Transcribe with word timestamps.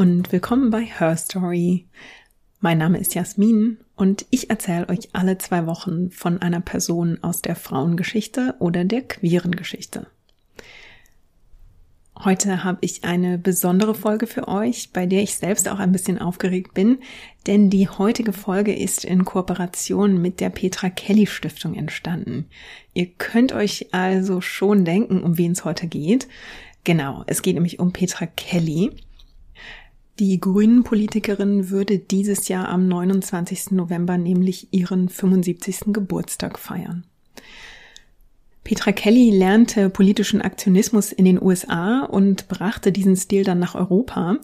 Und 0.00 0.32
willkommen 0.32 0.70
bei 0.70 0.82
Her 0.82 1.14
Story. 1.14 1.84
Mein 2.60 2.78
Name 2.78 2.96
ist 2.96 3.14
Jasmin 3.14 3.76
und 3.96 4.24
ich 4.30 4.48
erzähle 4.48 4.88
euch 4.88 5.10
alle 5.12 5.36
zwei 5.36 5.66
Wochen 5.66 6.10
von 6.10 6.40
einer 6.40 6.62
Person 6.62 7.18
aus 7.20 7.42
der 7.42 7.54
Frauengeschichte 7.54 8.54
oder 8.60 8.86
der 8.86 9.02
queeren 9.02 9.54
Geschichte. 9.54 10.06
Heute 12.18 12.64
habe 12.64 12.78
ich 12.80 13.04
eine 13.04 13.36
besondere 13.36 13.94
Folge 13.94 14.26
für 14.26 14.48
euch, 14.48 14.90
bei 14.94 15.04
der 15.04 15.22
ich 15.22 15.34
selbst 15.34 15.68
auch 15.68 15.78
ein 15.78 15.92
bisschen 15.92 16.18
aufgeregt 16.18 16.72
bin, 16.72 17.00
denn 17.46 17.68
die 17.68 17.86
heutige 17.86 18.32
Folge 18.32 18.74
ist 18.74 19.04
in 19.04 19.26
Kooperation 19.26 20.22
mit 20.22 20.40
der 20.40 20.48
Petra 20.48 20.88
Kelly 20.88 21.26
Stiftung 21.26 21.74
entstanden. 21.74 22.46
Ihr 22.94 23.08
könnt 23.18 23.52
euch 23.52 23.92
also 23.92 24.40
schon 24.40 24.86
denken, 24.86 25.22
um 25.22 25.36
wen 25.36 25.52
es 25.52 25.66
heute 25.66 25.86
geht. 25.86 26.26
Genau, 26.84 27.22
es 27.26 27.42
geht 27.42 27.52
nämlich 27.52 27.78
um 27.78 27.92
Petra 27.92 28.24
Kelly. 28.24 28.92
Die 30.20 30.38
Grünen-Politikerin 30.38 31.70
würde 31.70 31.98
dieses 31.98 32.48
Jahr 32.48 32.68
am 32.68 32.86
29. 32.86 33.70
November 33.70 34.18
nämlich 34.18 34.68
ihren 34.70 35.08
75. 35.08 35.94
Geburtstag 35.94 36.58
feiern. 36.58 37.06
Petra 38.62 38.92
Kelly 38.92 39.30
lernte 39.30 39.88
politischen 39.88 40.42
Aktionismus 40.42 41.10
in 41.10 41.24
den 41.24 41.42
USA 41.42 42.04
und 42.04 42.48
brachte 42.48 42.92
diesen 42.92 43.16
Stil 43.16 43.44
dann 43.44 43.60
nach 43.60 43.74
Europa. 43.74 44.36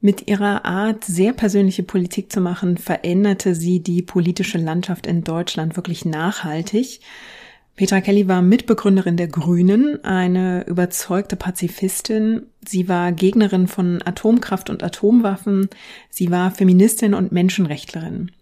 Mit 0.00 0.26
ihrer 0.26 0.64
Art, 0.64 1.04
sehr 1.04 1.34
persönliche 1.34 1.82
Politik 1.82 2.32
zu 2.32 2.40
machen, 2.40 2.78
veränderte 2.78 3.54
sie 3.54 3.80
die 3.80 4.00
politische 4.00 4.56
Landschaft 4.56 5.06
in 5.06 5.22
Deutschland 5.22 5.76
wirklich 5.76 6.06
nachhaltig. 6.06 7.00
Petra 7.78 8.00
Kelly 8.00 8.26
war 8.26 8.42
Mitbegründerin 8.42 9.16
der 9.16 9.28
Grünen, 9.28 10.04
eine 10.04 10.66
überzeugte 10.66 11.36
Pazifistin. 11.36 12.42
Sie 12.66 12.88
war 12.88 13.12
Gegnerin 13.12 13.68
von 13.68 14.02
Atomkraft 14.04 14.68
und 14.68 14.82
Atomwaffen. 14.82 15.68
Sie 16.10 16.32
war 16.32 16.50
Feministin 16.50 17.14
und 17.14 17.30
Menschenrechtlerin. 17.30 18.32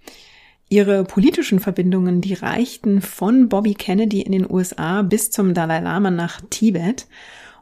Ihre 0.70 1.04
politischen 1.04 1.60
Verbindungen, 1.60 2.22
die 2.22 2.32
reichten 2.32 3.02
von 3.02 3.50
Bobby 3.50 3.74
Kennedy 3.74 4.22
in 4.22 4.32
den 4.32 4.50
USA 4.50 5.02
bis 5.02 5.30
zum 5.30 5.52
Dalai 5.52 5.80
Lama 5.80 6.10
nach 6.10 6.40
Tibet. 6.48 7.06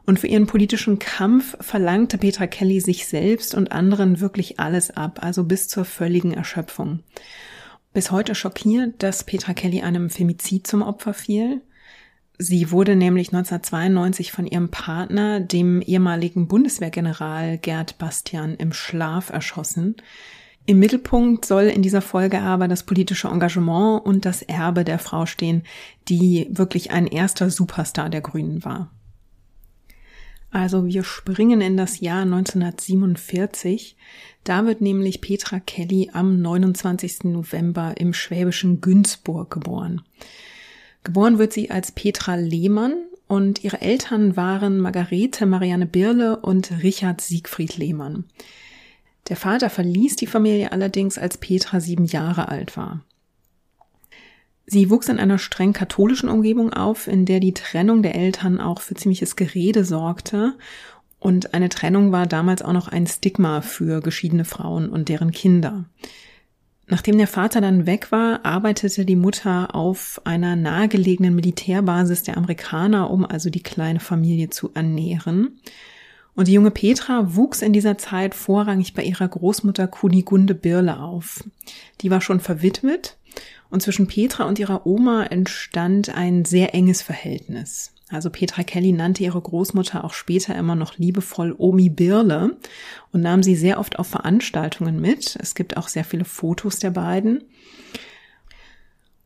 Und 0.05 0.17
für 0.17 0.27
ihren 0.27 0.47
politischen 0.47 0.97
Kampf 0.97 1.57
verlangte 1.59 2.17
Petra 2.17 2.47
Kelly 2.47 2.79
sich 2.79 3.05
selbst 3.05 3.53
und 3.53 3.73
anderen 3.73 4.21
wirklich 4.21 4.61
alles 4.61 4.95
ab, 4.95 5.19
also 5.21 5.43
bis 5.43 5.67
zur 5.67 5.83
völligen 5.83 6.31
Erschöpfung 6.31 7.01
bis 7.95 8.11
heute 8.11 8.35
schockiert, 8.35 9.01
dass 9.01 9.23
Petra 9.23 9.53
Kelly 9.53 9.81
einem 9.81 10.09
Femizid 10.09 10.67
zum 10.67 10.81
Opfer 10.81 11.13
fiel. 11.13 11.61
Sie 12.37 12.69
wurde 12.71 12.97
nämlich 12.97 13.29
1992 13.29 14.33
von 14.33 14.45
ihrem 14.45 14.69
Partner, 14.69 15.39
dem 15.39 15.81
ehemaligen 15.81 16.49
Bundeswehrgeneral 16.49 17.57
Gerd 17.57 17.97
Bastian, 17.97 18.55
im 18.55 18.73
Schlaf 18.73 19.29
erschossen. 19.29 19.95
Im 20.65 20.79
Mittelpunkt 20.79 21.45
soll 21.45 21.63
in 21.63 21.81
dieser 21.81 22.01
Folge 22.01 22.41
aber 22.41 22.67
das 22.67 22.83
politische 22.83 23.29
Engagement 23.29 24.05
und 24.05 24.25
das 24.25 24.41
Erbe 24.41 24.83
der 24.83 24.99
Frau 24.99 25.25
stehen, 25.25 25.63
die 26.09 26.47
wirklich 26.49 26.91
ein 26.91 27.07
erster 27.07 27.49
Superstar 27.49 28.09
der 28.09 28.21
Grünen 28.21 28.65
war. 28.65 28.91
Also 30.55 30.85
wir 30.85 31.03
springen 31.03 31.59
in 31.59 31.75
das 31.75 31.99
Jahr 31.99 32.21
1947. 32.21 33.97
Da 34.45 34.65
wird 34.65 34.79
nämlich 34.79 35.19
Petra 35.19 35.59
Kelly 35.59 36.11
am 36.13 36.41
29. 36.41 37.25
November 37.25 37.95
im 37.97 38.13
schwäbischen 38.13 38.79
Günzburg 38.79 39.51
geboren. 39.51 40.03
Geboren 41.03 41.39
wird 41.39 41.51
sie 41.51 41.71
als 41.71 41.91
Petra 41.91 42.35
Lehmann 42.35 42.93
und 43.27 43.65
ihre 43.65 43.81
Eltern 43.81 44.37
waren 44.37 44.79
Margarete 44.79 45.45
Marianne 45.45 45.87
Birle 45.87 46.37
und 46.37 46.71
Richard 46.81 47.19
Siegfried 47.19 47.75
Lehmann. 47.75 48.23
Der 49.27 49.35
Vater 49.35 49.69
verließ 49.69 50.15
die 50.15 50.25
Familie 50.25 50.71
allerdings, 50.71 51.17
als 51.17 51.37
Petra 51.37 51.81
sieben 51.81 52.05
Jahre 52.05 52.47
alt 52.47 52.77
war. 52.77 53.03
Sie 54.67 54.89
wuchs 54.89 55.09
in 55.09 55.19
einer 55.19 55.37
streng 55.37 55.73
katholischen 55.73 56.29
Umgebung 56.29 56.73
auf, 56.73 57.07
in 57.07 57.25
der 57.25 57.39
die 57.39 57.53
Trennung 57.53 58.01
der 58.01 58.15
Eltern 58.15 58.59
auch 58.59 58.81
für 58.81 58.95
ziemliches 58.95 59.35
Gerede 59.35 59.85
sorgte. 59.85 60.55
Und 61.19 61.53
eine 61.53 61.69
Trennung 61.69 62.11
war 62.11 62.25
damals 62.25 62.61
auch 62.61 62.73
noch 62.73 62.87
ein 62.87 63.05
Stigma 63.05 63.61
für 63.61 64.01
geschiedene 64.01 64.45
Frauen 64.45 64.89
und 64.89 65.09
deren 65.09 65.31
Kinder. 65.31 65.85
Nachdem 66.87 67.17
der 67.17 67.27
Vater 67.27 67.61
dann 67.61 67.87
weg 67.87 68.11
war, 68.11 68.45
arbeitete 68.45 69.05
die 69.05 69.15
Mutter 69.15 69.73
auf 69.73 70.21
einer 70.23 70.55
nahegelegenen 70.55 71.33
Militärbasis 71.35 72.23
der 72.23 72.37
Amerikaner, 72.37 73.09
um 73.09 73.25
also 73.25 73.49
die 73.49 73.63
kleine 73.63 73.99
Familie 73.99 74.49
zu 74.49 74.71
ernähren. 74.73 75.59
Und 76.35 76.47
die 76.47 76.53
junge 76.53 76.69
Petra 76.69 77.35
wuchs 77.35 77.61
in 77.61 77.73
dieser 77.73 77.97
Zeit 77.97 78.35
vorrangig 78.35 78.93
bei 78.93 79.03
ihrer 79.03 79.27
Großmutter 79.27 79.87
Kunigunde 79.87 80.53
Birle 80.53 80.99
auf. 80.99 81.43
Die 82.01 82.11
war 82.11 82.21
schon 82.21 82.39
verwitwet 82.39 83.17
und 83.69 83.81
zwischen 83.81 84.07
Petra 84.07 84.45
und 84.45 84.59
ihrer 84.59 84.85
Oma 84.85 85.25
entstand 85.25 86.09
ein 86.09 86.45
sehr 86.45 86.73
enges 86.73 87.01
Verhältnis. 87.01 87.91
Also 88.09 88.29
Petra 88.29 88.63
Kelly 88.63 88.91
nannte 88.91 89.23
ihre 89.23 89.41
Großmutter 89.41 90.03
auch 90.03 90.13
später 90.13 90.55
immer 90.55 90.75
noch 90.75 90.97
liebevoll 90.97 91.55
Omi 91.57 91.89
Birle 91.89 92.57
und 93.11 93.21
nahm 93.21 93.41
sie 93.41 93.55
sehr 93.55 93.79
oft 93.79 93.97
auf 93.97 94.07
Veranstaltungen 94.07 95.01
mit. 95.01 95.35
Es 95.41 95.55
gibt 95.55 95.75
auch 95.75 95.87
sehr 95.87 96.03
viele 96.03 96.25
Fotos 96.25 96.77
der 96.79 96.91
beiden. 96.91 97.43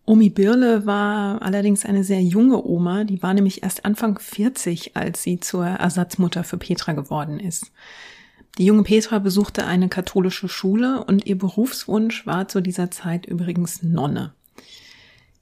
Omi 0.05 0.29
Birle 0.29 0.85
war 0.85 1.41
allerdings 1.41 1.85
eine 1.85 2.03
sehr 2.03 2.23
junge 2.23 2.65
Oma, 2.65 3.03
die 3.03 3.21
war 3.21 3.33
nämlich 3.33 3.61
erst 3.61 3.85
Anfang 3.85 4.17
40, 4.17 4.95
als 4.95 5.21
sie 5.21 5.39
zur 5.39 5.67
Ersatzmutter 5.67 6.43
für 6.43 6.57
Petra 6.57 6.93
geworden 6.93 7.39
ist. 7.39 7.71
Die 8.57 8.65
junge 8.65 8.83
Petra 8.83 9.19
besuchte 9.19 9.65
eine 9.65 9.87
katholische 9.87 10.49
Schule 10.49 11.03
und 11.05 11.25
ihr 11.25 11.37
Berufswunsch 11.37 12.25
war 12.25 12.47
zu 12.47 12.61
dieser 12.61 12.91
Zeit 12.91 13.25
übrigens 13.25 13.83
Nonne. 13.83 14.33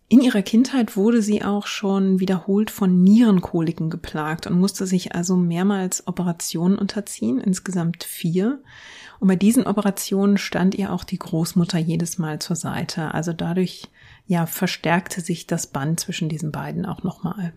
In 0.10 0.22
ihrer 0.22 0.42
Kindheit 0.42 0.96
wurde 0.96 1.22
sie 1.22 1.44
auch 1.44 1.68
schon 1.68 2.22
wiederholt 2.22 2.72
von 2.72 3.04
Nierenkoliken 3.04 3.90
geplagt 3.90 4.48
und 4.48 4.58
musste 4.58 4.88
sich 4.88 5.16
also 5.16 5.36
mehrmals 5.36 6.08
Operationen 6.08 6.78
unterziehen, 6.78 7.42
insgesamt 7.42 8.06
vier. 8.06 8.62
Und 9.20 9.28
bei 9.28 9.36
diesen 9.36 9.68
Operationen 9.68 10.38
stand 10.38 10.76
ihr 10.76 10.94
auch 10.94 11.04
die 11.04 11.20
Großmutter 11.20 11.78
jedes 11.78 12.20
Mal 12.20 12.40
zur 12.40 12.56
Seite. 12.56 13.14
Also 13.14 13.34
dadurch, 13.34 13.90
ja, 14.28 14.46
verstärkte 14.46 15.20
sich 15.20 15.46
das 15.46 15.68
Band 15.68 16.00
zwischen 16.00 16.30
diesen 16.30 16.54
beiden 16.54 16.86
auch 16.86 17.04
nochmal. 17.04 17.52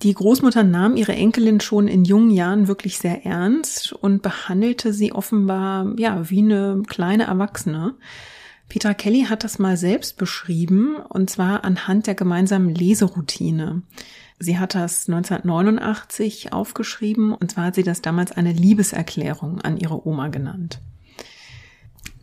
Die 0.00 0.14
Großmutter 0.14 0.64
nahm 0.64 0.96
ihre 0.96 1.12
Enkelin 1.12 1.60
schon 1.60 1.86
in 1.86 2.04
jungen 2.04 2.30
Jahren 2.30 2.66
wirklich 2.66 2.98
sehr 2.98 3.24
ernst 3.24 3.92
und 3.92 4.22
behandelte 4.22 4.92
sie 4.92 5.12
offenbar, 5.12 5.94
ja, 5.96 6.28
wie 6.28 6.40
eine 6.40 6.82
kleine 6.88 7.24
Erwachsene. 7.24 7.94
Petra 8.68 8.94
Kelly 8.94 9.26
hat 9.28 9.44
das 9.44 9.58
mal 9.58 9.76
selbst 9.76 10.16
beschrieben, 10.16 10.96
und 10.96 11.30
zwar 11.30 11.62
anhand 11.62 12.06
der 12.06 12.14
gemeinsamen 12.14 12.74
Leseroutine. 12.74 13.82
Sie 14.38 14.58
hat 14.58 14.74
das 14.74 15.08
1989 15.08 16.52
aufgeschrieben, 16.52 17.32
und 17.32 17.52
zwar 17.52 17.66
hat 17.66 17.74
sie 17.76 17.84
das 17.84 18.02
damals 18.02 18.32
eine 18.32 18.52
Liebeserklärung 18.52 19.60
an 19.60 19.76
ihre 19.76 20.06
Oma 20.06 20.28
genannt. 20.28 20.80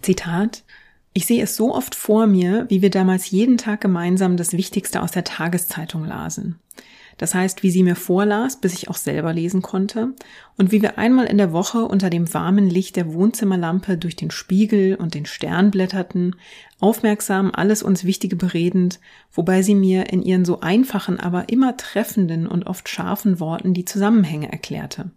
Zitat 0.01 0.63
ich 1.13 1.25
sehe 1.25 1.43
es 1.43 1.55
so 1.55 1.73
oft 1.73 1.95
vor 1.95 2.27
mir, 2.27 2.65
wie 2.69 2.81
wir 2.81 2.89
damals 2.89 3.31
jeden 3.31 3.57
Tag 3.57 3.81
gemeinsam 3.81 4.37
das 4.37 4.53
Wichtigste 4.53 5.01
aus 5.01 5.11
der 5.11 5.23
Tageszeitung 5.23 6.05
lasen. 6.05 6.59
Das 7.19 7.35
heißt, 7.35 7.63
wie 7.63 7.69
sie 7.69 7.83
mir 7.83 7.97
vorlas, 7.97 8.61
bis 8.61 8.73
ich 8.73 8.89
auch 8.89 8.95
selber 8.95 9.33
lesen 9.33 9.61
konnte, 9.61 10.15
und 10.55 10.71
wie 10.71 10.81
wir 10.81 10.97
einmal 10.97 11.25
in 11.25 11.37
der 11.37 11.51
Woche 11.51 11.79
unter 11.79 12.09
dem 12.09 12.33
warmen 12.33 12.69
Licht 12.69 12.95
der 12.95 13.13
Wohnzimmerlampe 13.13 13.97
durch 13.97 14.15
den 14.15 14.31
Spiegel 14.31 14.95
und 14.95 15.15
den 15.15 15.25
Stern 15.25 15.69
blätterten, 15.69 16.37
aufmerksam 16.79 17.51
alles 17.53 17.83
uns 17.83 18.05
Wichtige 18.05 18.37
beredend, 18.37 19.01
wobei 19.33 19.61
sie 19.63 19.75
mir 19.75 20.13
in 20.13 20.23
ihren 20.23 20.45
so 20.45 20.61
einfachen, 20.61 21.19
aber 21.19 21.49
immer 21.49 21.75
treffenden 21.75 22.47
und 22.47 22.67
oft 22.67 22.87
scharfen 22.87 23.41
Worten 23.41 23.73
die 23.73 23.85
Zusammenhänge 23.85 24.49
erklärte. 24.49 25.11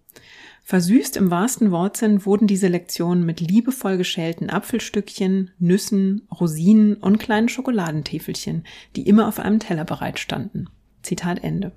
Versüßt 0.65 1.17
im 1.17 1.31
wahrsten 1.31 1.71
Wortsinn 1.71 2.27
wurden 2.27 2.49
diese 2.49 2.67
Lektionen 2.67 3.25
mit 3.25 3.41
liebevoll 3.41 3.97
geschälten 3.97 4.51
Apfelstückchen, 4.51 5.53
Nüssen, 5.61 6.27
Rosinen 6.33 6.95
und 6.95 7.19
kleinen 7.19 7.49
Schokoladentäfelchen, 7.49 8.65
die 8.97 9.07
immer 9.07 9.29
auf 9.29 9.39
einem 9.39 9.61
Teller 9.61 9.85
bereit 9.85 10.19
standen. 10.19 10.69
Zitat 11.03 11.45
Ende. 11.45 11.73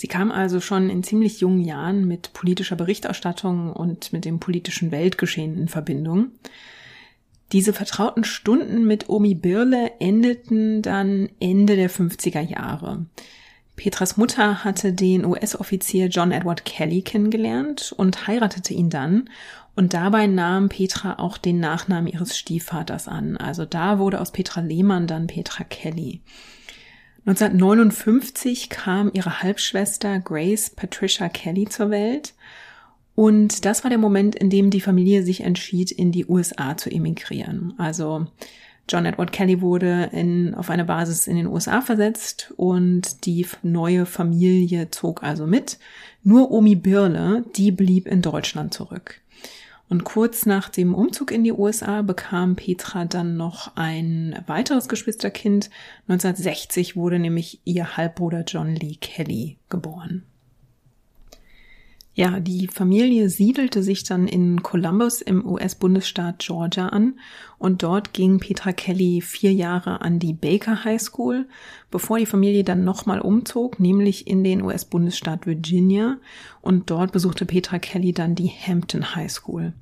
Sie 0.00 0.08
kam 0.08 0.32
also 0.32 0.60
schon 0.62 0.88
in 0.88 1.02
ziemlich 1.02 1.40
jungen 1.40 1.60
Jahren 1.60 2.08
mit 2.08 2.32
politischer 2.32 2.74
Berichterstattung 2.74 3.70
und 3.70 4.14
mit 4.14 4.24
dem 4.24 4.40
politischen 4.40 4.92
Weltgeschehen 4.92 5.58
in 5.58 5.68
Verbindung. 5.68 6.28
Diese 7.52 7.74
vertrauten 7.74 8.24
Stunden 8.24 8.86
mit 8.86 9.10
Omi 9.10 9.34
Birle 9.34 9.92
endeten 10.00 10.80
dann 10.80 11.28
Ende 11.38 11.76
der 11.76 11.90
50er 11.90 12.40
Jahre. 12.40 13.04
Petras 13.76 14.16
Mutter 14.16 14.64
hatte 14.64 14.94
den 14.94 15.26
US-Offizier 15.26 16.06
John 16.06 16.32
Edward 16.32 16.64
Kelly 16.64 17.02
kennengelernt 17.02 17.92
und 17.94 18.26
heiratete 18.26 18.72
ihn 18.72 18.88
dann. 18.88 19.28
Und 19.76 19.92
dabei 19.92 20.26
nahm 20.26 20.70
Petra 20.70 21.18
auch 21.18 21.36
den 21.36 21.60
Nachnamen 21.60 22.10
ihres 22.10 22.38
Stiefvaters 22.38 23.06
an. 23.06 23.36
Also 23.36 23.66
da 23.66 23.98
wurde 23.98 24.22
aus 24.22 24.32
Petra 24.32 24.62
Lehmann 24.62 25.06
dann 25.06 25.26
Petra 25.26 25.64
Kelly. 25.64 26.22
1959 27.26 28.70
kam 28.70 29.10
ihre 29.12 29.42
Halbschwester 29.42 30.18
Grace 30.20 30.70
Patricia 30.70 31.28
Kelly 31.28 31.66
zur 31.66 31.90
Welt 31.90 32.34
Und 33.14 33.66
das 33.66 33.84
war 33.84 33.90
der 33.90 33.98
Moment, 33.98 34.34
in 34.34 34.48
dem 34.48 34.70
die 34.70 34.80
Familie 34.80 35.22
sich 35.22 35.42
entschied, 35.42 35.90
in 35.90 36.12
die 36.12 36.26
USA 36.26 36.76
zu 36.76 36.90
emigrieren. 36.90 37.74
Also 37.76 38.26
John 38.88 39.04
Edward 39.04 39.32
Kelly 39.32 39.60
wurde 39.60 40.08
in, 40.12 40.54
auf 40.54 40.70
eine 40.70 40.84
Basis 40.84 41.26
in 41.26 41.36
den 41.36 41.46
USA 41.46 41.80
versetzt 41.80 42.52
und 42.56 43.26
die 43.26 43.46
neue 43.62 44.06
Familie 44.06 44.90
zog 44.90 45.22
also 45.22 45.46
mit. 45.46 45.78
Nur 46.24 46.50
Omi 46.50 46.74
Birle, 46.74 47.44
die 47.56 47.70
blieb 47.70 48.08
in 48.08 48.22
Deutschland 48.22 48.74
zurück. 48.74 49.20
Und 49.90 50.04
kurz 50.04 50.46
nach 50.46 50.68
dem 50.68 50.94
Umzug 50.94 51.32
in 51.32 51.42
die 51.42 51.52
USA 51.52 52.02
bekam 52.02 52.54
Petra 52.54 53.06
dann 53.06 53.36
noch 53.36 53.76
ein 53.76 54.40
weiteres 54.46 54.88
Geschwisterkind. 54.88 55.68
1960 56.06 56.94
wurde 56.94 57.18
nämlich 57.18 57.60
ihr 57.64 57.96
Halbbruder 57.96 58.44
John 58.46 58.76
Lee 58.76 58.94
Kelly 58.94 59.58
geboren. 59.68 60.29
Ja, 62.12 62.40
die 62.40 62.66
Familie 62.66 63.28
siedelte 63.28 63.84
sich 63.84 64.02
dann 64.02 64.26
in 64.26 64.62
Columbus 64.62 65.22
im 65.22 65.46
US-Bundesstaat 65.46 66.40
Georgia 66.40 66.88
an 66.88 67.14
und 67.56 67.82
dort 67.82 68.12
ging 68.14 68.40
Petra 68.40 68.72
Kelly 68.72 69.20
vier 69.20 69.52
Jahre 69.52 70.00
an 70.00 70.18
die 70.18 70.32
Baker 70.32 70.84
High 70.84 71.00
School, 71.00 71.46
bevor 71.90 72.18
die 72.18 72.26
Familie 72.26 72.64
dann 72.64 72.84
nochmal 72.84 73.20
umzog, 73.20 73.78
nämlich 73.78 74.26
in 74.26 74.42
den 74.42 74.62
US-Bundesstaat 74.62 75.46
Virginia 75.46 76.16
und 76.62 76.90
dort 76.90 77.12
besuchte 77.12 77.46
Petra 77.46 77.78
Kelly 77.78 78.12
dann 78.12 78.34
die 78.34 78.48
Hampton 78.48 79.14
High 79.14 79.30
School. 79.30 79.72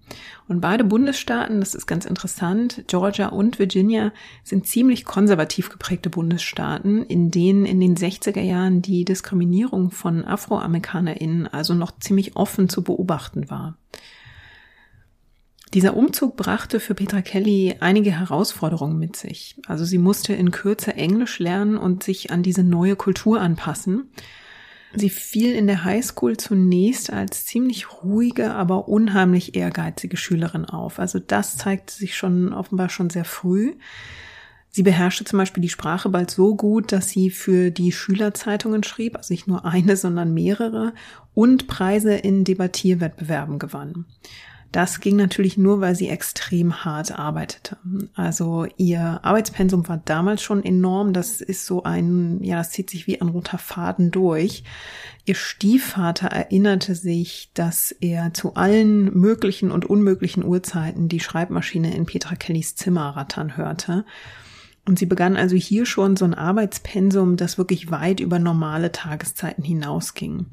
Und 0.48 0.60
beide 0.60 0.84
Bundesstaaten, 0.84 1.60
das 1.60 1.74
ist 1.74 1.86
ganz 1.86 2.04
interessant, 2.04 2.84
Georgia 2.88 3.28
und 3.28 3.58
Virginia 3.58 4.12
sind 4.42 4.66
ziemlich 4.66 5.04
konservativ 5.04 5.70
geprägte 5.70 6.10
Bundesstaaten, 6.10 7.04
in 7.04 7.30
denen 7.30 7.64
in 7.64 7.80
den 7.80 7.96
60er 7.96 8.40
Jahren 8.40 8.82
die 8.82 9.04
Diskriminierung 9.04 9.90
von 9.90 10.24
AfroamerikanerInnen 10.24 11.46
also 11.46 11.74
noch 11.74 11.92
ziemlich 11.98 12.17
offen 12.36 12.68
zu 12.68 12.82
beobachten 12.82 13.50
war. 13.50 13.78
Dieser 15.74 15.96
Umzug 15.96 16.36
brachte 16.36 16.80
für 16.80 16.94
Petra 16.94 17.20
Kelly 17.20 17.76
einige 17.80 18.10
Herausforderungen 18.10 18.98
mit 18.98 19.16
sich. 19.16 19.56
Also 19.66 19.84
sie 19.84 19.98
musste 19.98 20.32
in 20.32 20.50
Kürze 20.50 20.94
Englisch 20.94 21.38
lernen 21.38 21.76
und 21.76 22.02
sich 22.02 22.30
an 22.30 22.42
diese 22.42 22.62
neue 22.62 22.96
Kultur 22.96 23.40
anpassen. 23.40 24.10
Sie 24.94 25.10
fiel 25.10 25.54
in 25.54 25.66
der 25.66 25.84
Highschool 25.84 26.38
zunächst 26.38 27.12
als 27.12 27.44
ziemlich 27.44 28.02
ruhige, 28.02 28.54
aber 28.54 28.88
unheimlich 28.88 29.54
ehrgeizige 29.54 30.16
Schülerin 30.16 30.64
auf. 30.64 30.98
Also 30.98 31.18
das 31.18 31.58
zeigte 31.58 31.92
sich 31.92 32.16
schon 32.16 32.54
offenbar 32.54 32.88
schon 32.88 33.10
sehr 33.10 33.26
früh. 33.26 33.74
Sie 34.78 34.84
beherrschte 34.84 35.24
zum 35.24 35.40
Beispiel 35.40 35.60
die 35.60 35.70
Sprache 35.70 36.08
bald 36.08 36.30
so 36.30 36.54
gut, 36.54 36.92
dass 36.92 37.08
sie 37.08 37.30
für 37.30 37.72
die 37.72 37.90
Schülerzeitungen 37.90 38.84
schrieb, 38.84 39.16
also 39.16 39.34
nicht 39.34 39.48
nur 39.48 39.64
eine, 39.64 39.96
sondern 39.96 40.32
mehrere, 40.32 40.92
und 41.34 41.66
Preise 41.66 42.14
in 42.14 42.44
Debattierwettbewerben 42.44 43.58
gewann. 43.58 44.04
Das 44.70 45.00
ging 45.00 45.16
natürlich 45.16 45.56
nur, 45.56 45.80
weil 45.80 45.96
sie 45.96 46.08
extrem 46.08 46.84
hart 46.84 47.18
arbeitete. 47.18 47.76
Also 48.14 48.68
ihr 48.76 49.18
Arbeitspensum 49.24 49.88
war 49.88 50.00
damals 50.04 50.42
schon 50.42 50.62
enorm. 50.64 51.12
Das 51.12 51.40
ist 51.40 51.66
so 51.66 51.82
ein, 51.82 52.38
ja, 52.44 52.58
das 52.58 52.70
zieht 52.70 52.88
sich 52.88 53.08
wie 53.08 53.20
ein 53.20 53.30
roter 53.30 53.58
Faden 53.58 54.12
durch. 54.12 54.62
Ihr 55.24 55.34
Stiefvater 55.34 56.28
erinnerte 56.28 56.94
sich, 56.94 57.50
dass 57.54 57.90
er 57.90 58.32
zu 58.32 58.54
allen 58.54 59.12
möglichen 59.18 59.72
und 59.72 59.86
unmöglichen 59.86 60.44
Uhrzeiten 60.44 61.08
die 61.08 61.18
Schreibmaschine 61.18 61.96
in 61.96 62.06
Petra 62.06 62.36
Kellys 62.36 62.76
Zimmer 62.76 63.16
rattern 63.16 63.56
hörte. 63.56 64.04
Und 64.88 64.98
sie 64.98 65.04
begann 65.04 65.36
also 65.36 65.54
hier 65.54 65.84
schon 65.84 66.16
so 66.16 66.24
ein 66.24 66.32
Arbeitspensum, 66.32 67.36
das 67.36 67.58
wirklich 67.58 67.90
weit 67.90 68.20
über 68.20 68.38
normale 68.38 68.90
Tageszeiten 68.90 69.62
hinausging. 69.62 70.46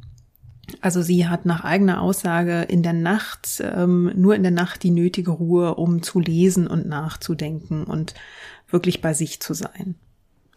Also 0.82 1.02
sie 1.02 1.30
hat 1.30 1.46
nach 1.46 1.64
eigener 1.64 2.02
Aussage 2.02 2.64
in 2.64 2.84
der 2.84 2.92
Nacht, 2.92 3.64
ähm, 3.64 4.12
nur 4.14 4.36
in 4.36 4.44
der 4.44 4.52
Nacht 4.52 4.84
die 4.84 4.92
nötige 4.92 5.32
Ruhe, 5.32 5.76
um 5.76 6.04
zu 6.04 6.20
lesen 6.20 6.68
und 6.68 6.86
nachzudenken 6.86 7.86
und 7.86 8.14
wirklich 8.70 9.00
bei 9.00 9.14
sich 9.14 9.40
zu 9.40 9.54
sein. 9.54 9.96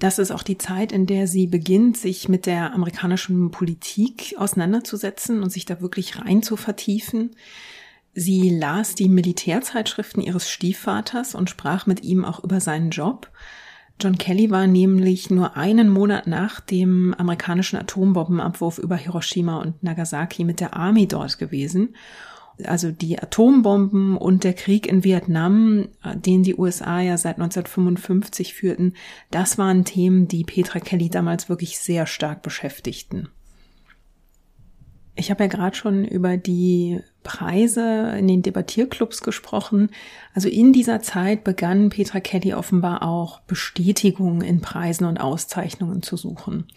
Das 0.01 0.19
ist 0.19 0.33
auch 0.33 0.43
die 0.43 0.59
Zeit, 0.59 0.91
in 0.91 1.07
der 1.07 1.29
sie 1.29 1.47
beginnt, 1.47 1.97
sich 1.97 2.29
mit 2.29 2.47
der 2.47 2.73
amerikanischen 2.75 3.53
Politik 3.53 4.35
auseinanderzusetzen 4.39 5.41
und 5.41 5.51
sich 5.51 5.67
da 5.67 5.81
wirklich 5.81 6.19
rein 6.19 6.43
zu 6.43 6.57
vertiefen. 6.57 7.31
Sie 8.13 8.51
las 8.51 8.97
die 8.97 9.09
Militärzeitschriften 9.09 10.21
ihres 10.21 10.51
Stiefvaters 10.51 11.37
und 11.37 11.49
sprach 11.49 11.87
mit 11.87 12.03
ihm 12.03 12.25
auch 12.25 12.43
über 12.43 12.61
seinen 12.61 12.91
Job. 12.91 13.31
John 14.01 14.17
Kelly 14.17 14.51
war 14.51 14.67
nämlich 14.67 15.29
nur 15.31 15.57
einen 15.57 15.89
Monat 15.89 16.27
nach 16.27 16.61
dem 16.61 17.15
amerikanischen 17.15 17.79
Atombombenabwurf 17.79 18.79
über 18.79 18.97
Hiroshima 18.97 19.61
und 19.61 19.83
Nagasaki 19.83 20.45
mit 20.45 20.61
der 20.61 20.75
Army 20.75 21.09
dort 21.09 21.39
gewesen. 21.39 21.95
Also 22.65 22.91
die 22.91 23.19
Atombomben 23.19 24.17
und 24.17 24.45
der 24.45 24.53
Krieg 24.53 24.87
in 24.87 25.05
Vietnam, 25.05 25.89
den 26.15 26.43
die 26.43 26.57
USA 26.57 27.01
ja 27.01 27.17
seit 27.17 27.37
1955 27.37 28.55
führten, 28.55 28.95
das 29.31 29.59
waren 29.59 29.85
Themen, 29.85 30.29
die 30.29 30.45
Petra 30.45 30.81
Kelly 30.81 31.09
damals 31.09 31.49
wirklich 31.49 31.79
sehr 31.79 32.07
stark 32.07 32.43
beschäftigten. 32.43 33.29
Ich 35.19 35.33
habe 35.33 35.43
ja 35.43 35.49
gerade 35.49 35.77
schon 35.77 36.05
über 36.05 36.37
die 36.37 37.01
Preise 37.25 38.15
in 38.17 38.29
den 38.29 38.43
Debattierclubs 38.43 39.23
gesprochen. 39.23 39.91
Also 40.33 40.49
in 40.49 40.73
dieser 40.73 41.03
Zeit 41.03 41.43
begann 41.43 41.89
Petra 41.89 42.21
Kelly 42.21 42.55
offenbar 42.55 43.03
auch 43.03 43.41
Bestätigung 43.41 44.43
in 44.43 44.61
Preisen 44.61 45.05
und 45.05 45.21
Auszeichnungen 45.21 46.03
zu 46.03 46.17
suchen. 46.17 46.69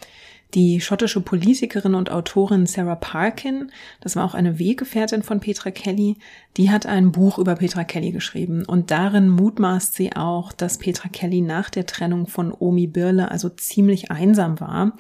Die 0.56 0.82
schottische 0.82 1.22
Politikerin 1.22 1.96
und 1.96 2.12
Autorin 2.12 2.66
Sarah 2.66 2.96
Parkin, 2.96 3.72
das 4.02 4.18
war 4.18 4.26
auch 4.26 4.34
eine 4.34 4.60
Weggefährtin 4.60 5.24
von 5.24 5.40
Petra 5.40 5.72
Kelly, 5.72 6.18
die 6.58 6.70
hat 6.70 6.86
ein 6.86 7.14
Buch 7.14 7.38
über 7.38 7.56
Petra 7.56 7.86
Kelly 7.86 8.12
geschrieben 8.12 8.66
und 8.66 8.92
darin 8.92 9.30
mutmaßt 9.30 9.94
sie 9.94 10.14
auch, 10.14 10.52
dass 10.52 10.78
Petra 10.78 11.08
Kelly 11.08 11.40
nach 11.40 11.70
der 11.70 11.86
Trennung 11.86 12.28
von 12.28 12.52
Omi 12.52 12.88
Birle 12.88 13.32
also 13.32 13.48
ziemlich 13.48 14.12
einsam 14.12 14.60
war 14.60 14.92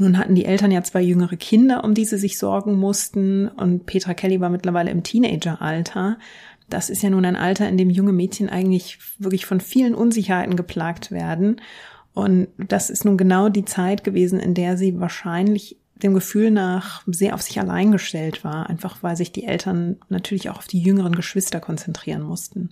nun 0.00 0.18
hatten 0.18 0.34
die 0.34 0.44
Eltern 0.44 0.70
ja 0.70 0.82
zwei 0.82 1.02
jüngere 1.02 1.36
Kinder, 1.36 1.84
um 1.84 1.94
die 1.94 2.04
sie 2.04 2.18
sich 2.18 2.38
sorgen 2.38 2.76
mussten. 2.76 3.48
Und 3.48 3.86
Petra 3.86 4.14
Kelly 4.14 4.40
war 4.40 4.50
mittlerweile 4.50 4.90
im 4.90 5.02
Teenageralter. 5.02 6.18
Das 6.68 6.90
ist 6.90 7.02
ja 7.02 7.10
nun 7.10 7.24
ein 7.24 7.36
Alter, 7.36 7.68
in 7.68 7.76
dem 7.76 7.90
junge 7.90 8.12
Mädchen 8.12 8.48
eigentlich 8.48 8.98
wirklich 9.18 9.46
von 9.46 9.60
vielen 9.60 9.94
Unsicherheiten 9.94 10.56
geplagt 10.56 11.10
werden. 11.10 11.60
Und 12.14 12.48
das 12.58 12.90
ist 12.90 13.04
nun 13.04 13.16
genau 13.16 13.48
die 13.48 13.64
Zeit 13.64 14.04
gewesen, 14.04 14.40
in 14.40 14.54
der 14.54 14.76
sie 14.76 14.98
wahrscheinlich 14.98 15.76
dem 16.02 16.14
Gefühl 16.14 16.50
nach 16.50 17.02
sehr 17.06 17.34
auf 17.34 17.42
sich 17.42 17.60
allein 17.60 17.92
gestellt 17.92 18.42
war, 18.42 18.68
einfach 18.68 19.02
weil 19.02 19.16
sich 19.16 19.32
die 19.32 19.44
Eltern 19.44 19.96
natürlich 20.08 20.48
auch 20.48 20.58
auf 20.58 20.66
die 20.66 20.80
jüngeren 20.80 21.14
Geschwister 21.14 21.60
konzentrieren 21.60 22.22
mussten. 22.22 22.70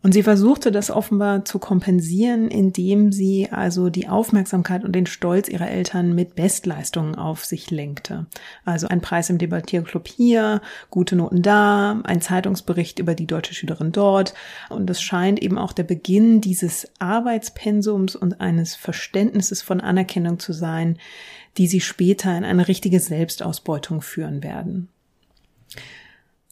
Und 0.00 0.12
sie 0.12 0.22
versuchte 0.22 0.70
das 0.70 0.92
offenbar 0.92 1.44
zu 1.44 1.58
kompensieren, 1.58 2.48
indem 2.48 3.10
sie 3.10 3.48
also 3.50 3.90
die 3.90 4.08
Aufmerksamkeit 4.08 4.84
und 4.84 4.92
den 4.92 5.06
Stolz 5.06 5.48
ihrer 5.48 5.68
Eltern 5.68 6.14
mit 6.14 6.36
Bestleistungen 6.36 7.16
auf 7.16 7.44
sich 7.44 7.72
lenkte. 7.72 8.26
Also 8.64 8.86
ein 8.86 9.00
Preis 9.00 9.28
im 9.28 9.38
Debattierclub 9.38 10.06
hier, 10.06 10.62
gute 10.88 11.16
Noten 11.16 11.42
da, 11.42 12.00
ein 12.04 12.20
Zeitungsbericht 12.20 13.00
über 13.00 13.16
die 13.16 13.26
deutsche 13.26 13.54
Schülerin 13.54 13.90
dort. 13.90 14.34
Und 14.68 14.88
es 14.88 15.02
scheint 15.02 15.42
eben 15.42 15.58
auch 15.58 15.72
der 15.72 15.82
Beginn 15.82 16.40
dieses 16.40 16.88
Arbeitspensums 17.00 18.14
und 18.14 18.40
eines 18.40 18.76
Verständnisses 18.76 19.62
von 19.62 19.80
Anerkennung 19.80 20.38
zu 20.38 20.52
sein, 20.52 20.98
die 21.56 21.66
sie 21.66 21.80
später 21.80 22.38
in 22.38 22.44
eine 22.44 22.68
richtige 22.68 23.00
Selbstausbeutung 23.00 24.00
führen 24.00 24.44
werden. 24.44 24.88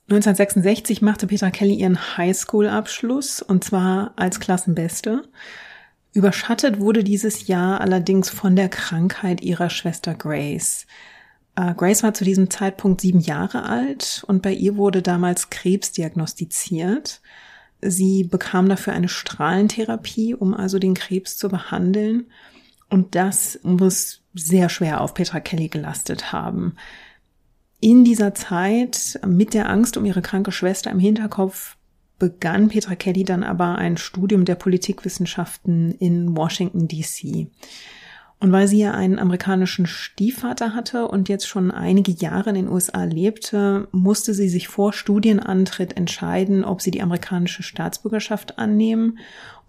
1966 0.09 1.03
machte 1.03 1.27
Petra 1.27 1.51
Kelly 1.51 1.75
ihren 1.75 2.17
Highschool-Abschluss 2.17 3.43
und 3.43 3.65
zwar 3.65 4.13
als 4.15 4.39
Klassenbeste. 4.39 5.25
Überschattet 6.13 6.79
wurde 6.79 7.03
dieses 7.03 7.49
Jahr 7.49 7.81
allerdings 7.81 8.31
von 8.31 8.55
der 8.55 8.69
Krankheit 8.69 9.41
ihrer 9.41 9.69
Schwester 9.69 10.15
Grace. 10.15 10.87
Äh, 11.57 11.75
Grace 11.75 12.05
war 12.05 12.15
zu 12.15 12.23
diesem 12.23 12.51
Zeitpunkt 12.51 13.01
sieben 13.01 13.19
Jahre 13.19 13.65
alt 13.65 14.23
und 14.29 14.43
bei 14.43 14.53
ihr 14.53 14.77
wurde 14.77 15.03
damals 15.03 15.51
Krebs 15.51 15.91
diagnostiziert. 15.91 17.21
Sie 17.83 18.23
bekam 18.23 18.69
dafür 18.69 18.93
eine 18.93 19.09
Strahlentherapie, 19.09 20.35
um 20.35 20.55
also 20.55 20.79
den 20.79 20.95
Krebs 20.95 21.37
zu 21.37 21.49
behandeln. 21.49 22.27
Und 22.89 23.17
das 23.17 23.59
muss 23.65 24.23
sehr 24.35 24.69
schwer 24.69 25.01
auf 25.01 25.15
Petra 25.15 25.41
Kelly 25.41 25.67
gelastet 25.67 26.31
haben 26.31 26.77
in 27.81 28.05
dieser 28.05 28.35
Zeit 28.35 29.21
mit 29.27 29.55
der 29.55 29.69
Angst 29.69 29.97
um 29.97 30.05
ihre 30.05 30.23
kranke 30.23 30.53
Schwester 30.53 30.91
im 30.91 30.99
Hinterkopf 30.99 31.77
begann 32.19 32.69
Petra 32.69 32.95
Kelly 32.95 33.25
dann 33.25 33.45
aber 33.45 33.77
ein 33.77 33.97
Studium 33.97 34.45
der 34.45 34.55
Politikwissenschaften 34.55 35.93
in 35.93 36.37
Washington, 36.37 36.89
DC. 36.89 37.49
Und 38.39 38.53
weil 38.53 38.69
sie 38.69 38.79
ja 38.79 38.93
einen 38.93 39.19
amerikanischen 39.19 39.87
Stiefvater 39.87 40.75
hatte 40.75 41.09
und 41.09 41.29
jetzt 41.29 41.49
schon 41.49 41.71
einige 41.71 42.13
Jahre 42.13 42.51
in 42.51 42.57
den 42.57 42.69
USA 42.69 43.05
lebte, 43.05 43.89
musste 43.93 44.35
sie 44.35 44.49
sich 44.49 44.69
vor 44.69 44.93
Studienantritt 44.93 45.97
entscheiden, 45.97 46.65
ob 46.65 46.83
sie 46.83 46.91
die 46.91 47.03
amerikanische 47.03 47.63
Staatsbürgerschaft 47.63 48.59
annehmen 48.59 49.19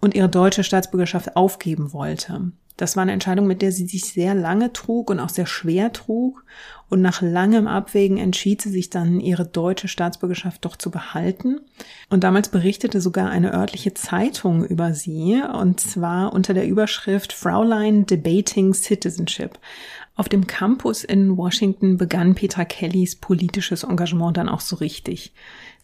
und 0.00 0.14
ihre 0.14 0.28
deutsche 0.28 0.64
Staatsbürgerschaft 0.64 1.34
aufgeben 1.34 1.92
wollte. 1.94 2.52
Das 2.78 2.94
war 2.94 3.02
eine 3.02 3.12
Entscheidung, 3.12 3.48
mit 3.48 3.60
der 3.60 3.72
sie 3.72 3.86
sich 3.88 4.04
sehr 4.04 4.36
lange 4.36 4.72
trug 4.72 5.10
und 5.10 5.18
auch 5.18 5.30
sehr 5.30 5.46
schwer 5.46 5.92
trug. 5.92 6.44
Und 6.88 7.02
nach 7.02 7.20
langem 7.20 7.66
Abwägen 7.66 8.18
entschied 8.18 8.62
sie 8.62 8.70
sich 8.70 8.88
dann, 8.88 9.18
ihre 9.18 9.44
deutsche 9.44 9.88
Staatsbürgerschaft 9.88 10.64
doch 10.64 10.76
zu 10.76 10.92
behalten. 10.92 11.60
Und 12.08 12.22
damals 12.22 12.48
berichtete 12.48 13.00
sogar 13.00 13.30
eine 13.30 13.52
örtliche 13.52 13.94
Zeitung 13.94 14.64
über 14.64 14.94
sie, 14.94 15.42
und 15.52 15.80
zwar 15.80 16.32
unter 16.32 16.54
der 16.54 16.68
Überschrift 16.68 17.32
Fraulein 17.32 18.06
Debating 18.06 18.72
Citizenship. 18.72 19.58
Auf 20.14 20.28
dem 20.28 20.46
Campus 20.46 21.02
in 21.02 21.36
Washington 21.36 21.96
begann 21.96 22.36
Petra 22.36 22.64
Kellys 22.64 23.16
politisches 23.16 23.82
Engagement 23.82 24.36
dann 24.36 24.48
auch 24.48 24.60
so 24.60 24.76
richtig. 24.76 25.32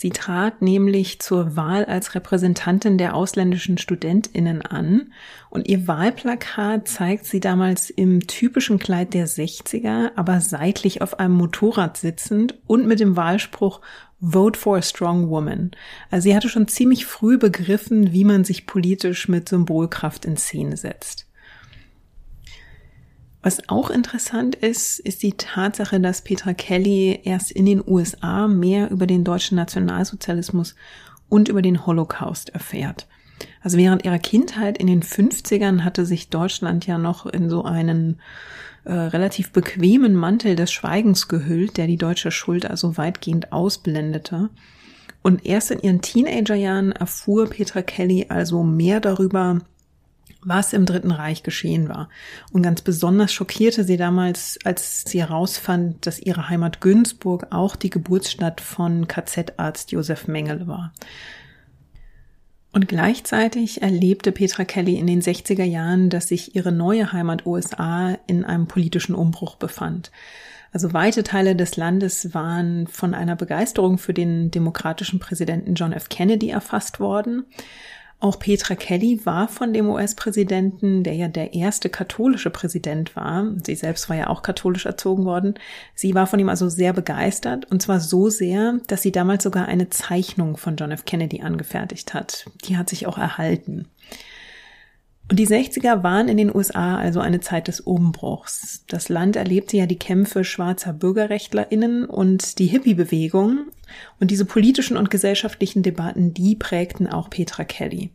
Sie 0.04 0.10
trat 0.10 0.60
nämlich 0.60 1.20
zur 1.20 1.56
Wahl 1.56 1.86
als 1.86 2.14
Repräsentantin 2.14 2.98
der 2.98 3.14
ausländischen 3.14 3.78
Studentinnen 3.78 4.60
an 4.60 5.14
und 5.48 5.66
ihr 5.66 5.88
Wahlplakat 5.88 6.86
zeigt 6.86 7.24
sie 7.24 7.40
damals 7.40 7.88
im 7.88 8.26
typischen 8.26 8.78
Kleid 8.78 9.14
der 9.14 9.26
60er, 9.26 10.10
aber 10.14 10.42
seitlich 10.42 11.00
auf 11.00 11.18
einem 11.18 11.32
Motorrad 11.32 11.96
sitzend 11.96 12.54
und 12.66 12.86
mit 12.86 13.00
dem 13.00 13.16
Wahlspruch 13.16 13.80
Vote 14.20 14.60
for 14.60 14.76
a 14.76 14.82
Strong 14.82 15.30
Woman. 15.30 15.70
Also 16.10 16.24
sie 16.24 16.36
hatte 16.36 16.50
schon 16.50 16.68
ziemlich 16.68 17.06
früh 17.06 17.38
begriffen, 17.38 18.12
wie 18.12 18.24
man 18.24 18.44
sich 18.44 18.66
politisch 18.66 19.28
mit 19.28 19.48
Symbolkraft 19.48 20.26
in 20.26 20.36
Szene 20.36 20.76
setzt. 20.76 21.23
Was 23.44 23.68
auch 23.68 23.90
interessant 23.90 24.54
ist, 24.54 24.98
ist 25.00 25.22
die 25.22 25.34
Tatsache, 25.34 26.00
dass 26.00 26.22
Petra 26.22 26.54
Kelly 26.54 27.20
erst 27.24 27.52
in 27.52 27.66
den 27.66 27.86
USA 27.86 28.48
mehr 28.48 28.90
über 28.90 29.06
den 29.06 29.22
deutschen 29.22 29.56
Nationalsozialismus 29.56 30.74
und 31.28 31.50
über 31.50 31.60
den 31.60 31.84
Holocaust 31.84 32.48
erfährt. 32.48 33.06
Also 33.60 33.76
während 33.76 34.02
ihrer 34.02 34.18
Kindheit 34.18 34.78
in 34.78 34.86
den 34.86 35.02
50ern 35.02 35.84
hatte 35.84 36.06
sich 36.06 36.30
Deutschland 36.30 36.86
ja 36.86 36.96
noch 36.96 37.26
in 37.26 37.50
so 37.50 37.64
einen 37.64 38.18
äh, 38.84 38.94
relativ 38.94 39.52
bequemen 39.52 40.14
Mantel 40.14 40.56
des 40.56 40.72
Schweigens 40.72 41.28
gehüllt, 41.28 41.76
der 41.76 41.86
die 41.86 41.98
deutsche 41.98 42.30
Schuld 42.30 42.64
also 42.64 42.96
weitgehend 42.96 43.52
ausblendete. 43.52 44.48
Und 45.20 45.44
erst 45.44 45.70
in 45.70 45.80
ihren 45.80 46.00
Teenagerjahren 46.00 46.92
erfuhr 46.92 47.50
Petra 47.50 47.82
Kelly 47.82 48.24
also 48.30 48.62
mehr 48.62 49.00
darüber, 49.00 49.60
was 50.44 50.72
im 50.72 50.86
Dritten 50.86 51.10
Reich 51.10 51.42
geschehen 51.42 51.88
war. 51.88 52.08
Und 52.52 52.62
ganz 52.62 52.80
besonders 52.82 53.32
schockierte 53.32 53.84
sie 53.84 53.96
damals, 53.96 54.58
als 54.64 55.04
sie 55.06 55.20
herausfand, 55.20 56.06
dass 56.06 56.20
ihre 56.20 56.48
Heimat 56.48 56.80
Günzburg 56.80 57.48
auch 57.50 57.76
die 57.76 57.90
Geburtsstadt 57.90 58.60
von 58.60 59.08
KZ-Arzt 59.08 59.92
Josef 59.92 60.28
Mengele 60.28 60.66
war. 60.66 60.92
Und 62.72 62.88
gleichzeitig 62.88 63.82
erlebte 63.82 64.32
Petra 64.32 64.64
Kelly 64.64 64.96
in 64.96 65.06
den 65.06 65.22
60er 65.22 65.62
Jahren, 65.62 66.10
dass 66.10 66.28
sich 66.28 66.56
ihre 66.56 66.72
neue 66.72 67.12
Heimat 67.12 67.46
USA 67.46 68.18
in 68.26 68.44
einem 68.44 68.66
politischen 68.66 69.14
Umbruch 69.14 69.54
befand. 69.54 70.10
Also 70.72 70.92
weite 70.92 71.22
Teile 71.22 71.54
des 71.54 71.76
Landes 71.76 72.34
waren 72.34 72.88
von 72.88 73.14
einer 73.14 73.36
Begeisterung 73.36 73.96
für 73.96 74.12
den 74.12 74.50
demokratischen 74.50 75.20
Präsidenten 75.20 75.76
John 75.76 75.92
F. 75.92 76.08
Kennedy 76.08 76.50
erfasst 76.50 76.98
worden. 76.98 77.44
Auch 78.24 78.38
Petra 78.38 78.74
Kelly 78.74 79.20
war 79.26 79.48
von 79.48 79.74
dem 79.74 79.86
US-Präsidenten, 79.86 81.02
der 81.02 81.12
ja 81.12 81.28
der 81.28 81.52
erste 81.52 81.90
katholische 81.90 82.48
Präsident 82.48 83.14
war, 83.16 83.52
sie 83.62 83.74
selbst 83.74 84.08
war 84.08 84.16
ja 84.16 84.28
auch 84.28 84.40
katholisch 84.40 84.86
erzogen 84.86 85.26
worden, 85.26 85.56
sie 85.94 86.14
war 86.14 86.26
von 86.26 86.40
ihm 86.40 86.48
also 86.48 86.70
sehr 86.70 86.94
begeistert 86.94 87.70
und 87.70 87.82
zwar 87.82 88.00
so 88.00 88.30
sehr, 88.30 88.80
dass 88.86 89.02
sie 89.02 89.12
damals 89.12 89.44
sogar 89.44 89.66
eine 89.66 89.90
Zeichnung 89.90 90.56
von 90.56 90.76
John 90.76 90.90
F. 90.90 91.04
Kennedy 91.04 91.42
angefertigt 91.42 92.14
hat. 92.14 92.46
Die 92.64 92.78
hat 92.78 92.88
sich 92.88 93.06
auch 93.06 93.18
erhalten. 93.18 93.90
Und 95.30 95.38
die 95.38 95.46
60er 95.46 96.02
waren 96.02 96.28
in 96.28 96.36
den 96.36 96.54
USA 96.54 96.98
also 96.98 97.20
eine 97.20 97.40
Zeit 97.40 97.68
des 97.68 97.80
Umbruchs. 97.80 98.84
Das 98.88 99.08
Land 99.08 99.36
erlebte 99.36 99.76
ja 99.76 99.86
die 99.86 99.98
Kämpfe 99.98 100.44
schwarzer 100.44 100.92
BürgerrechtlerInnen 100.92 102.04
und 102.04 102.58
die 102.58 102.66
Hippie-Bewegung. 102.66 103.68
Und 104.20 104.30
diese 104.30 104.44
politischen 104.44 104.96
und 104.96 105.10
gesellschaftlichen 105.10 105.82
Debatten, 105.82 106.34
die 106.34 106.56
prägten 106.56 107.06
auch 107.06 107.30
Petra 107.30 107.64
Kelly. 107.64 108.10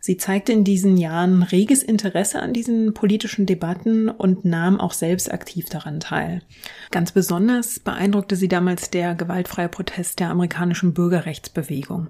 Sie 0.00 0.16
zeigte 0.16 0.52
in 0.52 0.62
diesen 0.62 0.96
Jahren 0.96 1.42
reges 1.42 1.82
Interesse 1.82 2.40
an 2.40 2.52
diesen 2.52 2.94
politischen 2.94 3.46
Debatten 3.46 4.08
und 4.08 4.44
nahm 4.44 4.78
auch 4.78 4.92
selbst 4.92 5.32
aktiv 5.32 5.68
daran 5.68 5.98
teil. 5.98 6.42
Ganz 6.90 7.12
besonders 7.12 7.80
beeindruckte 7.80 8.36
sie 8.36 8.48
damals 8.48 8.90
der 8.90 9.14
gewaltfreie 9.14 9.68
Protest 9.68 10.20
der 10.20 10.30
amerikanischen 10.30 10.94
Bürgerrechtsbewegung. 10.94 12.08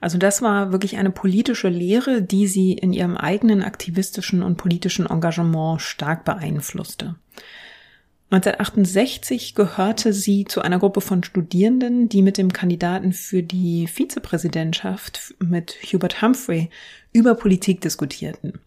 Also 0.00 0.18
das 0.18 0.42
war 0.42 0.72
wirklich 0.72 0.98
eine 0.98 1.10
politische 1.10 1.68
Lehre, 1.68 2.20
die 2.22 2.46
sie 2.46 2.72
in 2.72 2.92
ihrem 2.92 3.16
eigenen 3.16 3.62
aktivistischen 3.62 4.42
und 4.42 4.56
politischen 4.56 5.06
Engagement 5.06 5.80
stark 5.80 6.24
beeinflusste. 6.24 7.16
1968 8.32 9.56
gehörte 9.56 10.12
sie 10.12 10.44
zu 10.44 10.62
einer 10.62 10.78
Gruppe 10.78 11.00
von 11.00 11.24
Studierenden, 11.24 12.08
die 12.08 12.22
mit 12.22 12.38
dem 12.38 12.52
Kandidaten 12.52 13.12
für 13.12 13.42
die 13.42 13.88
Vizepräsidentschaft 13.88 15.34
mit 15.40 15.76
Hubert 15.92 16.22
Humphrey 16.22 16.70
über 17.12 17.34
Politik 17.34 17.80
diskutierten. 17.80 18.60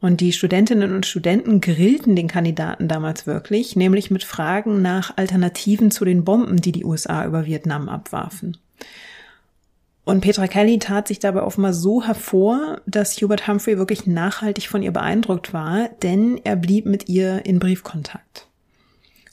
Und 0.00 0.20
die 0.20 0.32
Studentinnen 0.32 0.92
und 0.92 1.06
Studenten 1.06 1.60
grillten 1.60 2.16
den 2.16 2.26
Kandidaten 2.26 2.88
damals 2.88 3.26
wirklich, 3.26 3.76
nämlich 3.76 4.10
mit 4.10 4.24
Fragen 4.24 4.82
nach 4.82 5.16
Alternativen 5.16 5.92
zu 5.92 6.04
den 6.04 6.24
Bomben, 6.24 6.60
die 6.60 6.72
die 6.72 6.84
USA 6.84 7.24
über 7.24 7.46
Vietnam 7.46 7.88
abwarfen. 7.88 8.56
Und 10.04 10.20
Petra 10.20 10.48
Kelly 10.48 10.80
tat 10.80 11.06
sich 11.06 11.20
dabei 11.20 11.42
offenbar 11.42 11.72
so 11.72 12.02
hervor, 12.02 12.80
dass 12.86 13.16
Hubert 13.22 13.46
Humphrey 13.46 13.78
wirklich 13.78 14.06
nachhaltig 14.06 14.68
von 14.68 14.82
ihr 14.82 14.90
beeindruckt 14.90 15.52
war, 15.52 15.88
denn 16.02 16.40
er 16.42 16.56
blieb 16.56 16.86
mit 16.86 17.08
ihr 17.08 17.46
in 17.46 17.60
Briefkontakt. 17.60 18.48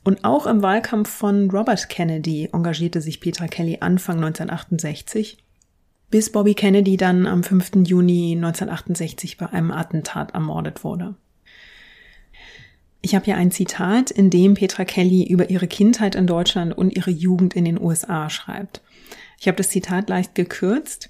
Und 0.04 0.24
auch 0.24 0.46
im 0.46 0.62
Wahlkampf 0.62 1.10
von 1.10 1.50
Robert 1.50 1.90
Kennedy 1.90 2.50
engagierte 2.54 3.02
sich 3.02 3.20
Petra 3.20 3.48
Kelly 3.48 3.78
Anfang 3.82 4.18
1968, 4.18 5.38
bis 6.10 6.32
Bobby 6.32 6.56
Kennedy 6.56 6.98
dann 6.98 7.28
am 7.28 7.44
5. 7.44 7.88
Juni 7.88 8.34
1968 8.36 9.38
bei 9.38 9.48
einem 9.48 9.72
Attentat 9.72 10.34
ermordet 10.34 10.84
wurde. 10.84 11.16
Ich 13.02 13.16
habe 13.16 13.26
hier 13.26 13.38
ein 13.38 13.52
Zitat, 13.52 14.12
in 14.12 14.30
dem 14.30 14.56
Petra 14.56 14.84
Kelly 14.84 15.24
über 15.24 15.50
ihre 15.50 15.68
Kindheit 15.68 16.16
in 16.16 16.28
Deutschland 16.28 16.78
und 16.78 16.96
ihre 16.96 17.12
Jugend 17.12 17.56
in 17.56 17.64
den 17.66 17.80
USA 17.80 18.30
schreibt. 18.30 18.82
Ich 19.40 19.48
habe 19.48 19.56
das 19.56 19.70
Zitat 19.70 20.10
leicht 20.10 20.36
gekürzt. 20.36 21.10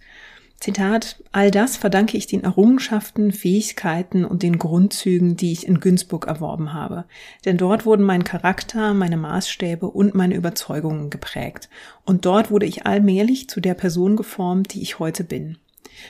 Zitat, 0.59 1.23
all 1.31 1.51
das 1.51 1.77
verdanke 1.77 2.17
ich 2.17 2.27
den 2.27 2.43
Errungenschaften, 2.43 3.31
Fähigkeiten 3.31 4.25
und 4.25 4.43
den 4.43 4.59
Grundzügen, 4.59 5.37
die 5.37 5.53
ich 5.53 5.65
in 5.65 5.79
Günzburg 5.79 6.27
erworben 6.27 6.73
habe. 6.73 7.05
Denn 7.45 7.57
dort 7.57 7.85
wurden 7.85 8.03
mein 8.03 8.25
Charakter, 8.25 8.93
meine 8.93 9.15
Maßstäbe 9.15 9.89
und 9.89 10.15
meine 10.15 10.35
Überzeugungen 10.35 11.09
geprägt. 11.09 11.69
Und 12.03 12.25
dort 12.25 12.51
wurde 12.51 12.65
ich 12.65 12.85
allmählich 12.85 13.47
zu 13.49 13.61
der 13.61 13.73
Person 13.73 14.17
geformt, 14.17 14.73
die 14.73 14.81
ich 14.81 14.99
heute 14.99 15.23
bin. 15.23 15.57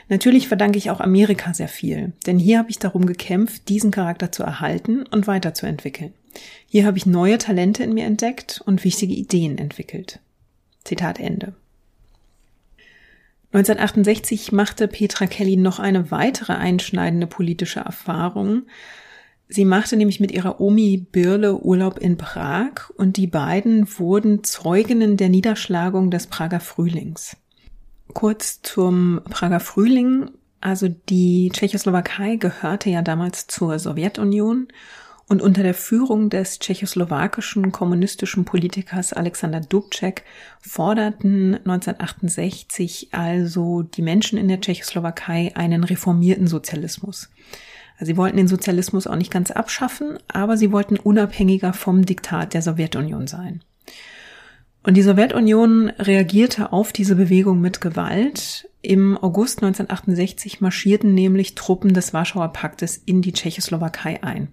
Natürlich 0.08 0.48
verdanke 0.48 0.80
ich 0.80 0.90
auch 0.90 1.00
Amerika 1.00 1.54
sehr 1.54 1.68
viel, 1.68 2.14
denn 2.26 2.40
hier 2.40 2.58
habe 2.58 2.72
ich 2.72 2.80
darum 2.80 3.06
gekämpft, 3.06 3.70
diesen 3.70 3.92
Charakter 3.92 4.32
zu 4.32 4.44
erhalten 4.44 5.04
und 5.12 5.28
weiterzuentwickeln. 5.28 6.14
Hier 6.68 6.86
habe 6.86 6.98
ich 6.98 7.06
neue 7.06 7.38
Talente 7.38 7.84
in 7.84 7.94
mir 7.94 8.06
entdeckt 8.06 8.62
und 8.66 8.84
wichtige 8.84 9.14
Ideen 9.14 9.58
entwickelt. 9.58 10.20
Zitat 10.84 11.20
Ende. 11.20 11.54
1968 13.52 14.52
machte 14.52 14.88
Petra 14.88 15.26
Kelly 15.26 15.58
noch 15.58 15.80
eine 15.80 16.12
weitere 16.12 16.54
einschneidende 16.54 17.26
politische 17.26 17.80
Erfahrung. 17.80 18.68
Sie 19.48 19.66
machte 19.66 19.98
nämlich 19.98 20.20
mit 20.20 20.32
ihrer 20.32 20.62
Omi 20.62 21.08
Birle 21.12 21.56
Urlaub 21.58 21.98
in 21.98 22.18
Prag 22.18 22.92
und 22.96 23.18
die 23.18 23.26
beiden 23.26 23.88
wurden 23.98 24.44
Zeuginnen 24.44 25.18
der 25.18 25.30
Niederschlagung 25.30 26.12
des 26.12 26.28
Prager 26.28 26.60
Frühlings. 26.60 27.36
Kurz 28.14 28.62
zum 28.62 29.22
Prager 29.28 29.60
Frühling. 29.60 30.30
Also 30.62 30.88
die 30.88 31.50
Tschechoslowakei 31.52 32.36
gehörte 32.36 32.92
ja 32.92 33.02
damals 33.02 33.48
zur 33.48 33.80
Sowjetunion 33.80 34.68
und 35.30 35.44
unter 35.44 35.62
der 35.62 35.76
Führung 35.76 36.32
des 36.32 36.58
tschechoslowakischen 36.58 37.72
kommunistischen 37.72 38.46
Politikers 38.46 39.14
Alexander 39.14 39.62
Dubček 39.62 40.24
forderten 40.60 41.54
1968 41.54 43.10
also 43.12 43.84
die 43.84 44.02
Menschen 44.02 44.40
in 44.40 44.48
der 44.48 44.60
Tschechoslowakei 44.60 45.52
einen 45.56 45.84
reformierten 45.84 46.48
Sozialismus. 46.48 47.30
Also 48.00 48.12
sie 48.12 48.18
wollten 48.18 48.38
den 48.38 48.48
Sozialismus 48.48 49.06
auch 49.06 49.16
nicht 49.16 49.32
ganz 49.32 49.52
abschaffen, 49.52 50.18
aber 50.28 50.58
sie 50.58 50.72
wollten 50.72 50.98
unabhängiger 50.98 51.74
vom 51.74 52.06
Diktat 52.06 52.56
der 52.56 52.64
Sowjetunion 52.64 53.28
sein. 53.28 53.64
Und 54.82 54.96
die 54.96 55.04
Sowjetunion 55.04 55.90
reagierte 56.00 56.74
auf 56.74 56.92
diese 56.92 57.16
Bewegung 57.16 57.62
mit 57.62 57.82
Gewalt. 57.82 58.68
Im 58.82 59.16
August 59.18 59.62
1968 59.62 60.62
marschierten 60.62 61.14
nämlich 61.14 61.54
Truppen 61.54 61.94
des 61.94 62.14
Warschauer 62.14 62.52
Paktes 62.54 62.98
in 62.98 63.22
die 63.22 63.34
Tschechoslowakei 63.34 64.24
ein. 64.24 64.48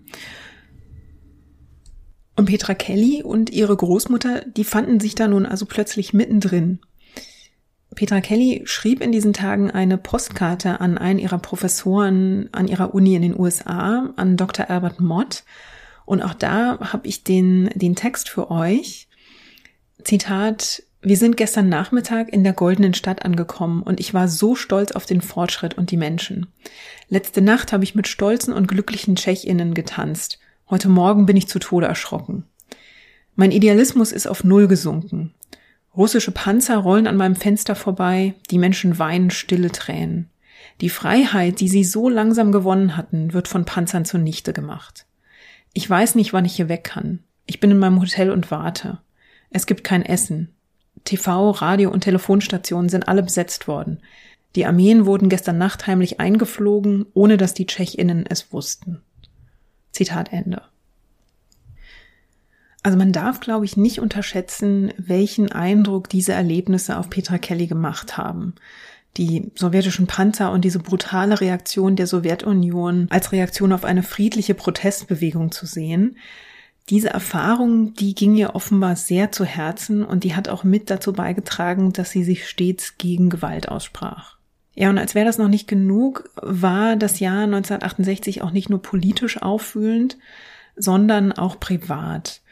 Und 2.36 2.46
Petra 2.46 2.74
Kelly 2.74 3.22
und 3.22 3.50
ihre 3.50 3.74
Großmutter, 3.74 4.42
die 4.44 4.64
fanden 4.64 5.00
sich 5.00 5.14
da 5.14 5.26
nun 5.26 5.46
also 5.46 5.64
plötzlich 5.64 6.12
mittendrin. 6.12 6.80
Petra 7.94 8.20
Kelly 8.20 8.62
schrieb 8.66 9.00
in 9.00 9.10
diesen 9.10 9.32
Tagen 9.32 9.70
eine 9.70 9.96
Postkarte 9.96 10.80
an 10.80 10.98
einen 10.98 11.18
ihrer 11.18 11.38
Professoren 11.38 12.50
an 12.52 12.68
ihrer 12.68 12.94
Uni 12.94 13.14
in 13.14 13.22
den 13.22 13.38
USA, 13.38 14.12
an 14.16 14.36
Dr. 14.36 14.68
Albert 14.68 15.00
Mott. 15.00 15.44
Und 16.04 16.22
auch 16.22 16.34
da 16.34 16.78
habe 16.92 17.08
ich 17.08 17.24
den, 17.24 17.70
den 17.74 17.96
Text 17.96 18.28
für 18.28 18.50
euch. 18.50 19.08
Zitat, 20.04 20.82
wir 21.00 21.16
sind 21.16 21.36
gestern 21.36 21.68
Nachmittag 21.68 22.32
in 22.32 22.44
der 22.44 22.52
goldenen 22.52 22.92
Stadt 22.92 23.24
angekommen 23.24 23.82
und 23.82 23.98
ich 23.98 24.12
war 24.12 24.28
so 24.28 24.54
stolz 24.54 24.92
auf 24.92 25.06
den 25.06 25.22
Fortschritt 25.22 25.74
und 25.78 25.90
die 25.90 25.96
Menschen. 25.96 26.48
Letzte 27.08 27.40
Nacht 27.40 27.72
habe 27.72 27.84
ich 27.84 27.94
mit 27.94 28.08
stolzen 28.08 28.52
und 28.52 28.66
glücklichen 28.66 29.16
Tschechinnen 29.16 29.72
getanzt. 29.72 30.38
Heute 30.68 30.88
Morgen 30.88 31.26
bin 31.26 31.36
ich 31.36 31.46
zu 31.46 31.60
Tode 31.60 31.86
erschrocken. 31.86 32.42
Mein 33.36 33.52
Idealismus 33.52 34.10
ist 34.10 34.26
auf 34.26 34.42
Null 34.42 34.66
gesunken. 34.66 35.32
Russische 35.96 36.32
Panzer 36.32 36.78
rollen 36.78 37.06
an 37.06 37.16
meinem 37.16 37.36
Fenster 37.36 37.76
vorbei, 37.76 38.34
die 38.50 38.58
Menschen 38.58 38.98
weinen 38.98 39.30
stille 39.30 39.70
Tränen. 39.70 40.28
Die 40.80 40.88
Freiheit, 40.88 41.60
die 41.60 41.68
sie 41.68 41.84
so 41.84 42.08
langsam 42.08 42.50
gewonnen 42.50 42.96
hatten, 42.96 43.32
wird 43.32 43.46
von 43.46 43.64
Panzern 43.64 44.04
zunichte 44.04 44.52
gemacht. 44.52 45.06
Ich 45.72 45.88
weiß 45.88 46.16
nicht, 46.16 46.32
wann 46.32 46.44
ich 46.44 46.56
hier 46.56 46.68
weg 46.68 46.82
kann. 46.82 47.20
Ich 47.46 47.60
bin 47.60 47.70
in 47.70 47.78
meinem 47.78 48.00
Hotel 48.00 48.32
und 48.32 48.50
warte. 48.50 48.98
Es 49.50 49.66
gibt 49.66 49.84
kein 49.84 50.04
Essen. 50.04 50.52
TV, 51.04 51.50
Radio 51.52 51.92
und 51.92 52.00
Telefonstationen 52.00 52.88
sind 52.88 53.06
alle 53.06 53.22
besetzt 53.22 53.68
worden. 53.68 54.00
Die 54.56 54.66
Armeen 54.66 55.06
wurden 55.06 55.28
gestern 55.28 55.58
Nacht 55.58 55.86
heimlich 55.86 56.18
eingeflogen, 56.18 57.06
ohne 57.14 57.36
dass 57.36 57.54
die 57.54 57.66
Tschechinnen 57.66 58.26
es 58.26 58.52
wussten. 58.52 59.00
Zitat 59.96 60.32
Ende. 60.32 60.62
Also 62.82 62.96
man 62.98 63.10
darf, 63.10 63.40
glaube 63.40 63.64
ich, 63.64 63.76
nicht 63.76 63.98
unterschätzen, 63.98 64.92
welchen 64.96 65.50
Eindruck 65.50 66.08
diese 66.08 66.34
Erlebnisse 66.34 66.98
auf 66.98 67.10
Petra 67.10 67.38
Kelly 67.38 67.66
gemacht 67.66 68.16
haben. 68.16 68.54
Die 69.16 69.50
sowjetischen 69.56 70.06
Panzer 70.06 70.52
und 70.52 70.64
diese 70.64 70.78
brutale 70.78 71.40
Reaktion 71.40 71.96
der 71.96 72.06
Sowjetunion 72.06 73.08
als 73.10 73.32
Reaktion 73.32 73.72
auf 73.72 73.84
eine 73.84 74.02
friedliche 74.02 74.54
Protestbewegung 74.54 75.50
zu 75.50 75.66
sehen. 75.66 76.18
Diese 76.90 77.08
Erfahrung, 77.08 77.94
die 77.94 78.14
ging 78.14 78.36
ihr 78.36 78.54
offenbar 78.54 78.94
sehr 78.94 79.32
zu 79.32 79.44
Herzen 79.44 80.04
und 80.04 80.22
die 80.22 80.36
hat 80.36 80.48
auch 80.48 80.62
mit 80.62 80.90
dazu 80.90 81.12
beigetragen, 81.12 81.92
dass 81.92 82.10
sie 82.10 82.22
sich 82.22 82.46
stets 82.48 82.98
gegen 82.98 83.30
Gewalt 83.30 83.68
aussprach. 83.68 84.35
Ja, 84.78 84.90
und 84.90 84.98
als 84.98 85.14
wäre 85.14 85.24
das 85.24 85.38
noch 85.38 85.48
nicht 85.48 85.66
genug, 85.66 86.28
war 86.36 86.96
das 86.96 87.18
Jahr 87.18 87.44
1968 87.44 88.42
auch 88.42 88.50
nicht 88.50 88.68
nur 88.68 88.82
politisch 88.82 89.40
auffühlend, 89.40 90.18
sondern 90.76 91.32
auch 91.32 91.58
privat. 91.58 92.42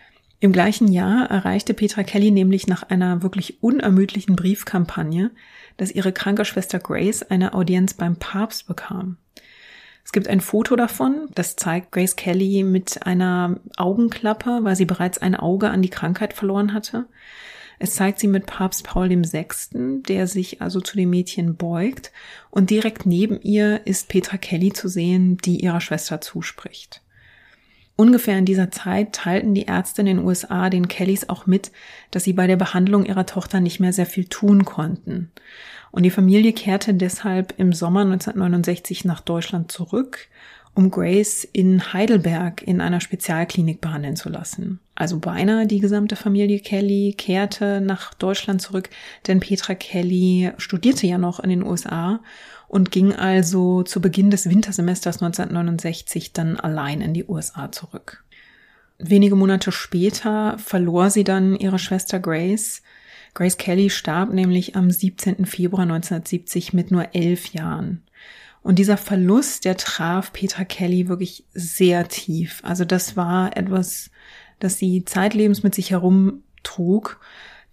Im 0.41 0.51
gleichen 0.51 0.89
Jahr 0.89 1.31
erreichte 1.31 1.75
Petra 1.75 2.03
Kelly 2.03 2.31
nämlich 2.31 2.67
nach 2.67 2.83
einer 2.83 3.23
wirklich 3.23 3.63
unermüdlichen 3.63 4.37
Briefkampagne, 4.37 5.33
dass 5.77 5.91
ihre 5.91 6.13
kranke 6.13 6.47
Schwester 6.47 6.79
Grace 6.79 7.23
eine 7.23 7.53
Audienz 7.53 7.93
beim 7.93 8.17
Papst 8.17 8.67
bekam. 8.67 9.19
Es 10.03 10.13
gibt 10.13 10.27
ein 10.27 10.41
Foto 10.41 10.77
davon, 10.77 11.29
das 11.35 11.57
zeigt 11.57 11.93
Grace 11.93 12.17
Kelly 12.17 12.63
mit 12.63 13.07
einer 13.07 13.61
Augenklappe, 13.77 14.61
weil 14.63 14.77
sie 14.77 14.87
bereits 14.87 15.19
ein 15.19 15.35
Auge 15.35 15.71
an 15.71 15.83
die 15.83 15.91
Krankheit 15.91 16.33
verloren 16.33 16.73
hatte. 16.73 17.05
Es 17.79 17.95
zeigt 17.95 18.19
sie 18.19 18.29
mit 18.29 18.47
Papst 18.47 18.85
Paul 18.85 19.11
VI., 19.11 20.03
der 20.03 20.27
sich 20.27 20.63
also 20.63 20.81
zu 20.81 20.97
dem 20.97 21.11
Mädchen 21.11 21.57
beugt, 21.57 22.13
und 22.51 22.71
direkt 22.71 23.07
neben 23.07 23.41
ihr 23.43 23.87
ist 23.87 24.09
Petra 24.09 24.37
Kelly 24.37 24.73
zu 24.73 24.89
sehen, 24.89 25.39
die 25.39 25.63
ihrer 25.63 25.81
Schwester 25.81 26.21
zuspricht. 26.21 27.01
Ungefähr 27.97 28.39
in 28.39 28.45
dieser 28.45 28.73
Zeit 28.73 29.13
teilten 29.13 29.55
die 29.55 29.67
Ärzte 29.67 30.03
in 30.03 30.07
den 30.07 30.19
USA 30.19 30.69
den 30.69 30.89
Kellys 30.89 31.29
auch 31.29 31.47
mit, 31.47 31.71
dass 32.11 32.25
sie 32.25 32.33
bei 32.33 32.49
der 32.49 32.57
Behandlung 32.57 33.07
ihrer 33.07 33.27
Tochter 33.27 33.61
nicht 33.61 33.79
mehr 33.79 33.93
sehr 33.93 34.07
viel 34.07 34.25
tun 34.25 34.65
konnten. 34.65 35.31
Und 35.93 36.03
die 36.03 36.11
Familie 36.11 36.53
kehrte 36.53 36.93
deshalb 36.93 37.55
im 37.57 37.73
Sommer 37.73 38.01
1969 38.01 39.05
nach 39.05 39.21
Deutschland 39.21 39.71
zurück, 39.71 40.27
um 40.75 40.91
Grace 40.91 41.45
in 41.45 41.93
Heidelberg 41.93 42.63
in 42.63 42.81
einer 42.81 43.01
Spezialklinik 43.01 43.81
behandeln 43.81 44.17
zu 44.17 44.29
lassen. 44.29 44.81
Also 44.95 45.19
beinahe 45.19 45.67
die 45.67 45.81
gesamte 45.81 46.17
Familie 46.17 46.59
Kelly 46.59 47.15
kehrte 47.17 47.81
nach 47.81 48.15
Deutschland 48.15 48.61
zurück, 48.61 48.91
denn 49.27 49.41
Petra 49.41 49.75
Kelly 49.75 50.53
studierte 50.59 51.07
ja 51.07 51.19
noch 51.19 51.41
in 51.41 51.51
den 51.51 51.63
USA 51.63 52.21
und 52.69 52.91
ging 52.91 53.13
also 53.13 53.85
zu 53.85 54.01
Beginn 54.01 54.31
des 54.31 54.49
Wintersemesters 54.49 55.23
1969 55.23 56.33
dann 56.33 56.59
allein 56.59 57.01
in 57.01 57.15
die 57.15 57.25
USA 57.25 57.71
zurück. 57.71 58.25
Wenige 58.99 59.37
Monate 59.37 59.71
später 59.71 60.57
verlor 60.59 61.11
sie 61.11 61.25
dann 61.25 61.57
ihre 61.57 61.79
Schwester 61.79 62.19
Grace. 62.19 62.83
Grace 63.35 63.59
Kelly 63.59 63.91
starb 63.91 64.33
nämlich 64.33 64.77
am 64.77 64.91
17. 64.91 65.47
Februar 65.47 65.83
1970 65.83 66.73
mit 66.73 66.91
nur 66.91 67.15
elf 67.15 67.53
Jahren. 67.53 68.03
Und 68.65 68.79
dieser 68.79 68.97
Verlust, 68.97 69.67
der 69.67 69.77
traf 69.77 70.33
Petra 70.33 70.65
Kelly 70.65 71.07
wirklich 71.07 71.45
sehr 71.53 72.09
tief. 72.09 72.61
Also 72.65 72.87
das 72.87 73.15
war 73.15 73.57
etwas, 73.59 74.11
das 74.59 74.79
sie 74.79 75.05
zeitlebens 75.05 75.63
mit 75.63 75.75
sich 75.75 75.91
herumtrug. 75.91 77.21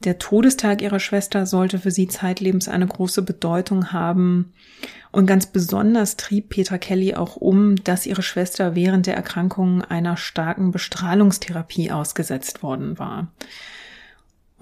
Der 0.04 0.20
Todestag 0.20 0.82
ihrer 0.82 1.00
Schwester 1.00 1.46
sollte 1.46 1.80
für 1.80 1.92
sie 1.92 2.10
zeitlebens 2.10 2.68
eine 2.68 2.88
große 2.88 3.22
Bedeutung 3.22 3.94
haben. 3.94 4.52
Und 5.14 5.28
ganz 5.28 5.46
besonders 5.46 6.18
trieb 6.18 6.50
Petra 6.50 6.78
Kelly 6.78 7.16
auch 7.16 7.38
um, 7.38 7.82
dass 7.84 8.06
ihre 8.06 8.22
Schwester 8.22 8.76
während 8.76 9.08
der 9.08 9.16
Erkrankung 9.16 9.82
einer 9.84 10.18
starken 10.18 10.72
Bestrahlungstherapie 10.72 11.92
ausgesetzt 11.92 12.64
worden 12.64 13.00
war. 13.00 13.32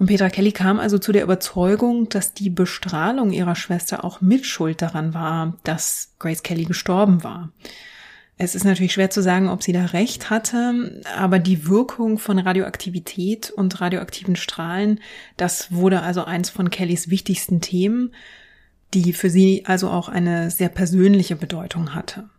Und 0.00 0.06
Petra 0.06 0.30
Kelly 0.30 0.52
kam 0.52 0.80
also 0.80 0.96
zu 0.96 1.12
der 1.12 1.22
Überzeugung, 1.22 2.08
dass 2.08 2.32
die 2.32 2.48
Bestrahlung 2.48 3.32
ihrer 3.32 3.54
Schwester 3.54 4.02
auch 4.02 4.22
Mitschuld 4.22 4.80
daran 4.80 5.12
war, 5.12 5.58
dass 5.62 6.14
Grace 6.18 6.42
Kelly 6.42 6.64
gestorben 6.64 7.22
war. 7.22 7.52
Es 8.38 8.54
ist 8.54 8.64
natürlich 8.64 8.94
schwer 8.94 9.10
zu 9.10 9.22
sagen, 9.22 9.50
ob 9.50 9.62
sie 9.62 9.72
da 9.72 9.84
recht 9.84 10.30
hatte, 10.30 11.02
aber 11.18 11.38
die 11.38 11.68
Wirkung 11.68 12.18
von 12.18 12.38
Radioaktivität 12.38 13.50
und 13.50 13.82
radioaktiven 13.82 14.36
Strahlen, 14.36 15.00
das 15.36 15.70
wurde 15.70 16.00
also 16.00 16.24
eins 16.24 16.48
von 16.48 16.70
Kellys 16.70 17.10
wichtigsten 17.10 17.60
Themen, 17.60 18.14
die 18.94 19.12
für 19.12 19.28
sie 19.28 19.66
also 19.66 19.90
auch 19.90 20.08
eine 20.08 20.50
sehr 20.50 20.70
persönliche 20.70 21.36
Bedeutung 21.36 21.94
hatte. 21.94 22.30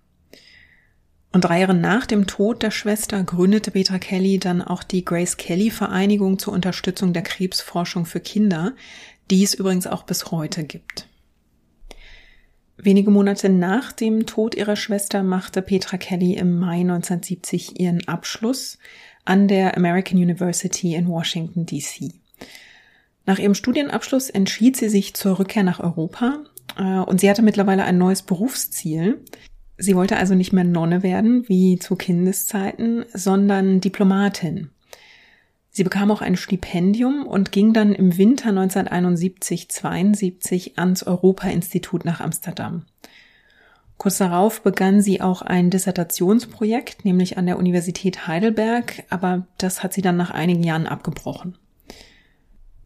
Und 1.34 1.42
drei 1.42 1.62
Jahre 1.62 1.74
nach 1.74 2.06
dem 2.06 2.28
Tod 2.28 2.62
der 2.62 2.72
Schwester 2.72 3.24
gründete 3.24 3.72
Petra 3.72 4.00
Kelly 4.00 4.38
dann 4.38 4.62
auch 4.62 4.84
die 4.84 5.06
Grace 5.06 5.38
Kelly 5.38 5.72
Vereinigung 5.72 6.40
zur 6.40 6.54
Unterstützung 6.54 7.14
der 7.14 7.22
Krebsforschung 7.22 8.06
für 8.06 8.20
Kinder, 8.20 8.74
die 9.30 9.44
es 9.44 9.54
übrigens 9.54 9.88
auch 9.88 10.04
bis 10.04 10.32
heute 10.32 10.66
gibt. 10.66 11.08
Wenige 12.76 13.12
Monate 13.12 13.48
nach 13.48 13.92
dem 13.92 14.26
Tod 14.26 14.56
ihrer 14.56 14.76
Schwester 14.76 15.24
machte 15.24 15.62
Petra 15.62 15.98
Kelly 15.98 16.34
im 16.34 16.60
Mai 16.60 16.82
1970 16.82 17.80
ihren 17.80 18.08
Abschluss 18.08 18.78
an 19.24 19.48
der 19.48 19.78
American 19.78 20.18
University 20.18 20.96
in 20.96 21.08
Washington, 21.08 21.66
D.C. 21.66 22.12
Nach 23.26 23.38
ihrem 23.38 23.54
Studienabschluss 23.54 24.30
entschied 24.30 24.76
sie 24.78 24.90
sich 24.90 25.14
zur 25.14 25.38
Rückkehr 25.40 25.64
nach 25.64 25.80
Europa 25.80 26.40
äh, 26.78 26.82
und 26.82 27.22
sie 27.22 27.30
hatte 27.30 27.44
mittlerweile 27.44 27.84
ein 27.84 28.00
neues 28.00 28.24
Berufsziel. 28.24 29.24
Sie 29.78 29.96
wollte 29.96 30.18
also 30.18 30.36
nicht 30.36 30.54
mehr 30.54 30.64
Nonne 30.64 31.04
werden 31.04 31.48
wie 31.48 31.78
zu 31.80 31.96
Kindeszeiten, 31.96 33.06
sondern 33.14 33.82
Diplomatin. 33.82 34.70
Sie 35.72 35.84
bekam 35.84 36.12
auch 36.12 36.22
ein 36.22 36.36
Stipendium 36.36 37.26
und 37.26 37.52
ging 37.54 37.74
dann 37.74 37.96
im 37.96 38.18
Winter 38.18 38.50
1971-72 38.50 40.78
ans 40.78 41.04
Europa-Institut 41.04 42.04
nach 42.04 42.20
Amsterdam. 42.20 42.86
Kurz 43.98 44.18
darauf 44.18 44.62
begann 44.64 45.02
sie 45.02 45.22
auch 45.22 45.42
ein 45.44 45.70
Dissertationsprojekt, 45.70 47.06
nämlich 47.06 47.38
an 47.38 47.46
der 47.46 47.58
Universität 47.58 48.28
Heidelberg, 48.28 49.06
aber 49.10 49.48
das 49.58 49.82
hat 49.84 49.94
sie 49.94 50.02
dann 50.02 50.18
nach 50.18 50.32
einigen 50.32 50.64
Jahren 50.64 50.88
abgebrochen. 50.88 51.58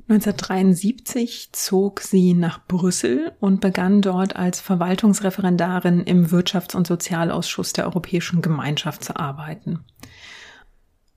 1973 0.07 1.49
zog 1.51 1.99
sie 2.01 2.35
nach 2.35 2.63
Brüssel 2.67 3.31
und 3.39 3.59
begann 3.59 4.03
dort 4.03 4.35
als 4.35 4.61
Verwaltungsreferendarin 4.61 6.01
im 6.01 6.27
Wirtschafts- 6.27 6.75
und 6.75 6.85
Sozialausschuss 6.85 7.73
der 7.73 7.85
Europäischen 7.85 8.43
Gemeinschaft 8.43 9.03
zu 9.03 9.15
arbeiten. 9.15 9.83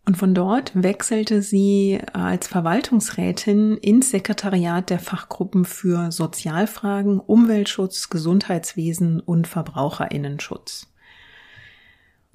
Und 0.06 0.16
von 0.16 0.34
dort 0.34 0.72
wechselte 0.74 1.42
sie 1.42 2.00
als 2.14 2.48
Verwaltungsrätin 2.48 3.76
ins 3.76 4.10
Sekretariat 4.10 4.88
der 4.88 5.00
Fachgruppen 5.00 5.66
für 5.66 6.10
Sozialfragen, 6.10 7.20
Umweltschutz, 7.20 8.08
Gesundheitswesen 8.08 9.20
und 9.20 9.46
Verbraucherinnenschutz. 9.46 10.86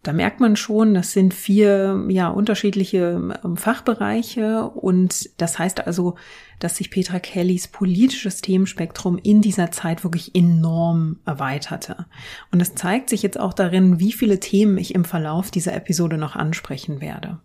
Da 0.04 0.12
merkt 0.12 0.42
man 0.42 0.58
schon, 0.58 0.94
das 0.94 1.14
sind 1.14 1.34
vier 1.34 2.06
ja 2.10 2.28
unterschiedliche 2.28 3.34
ähm, 3.44 3.56
Fachbereiche 3.56 4.70
und 4.70 5.30
das 5.40 5.58
heißt 5.58 5.88
also, 5.88 6.16
dass 6.60 6.76
sich 6.76 6.92
Petra 6.92 7.20
Kellys 7.20 7.70
politisches 7.70 8.42
Themenspektrum 8.42 9.18
in 9.18 9.42
dieser 9.42 9.72
Zeit 9.72 10.04
wirklich 10.04 10.36
enorm 10.36 11.20
erweiterte. 11.26 12.06
Und 12.52 12.62
es 12.62 12.76
zeigt 12.76 13.10
sich 13.10 13.24
jetzt 13.24 13.40
auch 13.40 13.54
darin, 13.54 14.00
wie 14.00 14.12
viele 14.12 14.42
Themen 14.42 14.78
ich 14.78 14.94
im 14.94 15.06
Verlauf 15.06 15.52
dieser 15.52 15.74
Episode 15.74 16.18
noch 16.18 16.36
ansprechen 16.36 17.00
werde. 17.00 17.40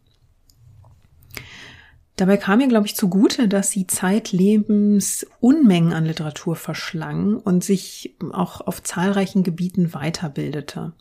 Dabei 2.17 2.37
kam 2.37 2.61
ihr, 2.61 2.67
glaube 2.67 2.89
ich, 2.89 2.97
zugute, 2.97 3.47
dass 3.47 3.71
sie 3.71 3.87
zeitlebens 3.87 5.25
Unmengen 5.39 5.93
an 5.93 6.05
Literatur 6.05 6.57
verschlang 6.57 7.37
und 7.37 7.63
sich 7.63 8.17
auch 8.33 8.61
auf 8.61 8.83
zahlreichen 8.83 9.45
Gebieten 9.45 9.91
weiterbildete. 9.91 10.95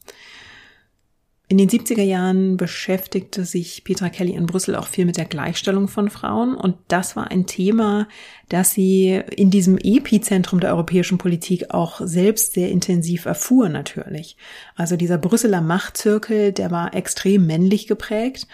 In 1.49 1.57
den 1.57 1.69
70er 1.69 2.03
Jahren 2.03 2.57
beschäftigte 2.57 3.45
sich 3.45 3.85
Petra 3.85 4.09
Kelly 4.09 4.33
in 4.33 4.47
Brüssel 4.47 4.75
auch 4.75 4.87
viel 4.87 5.05
mit 5.05 5.15
der 5.15 5.23
Gleichstellung 5.23 5.87
von 5.87 6.09
Frauen 6.09 6.55
und 6.55 6.75
das 6.89 7.15
war 7.15 7.31
ein 7.31 7.45
Thema, 7.45 8.09
das 8.49 8.71
sie 8.71 9.21
in 9.33 9.49
diesem 9.49 9.77
Epizentrum 9.77 10.59
der 10.59 10.71
europäischen 10.71 11.17
Politik 11.17 11.73
auch 11.73 12.01
selbst 12.03 12.53
sehr 12.53 12.69
intensiv 12.69 13.25
erfuhr 13.25 13.69
natürlich. 13.69 14.35
Also 14.75 14.97
dieser 14.97 15.17
Brüsseler 15.17 15.61
Machtzirkel, 15.61 16.51
der 16.51 16.69
war 16.69 16.93
extrem 16.93 17.47
männlich 17.47 17.87
geprägt. 17.87 18.45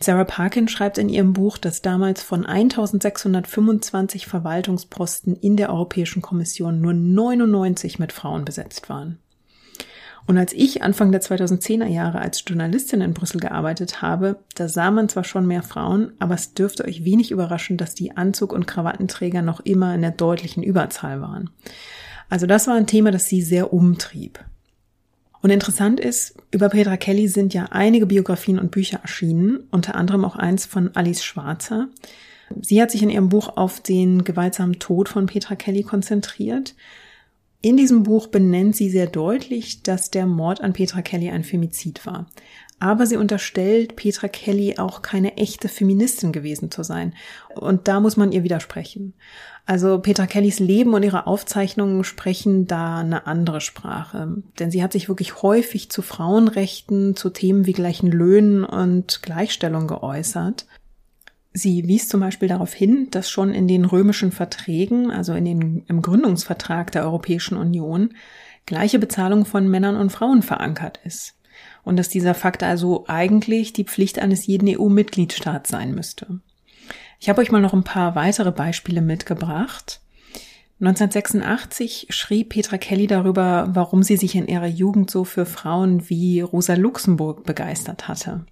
Sarah 0.00 0.24
Parkin 0.24 0.68
schreibt 0.68 0.96
in 0.96 1.10
ihrem 1.10 1.34
Buch, 1.34 1.58
dass 1.58 1.82
damals 1.82 2.22
von 2.22 2.46
1625 2.46 4.26
Verwaltungsposten 4.26 5.36
in 5.36 5.58
der 5.58 5.68
Europäischen 5.68 6.22
Kommission 6.22 6.80
nur 6.80 6.94
99 6.94 7.98
mit 7.98 8.10
Frauen 8.10 8.46
besetzt 8.46 8.88
waren. 8.88 9.18
Und 10.26 10.38
als 10.38 10.52
ich 10.52 10.82
Anfang 10.82 11.10
der 11.10 11.20
2010er 11.20 11.86
Jahre 11.86 12.20
als 12.20 12.44
Journalistin 12.46 13.00
in 13.00 13.12
Brüssel 13.12 13.40
gearbeitet 13.40 14.02
habe, 14.02 14.36
da 14.54 14.68
sah 14.68 14.90
man 14.90 15.08
zwar 15.08 15.24
schon 15.24 15.46
mehr 15.46 15.62
Frauen, 15.62 16.12
aber 16.20 16.34
es 16.34 16.54
dürfte 16.54 16.84
euch 16.84 17.04
wenig 17.04 17.30
überraschen, 17.30 17.76
dass 17.76 17.94
die 17.94 18.16
Anzug- 18.16 18.52
und 18.52 18.66
Krawattenträger 18.66 19.42
noch 19.42 19.60
immer 19.60 19.94
in 19.94 20.02
der 20.02 20.12
deutlichen 20.12 20.62
Überzahl 20.62 21.20
waren. 21.20 21.50
Also 22.28 22.46
das 22.46 22.66
war 22.66 22.74
ein 22.74 22.86
Thema, 22.86 23.10
das 23.10 23.26
sie 23.28 23.42
sehr 23.42 23.72
umtrieb. 23.72 24.38
Und 25.42 25.50
interessant 25.50 25.98
ist, 25.98 26.36
über 26.52 26.68
Petra 26.68 26.96
Kelly 26.96 27.26
sind 27.26 27.52
ja 27.52 27.66
einige 27.70 28.06
Biografien 28.06 28.60
und 28.60 28.70
Bücher 28.70 29.00
erschienen, 29.02 29.64
unter 29.72 29.96
anderem 29.96 30.24
auch 30.24 30.36
eins 30.36 30.66
von 30.66 30.94
Alice 30.94 31.24
Schwarzer. 31.24 31.88
Sie 32.60 32.80
hat 32.80 32.92
sich 32.92 33.02
in 33.02 33.10
ihrem 33.10 33.28
Buch 33.28 33.56
auf 33.56 33.80
den 33.80 34.22
gewaltsamen 34.22 34.78
Tod 34.78 35.08
von 35.08 35.26
Petra 35.26 35.56
Kelly 35.56 35.82
konzentriert 35.82 36.76
in 37.62 37.76
diesem 37.76 38.02
Buch 38.02 38.26
benennt 38.26 38.76
sie 38.76 38.90
sehr 38.90 39.06
deutlich, 39.06 39.82
dass 39.82 40.10
der 40.10 40.26
Mord 40.26 40.60
an 40.60 40.72
Petra 40.72 41.00
Kelly 41.00 41.30
ein 41.30 41.44
Femizid 41.44 42.04
war. 42.04 42.26
Aber 42.80 43.06
sie 43.06 43.16
unterstellt 43.16 43.94
Petra 43.94 44.26
Kelly 44.26 44.78
auch 44.78 45.02
keine 45.02 45.36
echte 45.36 45.68
Feministin 45.68 46.32
gewesen 46.32 46.72
zu 46.72 46.82
sein. 46.82 47.14
Und 47.54 47.86
da 47.86 48.00
muss 48.00 48.16
man 48.16 48.32
ihr 48.32 48.42
widersprechen. 48.42 49.14
Also 49.66 50.00
Petra 50.00 50.26
Kellys 50.26 50.58
Leben 50.58 50.92
und 50.92 51.04
ihre 51.04 51.28
Aufzeichnungen 51.28 52.02
sprechen 52.02 52.66
da 52.66 52.98
eine 52.98 53.28
andere 53.28 53.60
Sprache. 53.60 54.42
Denn 54.58 54.72
sie 54.72 54.82
hat 54.82 54.90
sich 54.90 55.08
wirklich 55.08 55.42
häufig 55.42 55.90
zu 55.90 56.02
Frauenrechten, 56.02 57.14
zu 57.14 57.30
Themen 57.30 57.66
wie 57.66 57.72
gleichen 57.72 58.10
Löhnen 58.10 58.64
und 58.64 59.22
Gleichstellung 59.22 59.86
geäußert. 59.86 60.66
Sie 61.54 61.86
wies 61.86 62.08
zum 62.08 62.20
Beispiel 62.20 62.48
darauf 62.48 62.72
hin, 62.72 63.08
dass 63.10 63.30
schon 63.30 63.52
in 63.52 63.68
den 63.68 63.84
römischen 63.84 64.32
Verträgen, 64.32 65.10
also 65.10 65.34
in 65.34 65.44
den, 65.44 65.84
im 65.86 66.00
Gründungsvertrag 66.00 66.90
der 66.92 67.04
Europäischen 67.04 67.56
Union, 67.56 68.14
gleiche 68.64 68.98
Bezahlung 68.98 69.44
von 69.44 69.68
Männern 69.68 69.96
und 69.96 70.10
Frauen 70.10 70.42
verankert 70.42 71.00
ist. 71.04 71.34
Und 71.84 71.96
dass 71.96 72.08
dieser 72.08 72.34
Fakt 72.34 72.62
also 72.62 73.04
eigentlich 73.08 73.72
die 73.72 73.84
Pflicht 73.84 74.18
eines 74.18 74.46
jeden 74.46 74.68
EU-Mitgliedstaats 74.68 75.68
sein 75.68 75.94
müsste. 75.94 76.40
Ich 77.20 77.28
habe 77.28 77.40
euch 77.40 77.52
mal 77.52 77.60
noch 77.60 77.74
ein 77.74 77.84
paar 77.84 78.14
weitere 78.14 78.50
Beispiele 78.50 79.02
mitgebracht. 79.02 80.00
1986 80.80 82.08
schrieb 82.10 82.48
Petra 82.48 82.78
Kelly 82.78 83.06
darüber, 83.06 83.68
warum 83.72 84.02
sie 84.02 84.16
sich 84.16 84.34
in 84.34 84.48
ihrer 84.48 84.66
Jugend 84.66 85.10
so 85.10 85.24
für 85.24 85.46
Frauen 85.46 86.08
wie 86.08 86.40
Rosa 86.40 86.74
Luxemburg 86.74 87.44
begeistert 87.44 88.08
hatte. 88.08 88.46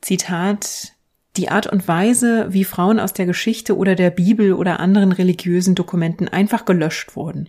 Zitat 0.00 0.91
die 1.36 1.48
Art 1.48 1.66
und 1.66 1.88
Weise, 1.88 2.46
wie 2.50 2.64
Frauen 2.64 3.00
aus 3.00 3.12
der 3.12 3.26
Geschichte 3.26 3.76
oder 3.76 3.94
der 3.94 4.10
Bibel 4.10 4.52
oder 4.52 4.80
anderen 4.80 5.12
religiösen 5.12 5.74
Dokumenten 5.74 6.28
einfach 6.28 6.64
gelöscht 6.64 7.16
wurden. 7.16 7.48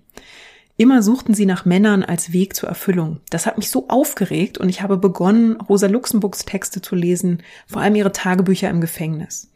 Immer 0.76 1.04
suchten 1.04 1.34
sie 1.34 1.46
nach 1.46 1.66
Männern 1.66 2.04
als 2.04 2.34
Weg 2.34 2.56
zur 2.56 2.70
Erfüllung. 2.70 3.20
Das 3.30 3.46
hat 3.46 3.58
mich 3.58 3.70
so 3.70 3.90
aufgeregt 3.90 4.58
und 4.58 4.70
ich 4.70 4.82
habe 4.82 4.98
begonnen, 4.98 5.58
Rosa 5.62 5.88
Luxemburgs 5.88 6.46
Texte 6.46 6.82
zu 6.82 6.96
lesen, 6.96 7.44
vor 7.68 7.82
allem 7.82 7.96
ihre 7.96 8.12
Tagebücher 8.12 8.70
im 8.70 8.82
Gefängnis. 8.82 9.52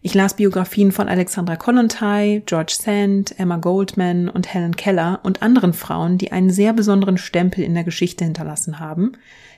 Ich 0.00 0.14
las 0.14 0.34
Biografien 0.34 0.90
von 0.90 1.08
Alexandra 1.08 1.56
Kollontai, 1.56 2.42
George 2.46 2.74
Sand, 2.80 3.38
Emma 3.38 3.58
Goldman 3.58 4.28
und 4.28 4.52
Helen 4.52 4.74
Keller 4.74 5.20
und 5.22 5.42
anderen 5.42 5.74
Frauen, 5.74 6.18
die 6.18 6.32
einen 6.32 6.50
sehr 6.50 6.72
besonderen 6.72 7.18
Stempel 7.18 7.62
in 7.62 7.74
der 7.74 7.84
Geschichte 7.84 8.24
hinterlassen 8.24 8.80
haben, 8.80 9.12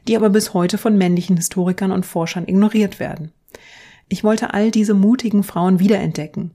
die 0.08 0.16
aber 0.16 0.30
bis 0.30 0.52
heute 0.52 0.78
von 0.78 0.98
männlichen 0.98 1.36
Historikern 1.36 1.92
und 1.92 2.04
Forschern 2.04 2.46
ignoriert 2.46 3.00
werden. 3.00 3.32
Ich 4.08 4.22
wollte 4.22 4.52
all 4.52 4.70
diese 4.70 4.94
mutigen 4.94 5.42
Frauen 5.42 5.80
wiederentdecken. 5.80 6.52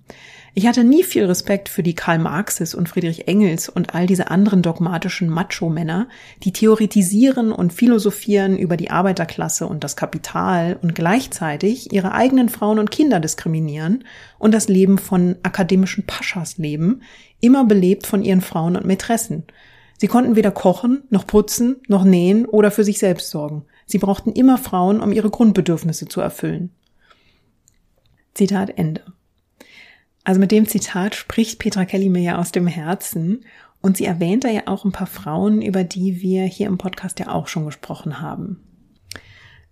Ich 0.54 0.68
hatte 0.68 0.84
nie 0.84 1.04
viel 1.04 1.26
Respekt 1.26 1.70
für 1.70 1.84
die 1.84 1.96
Karl 1.96 2.20
Marxes 2.20 2.76
und 2.76 2.90
Friedrich 2.90 3.28
Engels 3.28 3.70
und 3.70 3.96
all 3.96 4.08
diese 4.08 4.30
anderen 4.30 4.62
dogmatischen 4.62 5.30
Macho-Männer, 5.30 6.10
die 6.44 6.52
theoretisieren 6.54 7.52
und 7.52 7.74
philosophieren 7.74 8.58
über 8.58 8.78
die 8.78 8.92
Arbeiterklasse 8.92 9.68
und 9.68 9.84
das 9.84 9.96
Kapital 9.96 10.78
und 10.82 10.96
gleichzeitig 10.96 11.94
ihre 11.94 12.12
eigenen 12.14 12.50
Frauen 12.50 12.80
und 12.80 12.92
Kinder 12.92 13.20
diskriminieren 13.20 14.04
und 14.38 14.54
das 14.54 14.68
Leben 14.68 14.98
von 14.98 15.36
akademischen 15.44 16.06
Paschas 16.06 16.58
leben, 16.58 17.02
immer 17.40 17.66
belebt 17.66 18.06
von 18.06 18.24
ihren 18.24 18.42
Frauen 18.42 18.76
und 18.76 18.86
Mätressen. 18.86 19.44
Sie 19.98 20.08
konnten 20.08 20.36
weder 20.36 20.52
kochen, 20.52 21.04
noch 21.10 21.28
putzen, 21.28 21.78
noch 21.88 22.04
nähen 22.04 22.46
oder 22.46 22.72
für 22.72 22.84
sich 22.84 23.00
selbst 23.00 23.30
sorgen. 23.32 23.66
Sie 23.86 23.98
brauchten 23.98 24.32
immer 24.32 24.58
Frauen, 24.58 25.02
um 25.02 25.12
ihre 25.12 25.30
Grundbedürfnisse 25.30 26.08
zu 26.08 26.22
erfüllen. 26.22 26.72
Zitat 28.34 28.78
Ende. 28.78 29.04
Also 30.24 30.40
mit 30.40 30.52
dem 30.52 30.68
Zitat 30.68 31.16
spricht 31.16 31.60
Petra 31.60 31.86
Kelly 31.86 32.10
mir 32.10 32.22
ja 32.22 32.38
aus 32.38 32.52
dem 32.52 32.68
Herzen 32.68 33.46
und 33.82 33.98
sie 33.98 34.06
erwähnt 34.06 34.44
da 34.44 34.50
ja 34.50 34.64
auch 34.66 34.86
ein 34.86 34.92
paar 34.92 35.08
Frauen, 35.08 35.62
über 35.62 35.84
die 35.84 36.22
wir 36.22 36.44
hier 36.44 36.68
im 36.68 36.78
Podcast 36.78 37.20
ja 37.20 37.30
auch 37.30 37.48
schon 37.48 37.66
gesprochen 37.66 38.22
haben. 38.22 38.64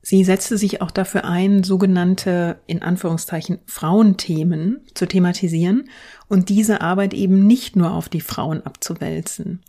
Sie 0.01 0.23
setzte 0.23 0.57
sich 0.57 0.81
auch 0.81 0.91
dafür 0.91 1.25
ein, 1.25 1.63
sogenannte, 1.63 2.61
in 2.65 2.81
Anführungszeichen, 2.81 3.59
Frauenthemen 3.65 4.79
zu 4.93 5.05
thematisieren 5.05 5.89
und 6.29 6.47
diese 6.47 6.79
Arbeit 6.79 7.13
eben 7.13 7.45
nicht 7.45 7.75
nur 7.75 7.91
auf 7.91 8.07
die 8.07 8.21
Frauen 8.21 8.65
abzuwälzen. 8.65 9.61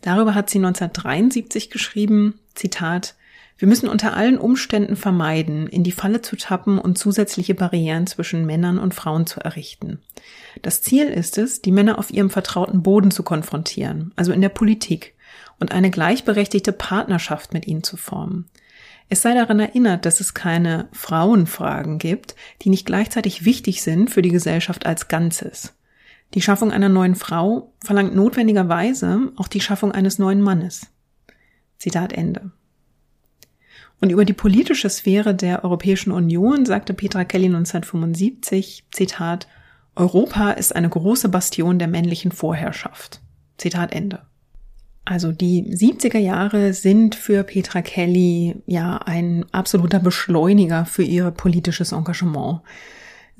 Darüber 0.00 0.34
hat 0.34 0.48
sie 0.48 0.58
1973 0.58 1.68
geschrieben, 1.68 2.40
Zitat, 2.54 3.16
wir 3.62 3.68
müssen 3.68 3.88
unter 3.88 4.16
allen 4.16 4.38
Umständen 4.38 4.96
vermeiden, 4.96 5.68
in 5.68 5.84
die 5.84 5.92
Falle 5.92 6.20
zu 6.20 6.34
tappen 6.34 6.80
und 6.80 6.98
zusätzliche 6.98 7.54
Barrieren 7.54 8.08
zwischen 8.08 8.44
Männern 8.44 8.76
und 8.76 8.92
Frauen 8.92 9.24
zu 9.24 9.38
errichten. 9.38 10.00
Das 10.62 10.82
Ziel 10.82 11.04
ist 11.04 11.38
es, 11.38 11.62
die 11.62 11.70
Männer 11.70 12.00
auf 12.00 12.10
ihrem 12.10 12.28
vertrauten 12.28 12.82
Boden 12.82 13.12
zu 13.12 13.22
konfrontieren, 13.22 14.10
also 14.16 14.32
in 14.32 14.40
der 14.40 14.48
Politik, 14.48 15.14
und 15.60 15.70
eine 15.70 15.92
gleichberechtigte 15.92 16.72
Partnerschaft 16.72 17.54
mit 17.54 17.68
ihnen 17.68 17.84
zu 17.84 17.96
formen. 17.96 18.46
Es 19.08 19.22
sei 19.22 19.32
daran 19.32 19.60
erinnert, 19.60 20.06
dass 20.06 20.18
es 20.18 20.34
keine 20.34 20.88
Frauenfragen 20.90 21.98
gibt, 21.98 22.34
die 22.62 22.68
nicht 22.68 22.84
gleichzeitig 22.84 23.44
wichtig 23.44 23.82
sind 23.82 24.10
für 24.10 24.22
die 24.22 24.32
Gesellschaft 24.32 24.86
als 24.86 25.06
Ganzes. 25.06 25.72
Die 26.34 26.42
Schaffung 26.42 26.72
einer 26.72 26.88
neuen 26.88 27.14
Frau 27.14 27.72
verlangt 27.78 28.12
notwendigerweise 28.12 29.30
auch 29.36 29.46
die 29.46 29.60
Schaffung 29.60 29.92
eines 29.92 30.18
neuen 30.18 30.40
Mannes. 30.40 30.88
Zitat 31.78 32.12
Ende. 32.12 32.50
Und 34.02 34.10
über 34.10 34.24
die 34.24 34.32
politische 34.32 34.90
Sphäre 34.90 35.32
der 35.32 35.62
Europäischen 35.62 36.10
Union 36.10 36.66
sagte 36.66 36.92
Petra 36.92 37.22
Kelly 37.22 37.46
1975, 37.46 38.82
Zitat, 38.90 39.46
Europa 39.94 40.50
ist 40.50 40.74
eine 40.74 40.88
große 40.88 41.28
Bastion 41.28 41.78
der 41.78 41.86
männlichen 41.86 42.32
Vorherrschaft. 42.32 43.20
Zitat 43.58 43.92
Ende. 43.92 44.22
Also 45.04 45.30
die 45.30 45.62
70er 45.62 46.18
Jahre 46.18 46.72
sind 46.72 47.14
für 47.14 47.44
Petra 47.44 47.80
Kelly 47.80 48.56
ja 48.66 48.96
ein 48.96 49.46
absoluter 49.52 50.00
Beschleuniger 50.00 50.84
für 50.84 51.04
ihr 51.04 51.30
politisches 51.30 51.92
Engagement. 51.92 52.62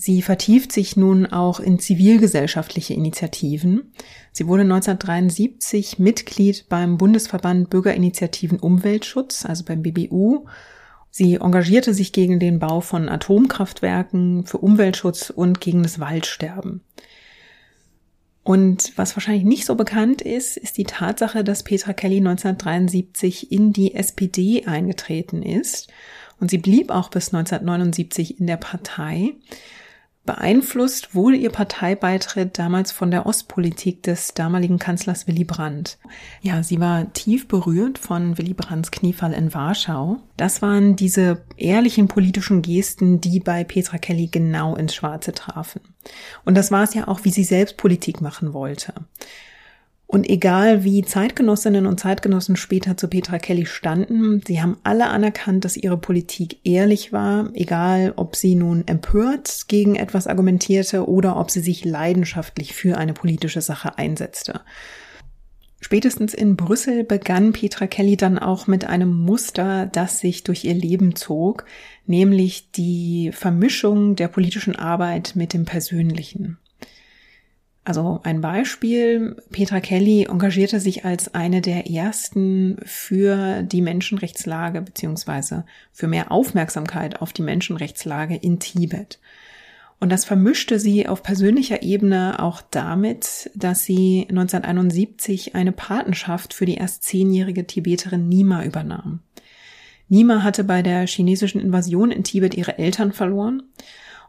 Sie 0.04 0.20
vertieft 0.20 0.72
sich 0.72 0.96
nun 0.96 1.26
auch 1.26 1.60
in 1.60 1.78
zivilgesellschaftliche 1.78 2.92
Initiativen. 2.92 3.92
Sie 4.32 4.48
wurde 4.48 4.62
1973 4.62 6.00
Mitglied 6.00 6.68
beim 6.68 6.98
Bundesverband 6.98 7.70
Bürgerinitiativen 7.70 8.58
Umweltschutz, 8.58 9.46
also 9.46 9.62
beim 9.64 9.80
BBU. 9.80 10.46
Sie 11.12 11.34
engagierte 11.34 11.94
sich 11.94 12.12
gegen 12.12 12.40
den 12.40 12.58
Bau 12.58 12.80
von 12.80 13.08
Atomkraftwerken, 13.08 14.44
für 14.44 14.58
Umweltschutz 14.58 15.30
und 15.30 15.60
gegen 15.60 15.84
das 15.84 16.00
Waldsterben. 16.00 16.80
Und 18.42 18.94
was 18.96 19.14
wahrscheinlich 19.14 19.44
nicht 19.44 19.66
so 19.66 19.76
bekannt 19.76 20.20
ist, 20.20 20.56
ist 20.56 20.78
die 20.78 20.82
Tatsache, 20.82 21.44
dass 21.44 21.62
Petra 21.62 21.92
Kelly 21.92 22.16
1973 22.16 23.52
in 23.52 23.72
die 23.72 23.94
SPD 23.94 24.64
eingetreten 24.66 25.44
ist. 25.44 25.92
Und 26.40 26.50
sie 26.50 26.58
blieb 26.58 26.90
auch 26.90 27.08
bis 27.08 27.32
1979 27.32 28.40
in 28.40 28.48
der 28.48 28.56
Partei. 28.56 29.36
Beeinflusst 30.24 31.16
wurde 31.16 31.36
ihr 31.36 31.50
Parteibeitritt 31.50 32.56
damals 32.56 32.92
von 32.92 33.10
der 33.10 33.26
Ostpolitik 33.26 34.04
des 34.04 34.34
damaligen 34.34 34.78
Kanzlers 34.78 35.26
Willy 35.26 35.42
Brandt. 35.42 35.98
Ja, 36.42 36.62
sie 36.62 36.78
war 36.78 37.12
tief 37.12 37.48
berührt 37.48 37.98
von 37.98 38.38
Willy 38.38 38.54
Brandts 38.54 38.92
Kniefall 38.92 39.32
in 39.32 39.52
Warschau. 39.52 40.20
Das 40.36 40.62
waren 40.62 40.94
diese 40.94 41.42
ehrlichen 41.56 42.06
politischen 42.06 42.62
Gesten, 42.62 43.20
die 43.20 43.40
bei 43.40 43.64
Petra 43.64 43.98
Kelly 43.98 44.28
genau 44.28 44.76
ins 44.76 44.94
Schwarze 44.94 45.32
trafen. 45.32 45.80
Und 46.44 46.56
das 46.56 46.70
war 46.70 46.84
es 46.84 46.94
ja 46.94 47.08
auch, 47.08 47.24
wie 47.24 47.30
sie 47.30 47.44
selbst 47.44 47.76
Politik 47.76 48.20
machen 48.20 48.52
wollte. 48.52 48.94
Und 50.12 50.28
egal 50.28 50.84
wie 50.84 51.00
Zeitgenossinnen 51.00 51.86
und 51.86 51.98
Zeitgenossen 51.98 52.56
später 52.56 52.98
zu 52.98 53.08
Petra 53.08 53.38
Kelly 53.38 53.64
standen, 53.64 54.42
sie 54.46 54.60
haben 54.60 54.76
alle 54.82 55.06
anerkannt, 55.06 55.64
dass 55.64 55.78
ihre 55.78 55.96
Politik 55.96 56.58
ehrlich 56.64 57.14
war, 57.14 57.48
egal 57.54 58.12
ob 58.16 58.36
sie 58.36 58.54
nun 58.54 58.86
empört 58.86 59.68
gegen 59.68 59.94
etwas 59.94 60.26
argumentierte 60.26 61.08
oder 61.08 61.38
ob 61.38 61.50
sie 61.50 61.60
sich 61.60 61.86
leidenschaftlich 61.86 62.74
für 62.74 62.98
eine 62.98 63.14
politische 63.14 63.62
Sache 63.62 63.96
einsetzte. 63.96 64.60
Spätestens 65.80 66.34
in 66.34 66.56
Brüssel 66.56 67.04
begann 67.04 67.54
Petra 67.54 67.86
Kelly 67.86 68.18
dann 68.18 68.38
auch 68.38 68.66
mit 68.66 68.84
einem 68.84 69.14
Muster, 69.14 69.86
das 69.86 70.18
sich 70.18 70.44
durch 70.44 70.66
ihr 70.66 70.74
Leben 70.74 71.16
zog, 71.16 71.64
nämlich 72.04 72.70
die 72.72 73.30
Vermischung 73.32 74.14
der 74.14 74.28
politischen 74.28 74.76
Arbeit 74.76 75.36
mit 75.36 75.54
dem 75.54 75.64
Persönlichen. 75.64 76.58
Also 77.84 78.20
ein 78.22 78.40
Beispiel, 78.40 79.36
Petra 79.50 79.80
Kelly 79.80 80.26
engagierte 80.30 80.78
sich 80.78 81.04
als 81.04 81.34
eine 81.34 81.60
der 81.60 81.90
ersten 81.90 82.76
für 82.84 83.62
die 83.62 83.82
Menschenrechtslage 83.82 84.82
beziehungsweise 84.82 85.64
für 85.92 86.06
mehr 86.06 86.30
Aufmerksamkeit 86.30 87.20
auf 87.20 87.32
die 87.32 87.42
Menschenrechtslage 87.42 88.36
in 88.36 88.60
Tibet. 88.60 89.18
Und 89.98 90.10
das 90.10 90.24
vermischte 90.24 90.78
sie 90.78 91.08
auf 91.08 91.24
persönlicher 91.24 91.82
Ebene 91.82 92.40
auch 92.40 92.62
damit, 92.70 93.50
dass 93.54 93.84
sie 93.84 94.26
1971 94.28 95.56
eine 95.56 95.72
Patenschaft 95.72 96.54
für 96.54 96.66
die 96.66 96.74
erst 96.74 97.02
zehnjährige 97.02 97.66
Tibeterin 97.66 98.28
Nima 98.28 98.64
übernahm. 98.64 99.20
Nima 100.08 100.42
hatte 100.42 100.62
bei 100.62 100.82
der 100.82 101.06
chinesischen 101.06 101.60
Invasion 101.60 102.10
in 102.10 102.22
Tibet 102.22 102.54
ihre 102.54 102.78
Eltern 102.78 103.12
verloren 103.12 103.62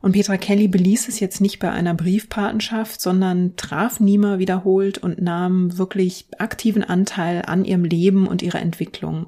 und 0.04 0.12
Petra 0.12 0.36
Kelly 0.36 0.68
beließ 0.68 1.08
es 1.08 1.22
jetzt 1.22 1.40
nicht 1.40 1.60
bei 1.60 1.72
einer 1.72 1.94
Briefpatenschaft, 1.94 3.00
sondern 3.00 3.56
traf 3.56 4.02
Nima 4.02 4.38
wiederholt 4.38 4.98
und 4.98 5.22
nahm 5.22 5.78
wirklich 5.78 6.26
aktiven 6.38 6.84
Anteil 6.84 7.44
an 7.46 7.64
ihrem 7.64 7.86
Leben 7.86 8.28
und 8.28 8.42
ihrer 8.42 8.60
Entwicklung. 8.60 9.28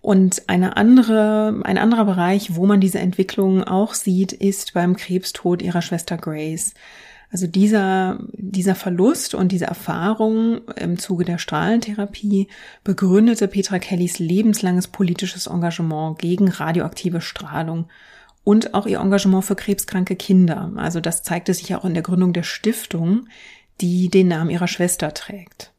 Und 0.00 0.48
eine 0.48 0.76
andere, 0.76 1.60
ein 1.62 1.78
anderer 1.78 2.04
Bereich, 2.04 2.56
wo 2.56 2.66
man 2.66 2.80
diese 2.80 2.98
Entwicklung 2.98 3.62
auch 3.62 3.94
sieht, 3.94 4.32
ist 4.32 4.74
beim 4.74 4.96
Krebstod 4.96 5.62
ihrer 5.62 5.82
Schwester 5.82 6.16
Grace. 6.16 6.74
Also 7.30 7.46
dieser, 7.46 8.18
dieser 8.32 8.74
Verlust 8.74 9.36
und 9.36 9.52
diese 9.52 9.66
Erfahrung 9.66 10.62
im 10.74 10.98
Zuge 10.98 11.26
der 11.26 11.38
Strahlentherapie 11.38 12.48
begründete 12.82 13.46
Petra 13.46 13.78
Kellys 13.78 14.18
lebenslanges 14.18 14.88
politisches 14.88 15.46
Engagement 15.46 16.18
gegen 16.18 16.48
radioaktive 16.48 17.20
Strahlung 17.20 17.86
und 18.48 18.72
auch 18.72 18.86
ihr 18.86 19.00
Engagement 19.00 19.44
für 19.44 19.56
krebskranke 19.56 20.16
Kinder. 20.16 20.72
Also 20.76 21.00
das 21.00 21.22
zeigte 21.22 21.52
sich 21.52 21.74
auch 21.74 21.84
in 21.84 21.92
der 21.92 22.02
Gründung 22.02 22.32
der 22.32 22.44
Stiftung, 22.44 23.28
die 23.82 24.08
den 24.08 24.28
Namen 24.28 24.48
ihrer 24.48 24.68
Schwester 24.68 25.12
trägt. 25.12 25.74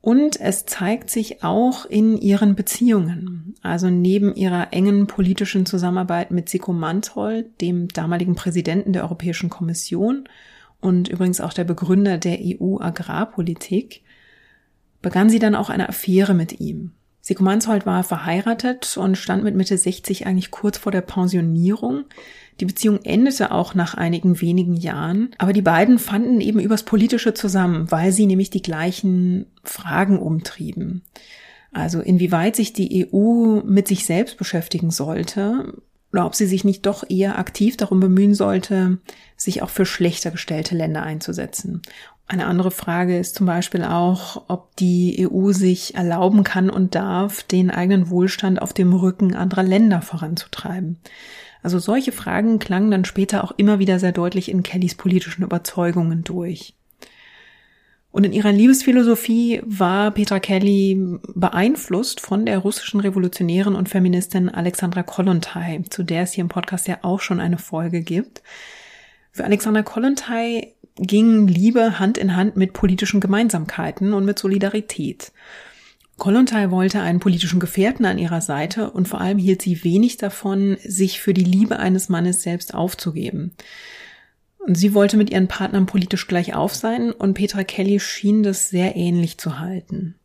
Und 0.00 0.40
es 0.40 0.66
zeigt 0.66 1.10
sich 1.10 1.44
auch 1.44 1.86
in 1.86 2.18
ihren 2.18 2.56
Beziehungen. 2.56 3.54
Also 3.62 3.88
neben 3.88 4.34
ihrer 4.34 4.72
engen 4.72 5.06
politischen 5.06 5.64
Zusammenarbeit 5.64 6.32
mit 6.32 6.48
Siko 6.48 6.72
Manthold, 6.72 7.60
dem 7.60 7.86
damaligen 7.86 8.34
Präsidenten 8.34 8.92
der 8.92 9.04
Europäischen 9.04 9.48
Kommission 9.48 10.28
und 10.80 11.06
übrigens 11.06 11.40
auch 11.40 11.52
der 11.52 11.62
Begründer 11.62 12.18
der 12.18 12.40
EU-Agrarpolitik, 12.40 14.02
begann 15.02 15.30
sie 15.30 15.38
dann 15.38 15.54
auch 15.54 15.70
eine 15.70 15.88
Affäre 15.88 16.34
mit 16.34 16.58
ihm. 16.58 16.94
Sigmund 17.28 17.56
Manshold 17.56 17.84
war 17.84 18.04
verheiratet 18.04 18.96
und 18.96 19.18
stand 19.18 19.44
mit 19.44 19.54
Mitte 19.54 19.76
60 19.76 20.26
eigentlich 20.26 20.50
kurz 20.50 20.78
vor 20.78 20.92
der 20.92 21.02
Pensionierung. 21.02 22.06
Die 22.58 22.64
Beziehung 22.64 23.00
endete 23.04 23.50
auch 23.50 23.74
nach 23.74 23.92
einigen 23.92 24.40
wenigen 24.40 24.74
Jahren, 24.74 25.32
aber 25.36 25.52
die 25.52 25.60
beiden 25.60 25.98
fanden 25.98 26.40
eben 26.40 26.58
übers 26.58 26.84
Politische 26.84 27.34
zusammen, 27.34 27.90
weil 27.90 28.12
sie 28.12 28.24
nämlich 28.24 28.48
die 28.48 28.62
gleichen 28.62 29.44
Fragen 29.62 30.18
umtrieben. 30.18 31.02
Also 31.70 32.00
inwieweit 32.00 32.56
sich 32.56 32.72
die 32.72 33.06
EU 33.12 33.60
mit 33.62 33.88
sich 33.88 34.06
selbst 34.06 34.38
beschäftigen 34.38 34.90
sollte 34.90 35.74
oder 36.14 36.24
ob 36.24 36.34
sie 36.34 36.46
sich 36.46 36.64
nicht 36.64 36.86
doch 36.86 37.04
eher 37.10 37.38
aktiv 37.38 37.76
darum 37.76 38.00
bemühen 38.00 38.34
sollte, 38.34 39.00
sich 39.36 39.60
auch 39.60 39.68
für 39.68 39.84
schlechter 39.84 40.30
gestellte 40.30 40.74
Länder 40.74 41.02
einzusetzen. 41.02 41.82
Eine 42.30 42.46
andere 42.46 42.70
Frage 42.70 43.18
ist 43.18 43.36
zum 43.36 43.46
Beispiel 43.46 43.82
auch, 43.82 44.44
ob 44.48 44.76
die 44.76 45.26
EU 45.26 45.52
sich 45.52 45.94
erlauben 45.94 46.44
kann 46.44 46.68
und 46.68 46.94
darf, 46.94 47.42
den 47.42 47.70
eigenen 47.70 48.10
Wohlstand 48.10 48.60
auf 48.60 48.74
dem 48.74 48.92
Rücken 48.92 49.34
anderer 49.34 49.62
Länder 49.62 50.02
voranzutreiben. 50.02 50.98
Also 51.62 51.78
solche 51.78 52.12
Fragen 52.12 52.58
klangen 52.58 52.90
dann 52.90 53.06
später 53.06 53.42
auch 53.44 53.52
immer 53.56 53.78
wieder 53.78 53.98
sehr 53.98 54.12
deutlich 54.12 54.50
in 54.50 54.62
Kellys 54.62 54.94
politischen 54.94 55.42
Überzeugungen 55.42 56.22
durch. 56.22 56.74
Und 58.10 58.24
in 58.24 58.34
ihrer 58.34 58.52
Liebesphilosophie 58.52 59.62
war 59.64 60.10
Petra 60.10 60.38
Kelly 60.38 61.18
beeinflusst 61.34 62.20
von 62.20 62.44
der 62.44 62.58
russischen 62.58 63.00
Revolutionärin 63.00 63.74
und 63.74 63.88
Feministin 63.88 64.50
Alexandra 64.50 65.02
Kollontai, 65.02 65.82
zu 65.88 66.02
der 66.02 66.24
es 66.24 66.32
hier 66.32 66.42
im 66.42 66.48
Podcast 66.48 66.88
ja 66.88 66.98
auch 67.02 67.20
schon 67.20 67.40
eine 67.40 67.58
Folge 67.58 68.02
gibt. 68.02 68.42
Für 69.32 69.44
Alexandra 69.44 69.82
Kollontai 69.82 70.74
ging 70.98 71.46
Liebe 71.46 71.98
Hand 71.98 72.18
in 72.18 72.36
Hand 72.36 72.56
mit 72.56 72.72
politischen 72.72 73.20
Gemeinsamkeiten 73.20 74.12
und 74.12 74.24
mit 74.24 74.38
Solidarität. 74.38 75.32
Kollontai 76.16 76.70
wollte 76.70 77.00
einen 77.00 77.20
politischen 77.20 77.60
Gefährten 77.60 78.04
an 78.04 78.18
ihrer 78.18 78.40
Seite 78.40 78.90
und 78.90 79.06
vor 79.06 79.20
allem 79.20 79.38
hielt 79.38 79.62
sie 79.62 79.84
wenig 79.84 80.16
davon, 80.16 80.76
sich 80.84 81.20
für 81.20 81.32
die 81.32 81.44
Liebe 81.44 81.78
eines 81.78 82.08
Mannes 82.08 82.42
selbst 82.42 82.74
aufzugeben. 82.74 83.52
Und 84.58 84.74
sie 84.74 84.94
wollte 84.94 85.16
mit 85.16 85.30
ihren 85.30 85.46
Partnern 85.46 85.86
politisch 85.86 86.26
gleich 86.26 86.54
auf 86.54 86.74
sein 86.74 87.12
und 87.12 87.34
Petra 87.34 87.62
Kelly 87.62 88.00
schien 88.00 88.42
das 88.42 88.68
sehr 88.68 88.96
ähnlich 88.96 89.38
zu 89.38 89.60
halten. 89.60 90.16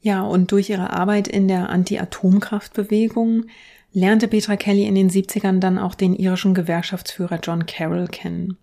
Ja, 0.00 0.22
und 0.22 0.50
durch 0.50 0.68
ihre 0.68 0.90
Arbeit 0.90 1.28
in 1.28 1.46
der 1.46 1.70
Anti-Atomkraftbewegung 1.70 3.44
lernte 3.92 4.26
Petra 4.26 4.56
Kelly 4.56 4.84
in 4.84 4.96
den 4.96 5.08
70ern 5.08 5.60
dann 5.60 5.78
auch 5.78 5.94
den 5.94 6.16
irischen 6.16 6.54
Gewerkschaftsführer 6.54 7.38
John 7.40 7.66
Carroll 7.66 8.08
kennen. 8.08 8.56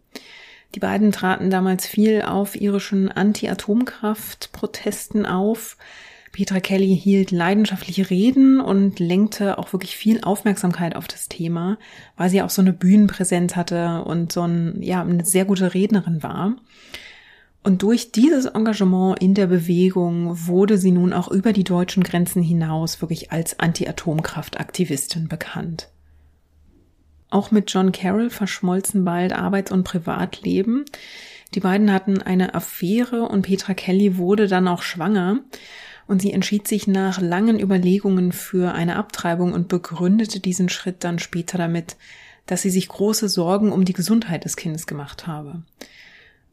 Die 0.75 0.79
beiden 0.79 1.11
traten 1.11 1.49
damals 1.49 1.87
viel 1.87 2.21
auf 2.21 2.55
irischen 2.59 3.11
Anti-Atomkraft-Protesten 3.11 5.25
auf. 5.25 5.77
Petra 6.31 6.59
Kelly 6.59 6.95
hielt 6.95 7.31
leidenschaftliche 7.31 8.11
Reden 8.11 8.61
und 8.61 8.99
lenkte 8.99 9.57
auch 9.57 9.73
wirklich 9.73 9.97
viel 9.97 10.21
Aufmerksamkeit 10.21 10.95
auf 10.95 11.07
das 11.07 11.27
Thema, 11.27 11.79
weil 12.17 12.29
sie 12.29 12.43
auch 12.43 12.51
so 12.51 12.61
eine 12.61 12.73
Bühnenpräsenz 12.73 13.55
hatte 13.55 14.03
und 14.03 14.31
so 14.31 14.43
ein, 14.43 14.79
ja, 14.81 15.01
eine 15.01 15.25
sehr 15.25 15.45
gute 15.45 15.73
Rednerin 15.73 16.21
war. 16.21 16.55
Und 17.63 17.81
durch 17.81 18.11
dieses 18.11 18.45
Engagement 18.45 19.19
in 19.21 19.33
der 19.33 19.47
Bewegung 19.47 20.47
wurde 20.47 20.77
sie 20.77 20.91
nun 20.91 21.13
auch 21.13 21.29
über 21.29 21.51
die 21.51 21.63
deutschen 21.63 22.03
Grenzen 22.03 22.43
hinaus 22.43 23.01
wirklich 23.01 23.31
als 23.31 23.59
Anti-Atomkraft-Aktivistin 23.59 25.27
bekannt. 25.27 25.89
Auch 27.29 27.51
mit 27.51 27.71
John 27.71 27.91
Carroll 27.91 28.29
verschmolzen 28.29 29.05
bald 29.05 29.33
Arbeits- 29.33 29.71
und 29.71 29.83
Privatleben. 29.83 30.85
Die 31.53 31.59
beiden 31.59 31.91
hatten 31.91 32.21
eine 32.21 32.55
Affäre 32.55 33.23
und 33.23 33.43
Petra 33.43 33.73
Kelly 33.73 34.17
wurde 34.17 34.47
dann 34.47 34.67
auch 34.67 34.81
schwanger 34.81 35.39
und 36.07 36.21
sie 36.21 36.33
entschied 36.33 36.67
sich 36.67 36.87
nach 36.87 37.21
langen 37.21 37.59
Überlegungen 37.59 38.31
für 38.31 38.73
eine 38.73 38.95
Abtreibung 38.95 39.53
und 39.53 39.67
begründete 39.67 40.39
diesen 40.39 40.69
Schritt 40.69 41.03
dann 41.03 41.19
später 41.19 41.57
damit, 41.57 41.97
dass 42.47 42.63
sie 42.63 42.71
sich 42.71 42.87
große 42.87 43.29
Sorgen 43.29 43.71
um 43.71 43.85
die 43.85 43.93
Gesundheit 43.93 44.43
des 44.43 44.55
Kindes 44.55 44.87
gemacht 44.87 45.27
habe. 45.27 45.61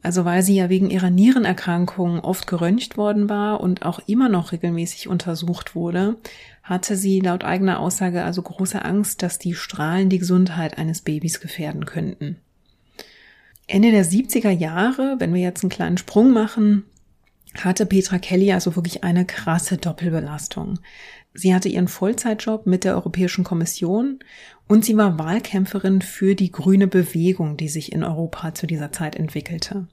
Also 0.03 0.25
weil 0.25 0.43
sie 0.43 0.55
ja 0.55 0.69
wegen 0.69 0.89
ihrer 0.89 1.09
Nierenerkrankung 1.09 2.19
oft 2.19 2.47
geröntgt 2.47 2.97
worden 2.97 3.29
war 3.29 3.59
und 3.59 3.85
auch 3.85 3.99
immer 4.07 4.29
noch 4.29 4.51
regelmäßig 4.51 5.07
untersucht 5.07 5.75
wurde, 5.75 6.17
hatte 6.63 6.95
sie 6.95 7.19
laut 7.19 7.43
eigener 7.43 7.79
Aussage 7.79 8.23
also 8.23 8.41
große 8.41 8.83
Angst, 8.83 9.23
dass 9.23 9.39
die 9.39 9.55
Strahlen 9.55 10.09
die 10.09 10.19
Gesundheit 10.19 10.77
eines 10.77 11.01
Babys 11.01 11.39
gefährden 11.39 11.85
könnten. 11.85 12.37
Ende 13.67 13.91
der 13.91 14.05
70er 14.05 14.49
Jahre, 14.49 15.15
wenn 15.19 15.33
wir 15.33 15.41
jetzt 15.41 15.63
einen 15.63 15.69
kleinen 15.69 15.97
Sprung 15.97 16.31
machen, 16.31 16.83
hatte 17.55 17.85
Petra 17.85 18.17
Kelly 18.17 18.53
also 18.53 18.75
wirklich 18.75 19.03
eine 19.03 19.25
krasse 19.25 19.77
Doppelbelastung. 19.77 20.79
Sie 21.39 21.53
hatte 21.53 21.69
ihren 21.69 21.87
Vollzeitjob 21.87 22.65
mit 22.65 22.83
der 22.83 22.95
Europäischen 22.95 23.43
Kommission 23.43 24.17
und 24.67 24.83
sie 24.83 24.97
war 24.97 25.19
Wahlkämpferin 25.19 26.01
für 26.01 26.33
die 26.33 26.51
grüne 26.51 26.87
Bewegung, 26.87 27.57
die 27.57 27.69
sich 27.69 27.91
in 27.91 28.03
Europa 28.03 28.55
zu 28.55 28.65
dieser 28.65 28.91
Zeit 28.91 29.15
entwickelte. 29.15 29.85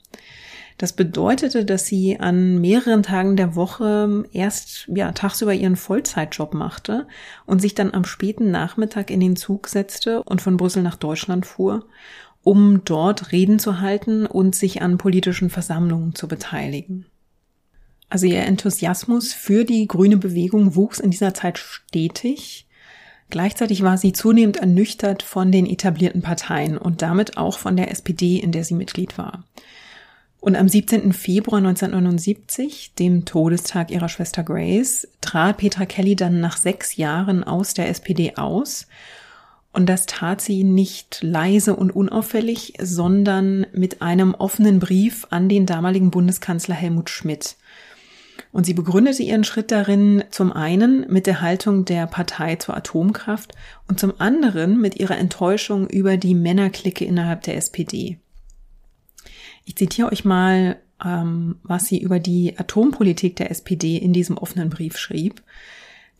Das 0.78 0.94
bedeutete, 0.94 1.66
dass 1.66 1.84
sie 1.84 2.18
an 2.18 2.62
mehreren 2.62 3.02
Tagen 3.02 3.36
der 3.36 3.56
Woche 3.56 4.24
erst 4.32 4.88
ja 4.88 5.12
tagsüber 5.12 5.52
ihren 5.52 5.76
Vollzeitjob 5.76 6.54
machte 6.54 7.06
und 7.44 7.60
sich 7.60 7.74
dann 7.74 7.92
am 7.92 8.06
späten 8.06 8.50
Nachmittag 8.50 9.10
in 9.10 9.20
den 9.20 9.36
Zug 9.36 9.68
setzte 9.68 10.22
und 10.22 10.40
von 10.40 10.56
Brüssel 10.56 10.82
nach 10.82 10.96
Deutschland 10.96 11.44
fuhr, 11.44 11.84
um 12.42 12.84
dort 12.84 13.32
Reden 13.32 13.58
zu 13.58 13.82
halten 13.82 14.24
und 14.24 14.54
sich 14.54 14.80
an 14.80 14.96
politischen 14.96 15.50
Versammlungen 15.50 16.14
zu 16.14 16.26
beteiligen. 16.26 17.04
Also 18.08 18.26
ihr 18.26 18.42
Enthusiasmus 18.42 19.32
für 19.32 19.64
die 19.64 19.88
grüne 19.88 20.16
Bewegung 20.16 20.76
wuchs 20.76 21.00
in 21.00 21.10
dieser 21.10 21.34
Zeit 21.34 21.58
stetig. 21.58 22.66
Gleichzeitig 23.30 23.82
war 23.82 23.98
sie 23.98 24.12
zunehmend 24.12 24.58
ernüchtert 24.58 25.22
von 25.22 25.50
den 25.50 25.66
etablierten 25.66 26.22
Parteien 26.22 26.78
und 26.78 27.02
damit 27.02 27.36
auch 27.36 27.58
von 27.58 27.76
der 27.76 27.90
SPD, 27.90 28.36
in 28.36 28.52
der 28.52 28.64
sie 28.64 28.74
Mitglied 28.74 29.18
war. 29.18 29.44
Und 30.44 30.56
am 30.56 30.68
17. 30.68 31.14
Februar 31.14 31.56
1979, 31.56 32.92
dem 32.98 33.24
Todestag 33.24 33.90
ihrer 33.90 34.10
Schwester 34.10 34.42
Grace, 34.42 35.08
trat 35.22 35.56
Petra 35.56 35.86
Kelly 35.86 36.16
dann 36.16 36.40
nach 36.40 36.58
sechs 36.58 36.96
Jahren 36.96 37.42
aus 37.42 37.72
der 37.72 37.88
SPD 37.88 38.36
aus. 38.36 38.86
Und 39.72 39.86
das 39.86 40.04
tat 40.04 40.42
sie 40.42 40.62
nicht 40.62 41.20
leise 41.22 41.74
und 41.74 41.96
unauffällig, 41.96 42.74
sondern 42.78 43.66
mit 43.72 44.02
einem 44.02 44.34
offenen 44.34 44.80
Brief 44.80 45.26
an 45.30 45.48
den 45.48 45.64
damaligen 45.64 46.10
Bundeskanzler 46.10 46.74
Helmut 46.74 47.08
Schmidt. 47.08 47.56
Und 48.54 48.66
sie 48.66 48.74
begründete 48.74 49.24
ihren 49.24 49.42
Schritt 49.42 49.72
darin 49.72 50.22
zum 50.30 50.52
einen 50.52 51.12
mit 51.12 51.26
der 51.26 51.40
Haltung 51.40 51.84
der 51.84 52.06
Partei 52.06 52.54
zur 52.54 52.76
Atomkraft 52.76 53.52
und 53.88 53.98
zum 53.98 54.14
anderen 54.20 54.80
mit 54.80 55.00
ihrer 55.00 55.18
Enttäuschung 55.18 55.90
über 55.90 56.16
die 56.16 56.36
Männerklicke 56.36 57.04
innerhalb 57.04 57.42
der 57.42 57.56
SPD. 57.56 58.20
Ich 59.64 59.74
zitiere 59.74 60.12
euch 60.12 60.24
mal, 60.24 60.76
ähm, 61.04 61.56
was 61.64 61.86
sie 61.86 62.00
über 62.00 62.20
die 62.20 62.56
Atompolitik 62.56 63.34
der 63.34 63.50
SPD 63.50 63.96
in 63.96 64.12
diesem 64.12 64.38
offenen 64.38 64.70
Brief 64.70 64.98
schrieb. 64.98 65.42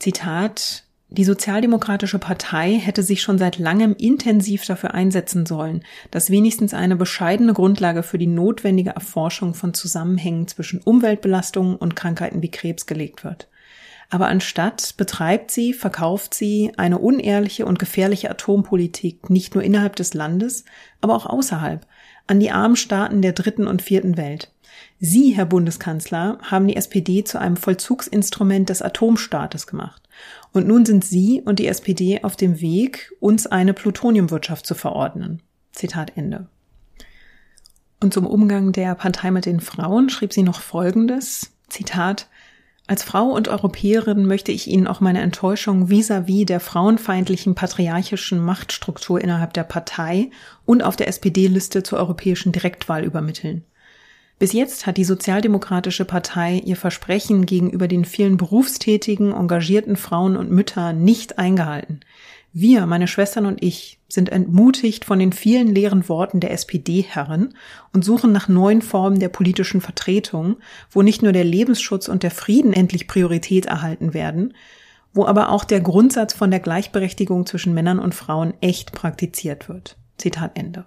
Zitat, 0.01 0.84
die 1.17 1.25
Sozialdemokratische 1.25 2.19
Partei 2.19 2.75
hätte 2.75 3.05
sich 3.05 3.23
schon 3.23 3.39
seit 3.39 3.59
langem 3.59 3.95
intensiv 3.97 4.67
dafür 4.67 4.95
einsetzen 4.95 5.47
sollen, 5.47 5.85
dass 6.11 6.31
wenigstens 6.31 6.75
eine 6.75 6.97
bescheidene 6.97 7.53
Grundlage 7.53 8.03
für 8.03 8.19
die 8.19 8.27
notwendige 8.27 8.91
Erforschung 8.91 9.55
von 9.55 9.75
Zusammenhängen 9.75 10.49
zwischen 10.49 10.81
Umweltbelastungen 10.81 11.77
und 11.77 11.95
Krankheiten 11.95 12.43
wie 12.43 12.51
Krebs 12.51 12.87
gelegt 12.87 13.23
wird. 13.23 13.49
Aber 14.11 14.27
anstatt 14.27 14.95
betreibt 14.97 15.51
sie, 15.51 15.73
verkauft 15.73 16.35
sie 16.35 16.73
eine 16.77 16.99
unehrliche 16.99 17.65
und 17.65 17.79
gefährliche 17.79 18.31
Atompolitik 18.31 19.31
nicht 19.31 19.55
nur 19.55 19.63
innerhalb 19.63 19.95
des 19.97 20.15
Landes, 20.15 20.65
aber 21.01 21.15
auch 21.15 21.27
außerhalb, 21.27 21.87
an 22.27 22.41
die 22.41 22.51
armen 22.51 22.77
Staaten 22.77 23.23
der 23.23 23.33
dritten 23.33 23.67
und 23.67 23.83
vierten 23.83 24.17
Welt. 24.17 24.54
Sie, 25.05 25.33
Herr 25.33 25.45
Bundeskanzler, 25.45 26.39
haben 26.41 26.67
die 26.67 26.77
SPD 26.77 27.25
zu 27.25 27.39
einem 27.39 27.59
Vollzugsinstrument 27.59 28.71
des 28.71 28.81
Atomstaates 28.81 29.67
gemacht. 29.67 30.03
Und 30.53 30.67
nun 30.67 30.87
sind 30.87 31.05
Sie 31.05 31.43
und 31.45 31.59
die 31.59 31.67
SPD 31.67 32.25
auf 32.25 32.37
dem 32.37 32.63
Weg, 32.63 33.13
uns 33.21 33.47
eine 33.47 33.75
Plutoniumwirtschaft 33.75 34.65
zu 34.67 34.75
verordnen. 34.75 35.43
Zitat 35.73 36.17
Ende. 36.17 36.47
Und 38.01 38.15
zum 38.15 38.27
Umgang 38.27 38.73
der 38.73 38.95
Partei 38.95 39.31
mit 39.31 39.45
den 39.45 39.61
Frauen 39.61 40.09
schrieb 40.09 40.33
sie 40.33 40.43
noch 40.43 40.61
Folgendes. 40.61 41.53
Zitat 41.69 42.29
als 42.87 43.03
Frau 43.03 43.29
und 43.29 43.49
Europäerin 43.49 44.25
möchte 44.25 44.53
ich 44.53 44.69
Ihnen 44.69 44.87
auch 44.87 45.01
meine 45.01 45.21
Enttäuschung 45.21 45.89
vis-à-vis 45.89 46.43
-vis 46.43 46.47
der 46.47 46.61
frauenfeindlichen 46.61 47.55
patriarchischen 47.55 48.39
Machtstruktur 48.39 49.21
innerhalb 49.21 49.53
der 49.53 49.65
Partei 49.65 50.31
und 50.65 50.83
auf 50.83 50.97
der 50.97 51.09
SPD-Liste 51.09 51.83
zur 51.83 51.99
europäischen 51.99 52.53
Direktwahl 52.53 53.05
übermitteln. 53.05 53.65
Bis 54.39 54.53
jetzt 54.53 54.87
hat 54.87 54.97
die 54.97 55.05
Sozialdemokratische 55.05 56.05
Partei 56.05 56.61
ihr 56.65 56.77
Versprechen 56.77 57.47
gegenüber 57.47 57.87
den 57.87 58.05
vielen 58.05 58.37
berufstätigen, 58.37 59.33
engagierten 59.33 59.97
Frauen 59.97 60.37
und 60.37 60.51
Müttern 60.51 61.05
nicht 61.05 61.39
eingehalten. 61.39 62.01
Wir, 62.53 62.87
meine 62.87 63.09
Schwestern 63.09 63.47
und 63.47 63.63
ich, 63.63 63.99
sind 64.09 64.31
entmutigt 64.31 65.05
von 65.05 65.19
den 65.19 65.33
vielen 65.33 65.75
leeren 65.75 66.09
Worten 66.09 66.39
der 66.39 66.53
SPD-Herren 66.53 67.55
und 67.93 68.05
suchen 68.05 68.31
nach 68.31 68.49
neuen 68.49 68.81
Formen 68.81 69.19
der 69.19 69.29
politischen 69.29 69.81
Vertretung, 69.81 70.57
wo 70.91 71.03
nicht 71.03 71.23
nur 71.23 71.33
der 71.33 71.43
Lebensschutz 71.43 72.07
und 72.07 72.23
der 72.23 72.31
Frieden 72.31 72.73
endlich 72.73 73.09
Priorität 73.09 73.67
erhalten 73.67 74.15
werden, 74.15 74.55
wo 75.13 75.27
aber 75.27 75.51
auch 75.51 75.65
der 75.65 75.81
Grundsatz 75.81 76.33
von 76.33 76.51
der 76.51 76.61
Gleichberechtigung 76.61 77.45
zwischen 77.47 77.75
Männern 77.75 77.99
und 77.99 78.15
Frauen 78.15 78.55
echt 78.61 78.93
praktiziert 78.93 79.69
wird. 79.69 79.97
Zitat 80.17 80.53
Ende. 80.55 80.87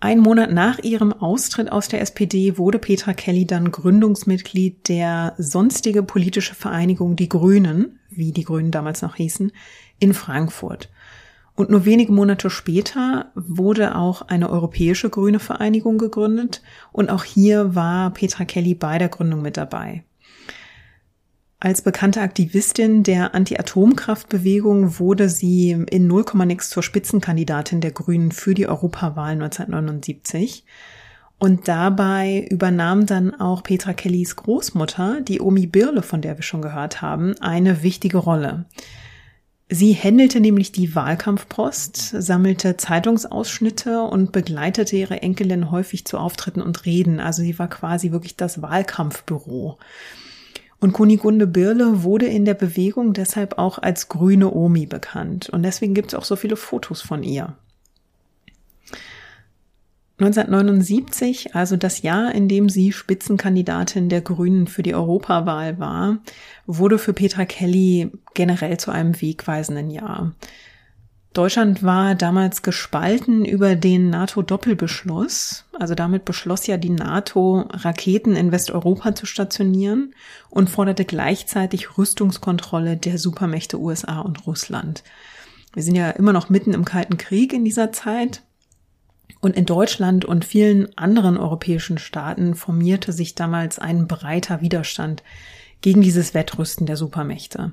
Ein 0.00 0.20
Monat 0.20 0.52
nach 0.52 0.78
ihrem 0.78 1.12
Austritt 1.12 1.72
aus 1.72 1.88
der 1.88 2.00
SPD 2.00 2.56
wurde 2.56 2.78
Petra 2.78 3.14
Kelly 3.14 3.46
dann 3.46 3.72
Gründungsmitglied 3.72 4.88
der 4.88 5.34
sonstige 5.38 6.04
politische 6.04 6.54
Vereinigung 6.54 7.16
Die 7.16 7.28
Grünen, 7.28 7.98
wie 8.08 8.30
die 8.30 8.44
Grünen 8.44 8.70
damals 8.70 9.02
noch 9.02 9.16
hießen, 9.16 9.50
in 9.98 10.14
Frankfurt. 10.14 10.88
Und 11.56 11.70
nur 11.70 11.84
wenige 11.84 12.12
Monate 12.12 12.48
später 12.48 13.32
wurde 13.34 13.96
auch 13.96 14.22
eine 14.22 14.50
europäische 14.50 15.10
grüne 15.10 15.40
Vereinigung 15.40 15.98
gegründet 15.98 16.62
und 16.92 17.10
auch 17.10 17.24
hier 17.24 17.74
war 17.74 18.12
Petra 18.12 18.44
Kelly 18.44 18.76
bei 18.76 18.98
der 18.98 19.08
Gründung 19.08 19.42
mit 19.42 19.56
dabei. 19.56 20.04
Als 21.60 21.82
bekannte 21.82 22.20
Aktivistin 22.20 23.02
der 23.02 23.34
Anti-Atomkraftbewegung 23.34 25.00
wurde 25.00 25.28
sie 25.28 25.70
in 25.90 26.06
0, 26.06 26.26
nix 26.46 26.70
zur 26.70 26.84
Spitzenkandidatin 26.84 27.80
der 27.80 27.90
Grünen 27.90 28.30
für 28.30 28.54
die 28.54 28.68
Europawahl 28.68 29.32
1979. 29.32 30.64
Und 31.40 31.66
dabei 31.66 32.46
übernahm 32.48 33.06
dann 33.06 33.34
auch 33.34 33.64
Petra 33.64 33.92
Kellys 33.92 34.36
Großmutter, 34.36 35.20
die 35.20 35.40
Omi 35.40 35.66
Birle, 35.66 36.02
von 36.02 36.20
der 36.22 36.36
wir 36.36 36.44
schon 36.44 36.62
gehört 36.62 37.02
haben, 37.02 37.34
eine 37.40 37.82
wichtige 37.82 38.18
Rolle. 38.18 38.66
Sie 39.68 39.92
händelte 39.92 40.38
nämlich 40.38 40.70
die 40.70 40.94
Wahlkampfpost, 40.94 41.96
sammelte 41.96 42.76
Zeitungsausschnitte 42.76 44.02
und 44.02 44.30
begleitete 44.30 44.96
ihre 44.96 45.22
Enkelin 45.22 45.72
häufig 45.72 46.04
zu 46.04 46.18
Auftritten 46.18 46.62
und 46.62 46.86
Reden. 46.86 47.18
Also 47.18 47.42
sie 47.42 47.58
war 47.58 47.68
quasi 47.68 48.12
wirklich 48.12 48.36
das 48.36 48.62
Wahlkampfbüro. 48.62 49.78
Und 50.80 50.92
Kunigunde 50.92 51.46
Birle 51.46 52.04
wurde 52.04 52.26
in 52.26 52.44
der 52.44 52.54
Bewegung 52.54 53.12
deshalb 53.12 53.58
auch 53.58 53.78
als 53.78 54.08
grüne 54.08 54.52
Omi 54.52 54.86
bekannt. 54.86 55.48
Und 55.48 55.64
deswegen 55.64 55.94
gibt 55.94 56.08
es 56.08 56.14
auch 56.14 56.24
so 56.24 56.36
viele 56.36 56.56
Fotos 56.56 57.02
von 57.02 57.22
ihr. 57.22 57.56
1979, 60.20 61.54
also 61.54 61.76
das 61.76 62.02
Jahr, 62.02 62.34
in 62.34 62.48
dem 62.48 62.68
sie 62.68 62.92
Spitzenkandidatin 62.92 64.08
der 64.08 64.20
Grünen 64.20 64.66
für 64.66 64.82
die 64.82 64.94
Europawahl 64.94 65.78
war, 65.78 66.18
wurde 66.66 66.98
für 66.98 67.12
Petra 67.12 67.44
Kelly 67.44 68.10
generell 68.34 68.78
zu 68.78 68.90
einem 68.90 69.20
wegweisenden 69.20 69.90
Jahr. 69.90 70.34
Deutschland 71.34 71.82
war 71.82 72.14
damals 72.14 72.62
gespalten 72.62 73.44
über 73.44 73.76
den 73.76 74.10
NATO-Doppelbeschluss. 74.10 75.64
Also 75.78 75.94
damit 75.94 76.24
beschloss 76.24 76.66
ja 76.66 76.76
die 76.76 76.90
NATO, 76.90 77.66
Raketen 77.70 78.34
in 78.34 78.50
Westeuropa 78.50 79.14
zu 79.14 79.26
stationieren 79.26 80.14
und 80.50 80.70
forderte 80.70 81.04
gleichzeitig 81.04 81.98
Rüstungskontrolle 81.98 82.96
der 82.96 83.18
Supermächte 83.18 83.78
USA 83.78 84.20
und 84.20 84.46
Russland. 84.46 85.04
Wir 85.74 85.82
sind 85.82 85.94
ja 85.94 86.10
immer 86.10 86.32
noch 86.32 86.48
mitten 86.48 86.72
im 86.72 86.84
Kalten 86.84 87.18
Krieg 87.18 87.52
in 87.52 87.64
dieser 87.64 87.92
Zeit. 87.92 88.42
Und 89.40 89.54
in 89.54 89.66
Deutschland 89.66 90.24
und 90.24 90.44
vielen 90.44 90.96
anderen 90.98 91.36
europäischen 91.36 91.98
Staaten 91.98 92.54
formierte 92.54 93.12
sich 93.12 93.34
damals 93.34 93.78
ein 93.78 94.08
breiter 94.08 94.62
Widerstand 94.62 95.22
gegen 95.80 96.02
dieses 96.02 96.34
Wettrüsten 96.34 96.86
der 96.86 96.96
Supermächte. 96.96 97.72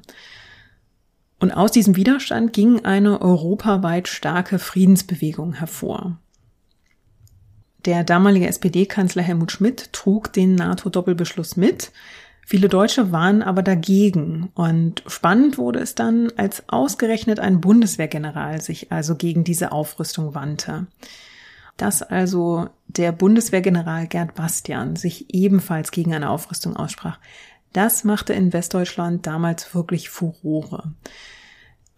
Und 1.40 1.52
aus 1.52 1.72
diesem 1.72 1.96
Widerstand 1.96 2.54
ging 2.54 2.86
eine 2.86 3.22
europaweit 3.22 4.08
starke 4.08 4.60
Friedensbewegung 4.60 5.54
hervor. 5.54 6.18
Der 7.86 8.04
damalige 8.04 8.48
SPD-Kanzler 8.48 9.22
Helmut 9.22 9.52
Schmidt 9.52 9.94
trug 9.94 10.34
den 10.34 10.56
NATO-Doppelbeschluss 10.56 11.56
mit. 11.56 11.92
Viele 12.46 12.70
Deutsche 12.70 13.12
waren 13.12 13.42
aber 13.44 13.64
dagegen. 13.64 14.50
Und 14.56 15.04
spannend 15.08 15.58
wurde 15.58 15.80
es 15.80 15.94
dann, 15.94 16.32
als 16.38 16.68
ausgerechnet 16.68 17.40
ein 17.40 17.62
Bundeswehrgeneral 17.62 18.62
sich 18.62 18.92
also 18.92 19.16
gegen 19.16 19.44
diese 19.44 19.72
Aufrüstung 19.72 20.34
wandte 20.34 20.88
dass 21.78 22.02
also 22.02 22.70
der 22.88 23.12
Bundeswehrgeneral 23.12 24.08
Gerd 24.08 24.36
Bastian 24.36 24.96
sich 24.96 25.34
ebenfalls 25.34 25.92
gegen 25.92 26.14
eine 26.14 26.30
Aufrüstung 26.30 26.76
aussprach. 26.76 27.20
Das 27.76 28.06
machte 28.06 28.32
in 28.32 28.54
Westdeutschland 28.54 29.28
damals 29.28 29.76
wirklich 29.76 30.10
Furore. 30.10 30.94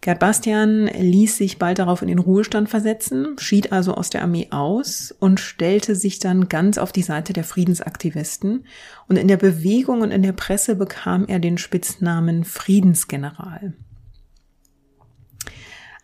Gerd 0.00 0.18
Bastian 0.18 0.86
ließ 0.86 1.36
sich 1.36 1.60
bald 1.60 1.78
darauf 1.78 2.02
in 2.02 2.08
den 2.08 2.18
Ruhestand 2.18 2.68
versetzen, 2.68 3.36
schied 3.38 3.70
also 3.70 3.94
aus 3.94 4.10
der 4.10 4.22
Armee 4.22 4.48
aus 4.50 5.14
und 5.20 5.38
stellte 5.38 5.94
sich 5.94 6.18
dann 6.18 6.48
ganz 6.48 6.78
auf 6.78 6.90
die 6.90 7.02
Seite 7.02 7.32
der 7.32 7.44
Friedensaktivisten. 7.44 8.64
Und 9.06 9.18
in 9.18 9.28
der 9.28 9.36
Bewegung 9.36 10.00
und 10.00 10.10
in 10.10 10.24
der 10.24 10.32
Presse 10.32 10.74
bekam 10.74 11.26
er 11.28 11.38
den 11.38 11.58
Spitznamen 11.58 12.42
Friedensgeneral. 12.42 13.74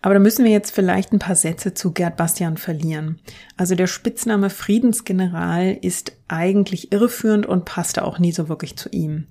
Aber 0.05 0.12
da 0.12 0.20
müssen 0.20 0.45
wir 0.45 0.53
jetzt 0.53 0.75
vielleicht 0.75 1.14
ein 1.14 1.18
paar 1.18 1.35
Sätze 1.35 1.72
zu 1.72 1.93
Gerd 1.93 2.18
Bastian 2.18 2.59
verlieren. 2.59 3.20
Also 3.57 3.75
der 3.75 3.87
Spitzname 3.87 4.51
Friedensgeneral 4.51 5.79
ist 5.81 6.12
eigentlich 6.29 6.93
irreführend 6.93 7.47
und 7.47 7.64
passte 7.64 8.05
auch 8.05 8.18
nie 8.18 8.31
so 8.31 8.51
wirklich 8.51 8.77
zu 8.77 8.91
ihm. 8.91 9.29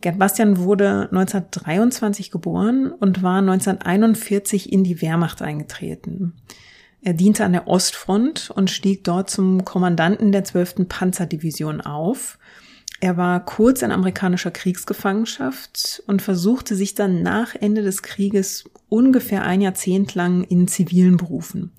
Gerd 0.00 0.18
Bastian 0.18 0.58
wurde 0.58 1.08
1923 1.10 2.30
geboren 2.30 2.92
und 2.92 3.22
war 3.22 3.38
1941 3.38 4.72
in 4.72 4.84
die 4.84 5.02
Wehrmacht 5.02 5.42
eingetreten. 5.42 6.34
Er 7.00 7.14
diente 7.14 7.44
an 7.44 7.52
der 7.52 7.68
Ostfront 7.68 8.50
und 8.50 8.70
stieg 8.70 9.04
dort 9.04 9.30
zum 9.30 9.64
Kommandanten 9.64 10.32
der 10.32 10.44
12. 10.44 10.88
Panzerdivision 10.88 11.80
auf 11.80 12.38
er 13.00 13.16
war 13.16 13.44
kurz 13.44 13.82
in 13.82 13.92
amerikanischer 13.92 14.50
Kriegsgefangenschaft 14.50 16.02
und 16.08 16.20
versuchte 16.20 16.74
sich 16.74 16.94
dann 16.94 17.22
nach 17.22 17.54
Ende 17.54 17.82
des 17.82 18.02
Krieges 18.02 18.68
ungefähr 18.88 19.44
ein 19.44 19.60
Jahrzehnt 19.60 20.16
lang 20.16 20.42
in 20.42 20.66
zivilen 20.66 21.16
Berufen. 21.16 21.70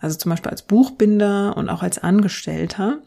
Also 0.00 0.18
zum 0.18 0.30
Beispiel 0.30 0.50
als 0.50 0.62
Buchbinder 0.62 1.56
und 1.56 1.70
auch 1.70 1.82
als 1.82 1.98
Angestellter. 1.98 2.98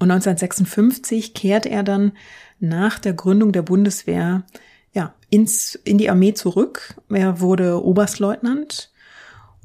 Und 0.00 0.10
1956 0.10 1.34
kehrt 1.34 1.66
er 1.66 1.82
dann 1.82 2.12
nach 2.58 2.98
der 2.98 3.12
Gründung 3.12 3.52
der 3.52 3.62
Bundeswehr 3.62 4.44
ja, 4.92 5.14
ins, 5.28 5.74
in 5.84 5.98
die 5.98 6.10
Armee 6.10 6.32
zurück. 6.34 6.96
Er 7.10 7.40
wurde 7.40 7.84
Oberstleutnant 7.84 8.90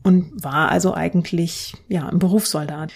und 0.04 0.32
war 0.36 0.70
also 0.70 0.94
eigentlich 0.94 1.74
ja, 1.88 2.08
ein 2.10 2.20
Berufssoldat. 2.20 2.92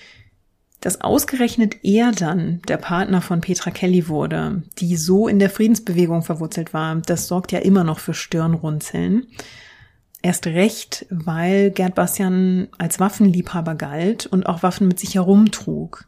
Dass 0.81 1.01
ausgerechnet 1.01 1.77
er 1.83 2.11
dann 2.11 2.61
der 2.67 2.77
Partner 2.77 3.21
von 3.21 3.41
Petra 3.41 3.71
Kelly 3.71 4.09
wurde, 4.09 4.63
die 4.77 4.97
so 4.97 5.27
in 5.27 5.39
der 5.39 5.49
Friedensbewegung 5.49 6.23
verwurzelt 6.23 6.73
war, 6.73 6.95
das 6.97 7.27
sorgt 7.27 7.53
ja 7.53 7.59
immer 7.59 7.85
noch 7.85 7.99
für 7.99 8.13
Stirnrunzeln. 8.13 9.27
Erst 10.21 10.45
recht, 10.47 11.05
weil 11.09 11.71
Gerd 11.71 11.95
Bastian 11.95 12.67
als 12.77 12.99
Waffenliebhaber 12.99 13.75
galt 13.75 14.25
und 14.25 14.45
auch 14.45 14.61
Waffen 14.61 14.89
mit 14.89 14.99
sich 14.99 15.15
herumtrug. 15.15 16.05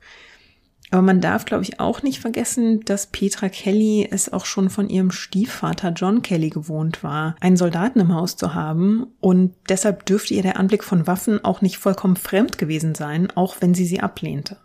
Aber 0.91 1.01
man 1.01 1.21
darf, 1.21 1.45
glaube 1.45 1.63
ich, 1.63 1.79
auch 1.79 2.03
nicht 2.03 2.19
vergessen, 2.19 2.81
dass 2.81 3.07
Petra 3.07 3.47
Kelly 3.47 4.07
es 4.11 4.31
auch 4.31 4.45
schon 4.45 4.69
von 4.69 4.89
ihrem 4.89 5.11
Stiefvater 5.11 5.91
John 5.91 6.21
Kelly 6.21 6.49
gewohnt 6.49 7.01
war, 7.01 7.35
einen 7.39 7.55
Soldaten 7.55 8.01
im 8.01 8.13
Haus 8.13 8.35
zu 8.35 8.53
haben. 8.53 9.07
Und 9.21 9.55
deshalb 9.69 10.05
dürfte 10.05 10.33
ihr 10.33 10.43
der 10.43 10.59
Anblick 10.59 10.83
von 10.83 11.07
Waffen 11.07 11.43
auch 11.45 11.61
nicht 11.61 11.77
vollkommen 11.77 12.17
fremd 12.17 12.57
gewesen 12.57 12.93
sein, 12.93 13.31
auch 13.35 13.55
wenn 13.61 13.73
sie 13.73 13.85
sie 13.85 14.01
ablehnte. 14.01 14.57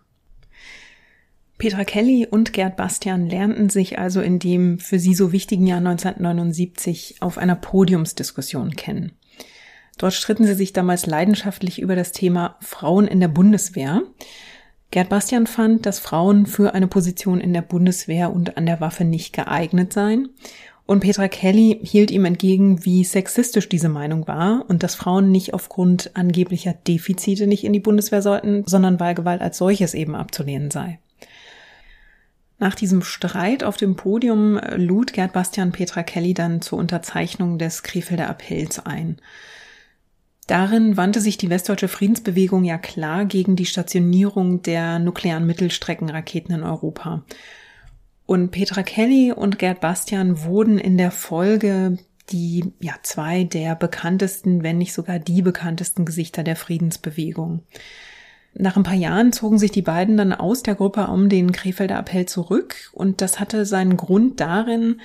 Petra 1.58 1.84
Kelly 1.84 2.26
und 2.28 2.52
Gerd 2.52 2.76
Bastian 2.76 3.28
lernten 3.28 3.70
sich 3.70 3.98
also 3.98 4.20
in 4.20 4.40
dem 4.40 4.80
für 4.80 4.98
sie 4.98 5.14
so 5.14 5.32
wichtigen 5.32 5.66
Jahr 5.66 5.78
1979 5.78 7.16
auf 7.20 7.38
einer 7.38 7.56
Podiumsdiskussion 7.56 8.72
kennen. 8.72 9.12
Dort 9.96 10.12
stritten 10.12 10.44
sie 10.44 10.54
sich 10.54 10.72
damals 10.72 11.06
leidenschaftlich 11.06 11.80
über 11.80 11.96
das 11.96 12.12
Thema 12.12 12.56
Frauen 12.60 13.06
in 13.06 13.20
der 13.20 13.28
Bundeswehr. 13.28 14.02
Gerd 14.90 15.08
Bastian 15.08 15.46
fand, 15.46 15.84
dass 15.84 15.98
Frauen 15.98 16.46
für 16.46 16.74
eine 16.74 16.86
Position 16.86 17.40
in 17.40 17.52
der 17.52 17.62
Bundeswehr 17.62 18.32
und 18.32 18.56
an 18.56 18.66
der 18.66 18.80
Waffe 18.80 19.04
nicht 19.04 19.32
geeignet 19.32 19.92
seien. 19.92 20.30
Und 20.86 21.00
Petra 21.00 21.26
Kelly 21.26 21.80
hielt 21.82 22.12
ihm 22.12 22.24
entgegen, 22.24 22.84
wie 22.84 23.02
sexistisch 23.02 23.68
diese 23.68 23.88
Meinung 23.88 24.28
war 24.28 24.64
und 24.68 24.84
dass 24.84 24.94
Frauen 24.94 25.32
nicht 25.32 25.52
aufgrund 25.52 26.12
angeblicher 26.14 26.74
Defizite 26.74 27.48
nicht 27.48 27.64
in 27.64 27.72
die 27.72 27.80
Bundeswehr 27.80 28.22
sollten, 28.22 28.62
sondern 28.66 29.00
weil 29.00 29.16
Gewalt 29.16 29.42
als 29.42 29.58
solches 29.58 29.94
eben 29.94 30.14
abzulehnen 30.14 30.70
sei. 30.70 31.00
Nach 32.58 32.76
diesem 32.76 33.02
Streit 33.02 33.64
auf 33.64 33.76
dem 33.76 33.96
Podium 33.96 34.60
lud 34.76 35.12
Gerd 35.12 35.32
Bastian 35.32 35.72
Petra 35.72 36.04
Kelly 36.04 36.32
dann 36.32 36.62
zur 36.62 36.78
Unterzeichnung 36.78 37.58
des 37.58 37.82
Krefelder 37.82 38.30
Appells 38.30 38.78
ein. 38.78 39.16
Darin 40.46 40.96
wandte 40.96 41.20
sich 41.20 41.38
die 41.38 41.50
westdeutsche 41.50 41.88
Friedensbewegung 41.88 42.64
ja 42.64 42.78
klar 42.78 43.24
gegen 43.24 43.56
die 43.56 43.66
Stationierung 43.66 44.62
der 44.62 44.98
nuklearen 44.98 45.46
Mittelstreckenraketen 45.46 46.54
in 46.54 46.62
Europa. 46.62 47.24
Und 48.26 48.50
Petra 48.50 48.82
Kelly 48.82 49.32
und 49.32 49.58
Gerd 49.58 49.80
Bastian 49.80 50.44
wurden 50.44 50.78
in 50.78 50.98
der 50.98 51.10
Folge 51.10 51.98
die 52.30 52.72
ja 52.80 52.94
zwei 53.02 53.44
der 53.44 53.76
bekanntesten, 53.76 54.62
wenn 54.62 54.78
nicht 54.78 54.92
sogar 54.92 55.18
die 55.18 55.42
bekanntesten 55.42 56.04
Gesichter 56.04 56.42
der 56.42 56.56
Friedensbewegung. 56.56 57.62
Nach 58.54 58.76
ein 58.76 58.82
paar 58.82 58.94
Jahren 58.94 59.32
zogen 59.32 59.58
sich 59.58 59.70
die 59.70 59.82
beiden 59.82 60.16
dann 60.16 60.32
aus 60.32 60.62
der 60.62 60.74
Gruppe 60.74 61.08
um 61.08 61.28
den 61.28 61.52
Krefelder 61.52 61.98
Appell 61.98 62.26
zurück 62.26 62.90
und 62.92 63.20
das 63.20 63.38
hatte 63.38 63.66
seinen 63.66 63.96
Grund 63.96 64.40
darin, 64.40 65.00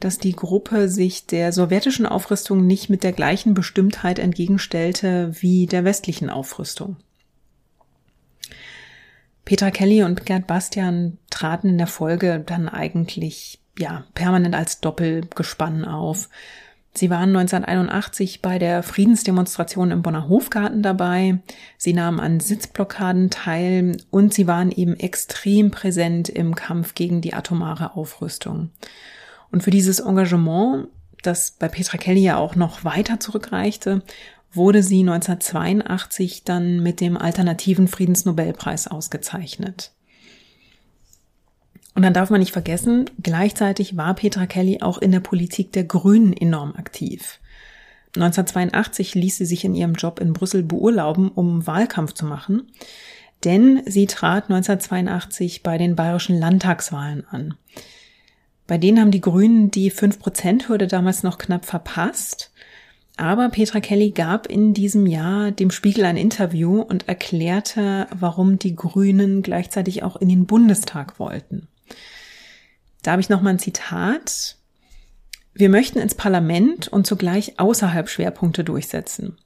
dass 0.00 0.18
die 0.18 0.34
Gruppe 0.34 0.88
sich 0.88 1.26
der 1.26 1.52
sowjetischen 1.52 2.06
Aufrüstung 2.06 2.66
nicht 2.66 2.90
mit 2.90 3.02
der 3.02 3.12
gleichen 3.12 3.54
Bestimmtheit 3.54 4.18
entgegenstellte 4.18 5.32
wie 5.40 5.66
der 5.66 5.84
westlichen 5.84 6.30
Aufrüstung. 6.30 6.96
Petra 9.44 9.70
Kelly 9.70 10.02
und 10.02 10.26
Gerd 10.26 10.46
Bastian 10.46 11.18
traten 11.28 11.70
in 11.70 11.78
der 11.78 11.86
Folge 11.86 12.42
dann 12.44 12.68
eigentlich 12.68 13.60
ja 13.78 14.04
permanent 14.14 14.54
als 14.54 14.80
Doppelgespann 14.80 15.84
auf. 15.84 16.28
Sie 16.92 17.08
waren 17.08 17.36
1981 17.36 18.42
bei 18.42 18.58
der 18.58 18.82
Friedensdemonstration 18.82 19.92
im 19.92 20.02
Bonner 20.02 20.28
Hofgarten 20.28 20.82
dabei. 20.82 21.38
Sie 21.78 21.92
nahmen 21.92 22.18
an 22.18 22.40
Sitzblockaden 22.40 23.30
teil 23.30 23.96
und 24.10 24.34
sie 24.34 24.46
waren 24.46 24.72
eben 24.72 24.94
extrem 24.94 25.70
präsent 25.70 26.28
im 26.28 26.54
Kampf 26.54 26.94
gegen 26.94 27.20
die 27.20 27.32
atomare 27.32 27.94
Aufrüstung. 27.94 28.70
Und 29.52 29.62
für 29.62 29.70
dieses 29.70 30.00
Engagement, 30.00 30.88
das 31.22 31.50
bei 31.52 31.68
Petra 31.68 31.98
Kelly 31.98 32.22
ja 32.22 32.36
auch 32.38 32.54
noch 32.54 32.84
weiter 32.84 33.20
zurückreichte, 33.20 34.02
wurde 34.52 34.82
sie 34.82 35.00
1982 35.00 36.44
dann 36.44 36.82
mit 36.82 37.00
dem 37.00 37.16
alternativen 37.16 37.88
Friedensnobelpreis 37.88 38.88
ausgezeichnet. 38.88 39.92
Und 41.94 42.02
dann 42.02 42.14
darf 42.14 42.30
man 42.30 42.40
nicht 42.40 42.52
vergessen, 42.52 43.10
gleichzeitig 43.22 43.96
war 43.96 44.14
Petra 44.14 44.46
Kelly 44.46 44.80
auch 44.80 44.98
in 44.98 45.12
der 45.12 45.20
Politik 45.20 45.72
der 45.72 45.84
Grünen 45.84 46.32
enorm 46.32 46.74
aktiv. 46.76 47.40
1982 48.16 49.14
ließ 49.14 49.36
sie 49.36 49.46
sich 49.46 49.64
in 49.64 49.74
ihrem 49.74 49.94
Job 49.94 50.18
in 50.20 50.32
Brüssel 50.32 50.62
beurlauben, 50.62 51.28
um 51.28 51.66
Wahlkampf 51.66 52.12
zu 52.12 52.26
machen, 52.26 52.70
denn 53.44 53.82
sie 53.86 54.06
trat 54.06 54.44
1982 54.44 55.62
bei 55.62 55.78
den 55.78 55.94
bayerischen 55.94 56.38
Landtagswahlen 56.38 57.26
an. 57.28 57.54
Bei 58.70 58.78
denen 58.78 59.00
haben 59.00 59.10
die 59.10 59.20
Grünen 59.20 59.72
die 59.72 59.90
5%-Hürde 59.90 60.86
damals 60.86 61.24
noch 61.24 61.38
knapp 61.38 61.64
verpasst. 61.64 62.52
Aber 63.16 63.48
Petra 63.48 63.80
Kelly 63.80 64.12
gab 64.12 64.46
in 64.46 64.74
diesem 64.74 65.08
Jahr 65.08 65.50
dem 65.50 65.72
Spiegel 65.72 66.04
ein 66.04 66.16
Interview 66.16 66.80
und 66.80 67.08
erklärte, 67.08 68.06
warum 68.14 68.60
die 68.60 68.76
Grünen 68.76 69.42
gleichzeitig 69.42 70.04
auch 70.04 70.14
in 70.14 70.28
den 70.28 70.46
Bundestag 70.46 71.18
wollten. 71.18 71.66
Da 73.02 73.10
habe 73.10 73.20
ich 73.20 73.28
nochmal 73.28 73.54
ein 73.54 73.58
Zitat. 73.58 74.54
Wir 75.52 75.68
möchten 75.68 75.98
ins 75.98 76.14
Parlament 76.14 76.86
und 76.86 77.08
zugleich 77.08 77.58
außerhalb 77.58 78.08
Schwerpunkte 78.08 78.62
durchsetzen. 78.62 79.36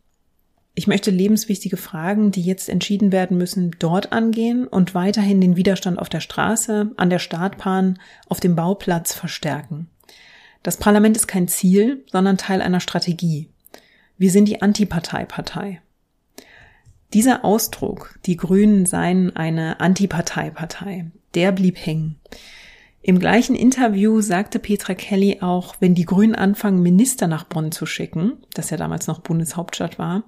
Ich 0.76 0.88
möchte 0.88 1.12
lebenswichtige 1.12 1.76
Fragen, 1.76 2.32
die 2.32 2.42
jetzt 2.42 2.68
entschieden 2.68 3.12
werden 3.12 3.38
müssen, 3.38 3.76
dort 3.78 4.12
angehen 4.12 4.66
und 4.66 4.94
weiterhin 4.94 5.40
den 5.40 5.56
Widerstand 5.56 6.00
auf 6.00 6.08
der 6.08 6.20
Straße, 6.20 6.90
an 6.96 7.10
der 7.10 7.20
Startbahn, 7.20 8.00
auf 8.28 8.40
dem 8.40 8.56
Bauplatz 8.56 9.14
verstärken. 9.14 9.88
Das 10.64 10.76
Parlament 10.76 11.16
ist 11.16 11.28
kein 11.28 11.46
Ziel, 11.46 12.04
sondern 12.10 12.38
Teil 12.38 12.60
einer 12.60 12.80
Strategie. 12.80 13.50
Wir 14.18 14.30
sind 14.30 14.46
die 14.46 14.62
Antiparteipartei. 14.62 15.80
Dieser 17.12 17.44
Ausdruck, 17.44 18.18
die 18.26 18.36
Grünen 18.36 18.86
seien 18.86 19.36
eine 19.36 19.78
Antiparteipartei, 19.78 21.12
der 21.34 21.52
blieb 21.52 21.76
hängen. 21.78 22.18
Im 23.02 23.20
gleichen 23.20 23.54
Interview 23.54 24.20
sagte 24.22 24.58
Petra 24.58 24.94
Kelly 24.94 25.38
auch, 25.42 25.76
wenn 25.78 25.94
die 25.94 26.06
Grünen 26.06 26.34
anfangen, 26.34 26.82
Minister 26.82 27.28
nach 27.28 27.44
Bonn 27.44 27.70
zu 27.70 27.86
schicken, 27.86 28.38
das 28.54 28.70
ja 28.70 28.76
damals 28.76 29.06
noch 29.06 29.20
Bundeshauptstadt 29.20 29.98
war, 29.98 30.24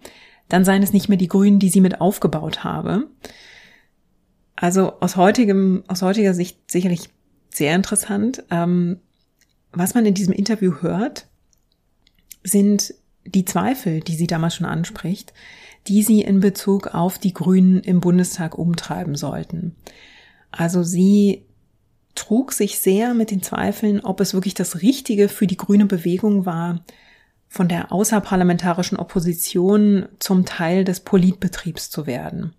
dann 0.48 0.64
seien 0.64 0.82
es 0.82 0.92
nicht 0.92 1.08
mehr 1.08 1.18
die 1.18 1.28
Grünen, 1.28 1.58
die 1.58 1.68
sie 1.68 1.80
mit 1.80 2.00
aufgebaut 2.00 2.64
habe. 2.64 3.08
Also 4.54 5.00
aus 5.00 5.16
heutigem, 5.16 5.84
aus 5.88 6.02
heutiger 6.02 6.34
Sicht 6.34 6.70
sicherlich 6.70 7.10
sehr 7.50 7.74
interessant. 7.74 8.44
Ähm, 8.50 9.00
was 9.72 9.94
man 9.94 10.06
in 10.06 10.14
diesem 10.14 10.32
Interview 10.32 10.74
hört, 10.80 11.26
sind 12.42 12.94
die 13.24 13.44
Zweifel, 13.44 14.00
die 14.00 14.14
sie 14.14 14.26
damals 14.26 14.54
schon 14.54 14.66
anspricht, 14.66 15.32
die 15.88 16.02
sie 16.02 16.22
in 16.22 16.40
Bezug 16.40 16.88
auf 16.94 17.18
die 17.18 17.34
Grünen 17.34 17.80
im 17.80 18.00
Bundestag 18.00 18.56
umtreiben 18.56 19.16
sollten. 19.16 19.74
Also 20.50 20.82
sie 20.82 21.44
trug 22.14 22.52
sich 22.52 22.78
sehr 22.78 23.14
mit 23.14 23.30
den 23.30 23.42
Zweifeln, 23.42 24.00
ob 24.00 24.20
es 24.20 24.32
wirklich 24.32 24.54
das 24.54 24.80
Richtige 24.80 25.28
für 25.28 25.46
die 25.46 25.56
grüne 25.56 25.86
Bewegung 25.86 26.46
war, 26.46 26.84
von 27.48 27.68
der 27.68 27.92
außerparlamentarischen 27.92 28.98
Opposition 28.98 30.08
zum 30.18 30.44
Teil 30.44 30.84
des 30.84 31.00
Politbetriebs 31.00 31.90
zu 31.90 32.06
werden. 32.06 32.54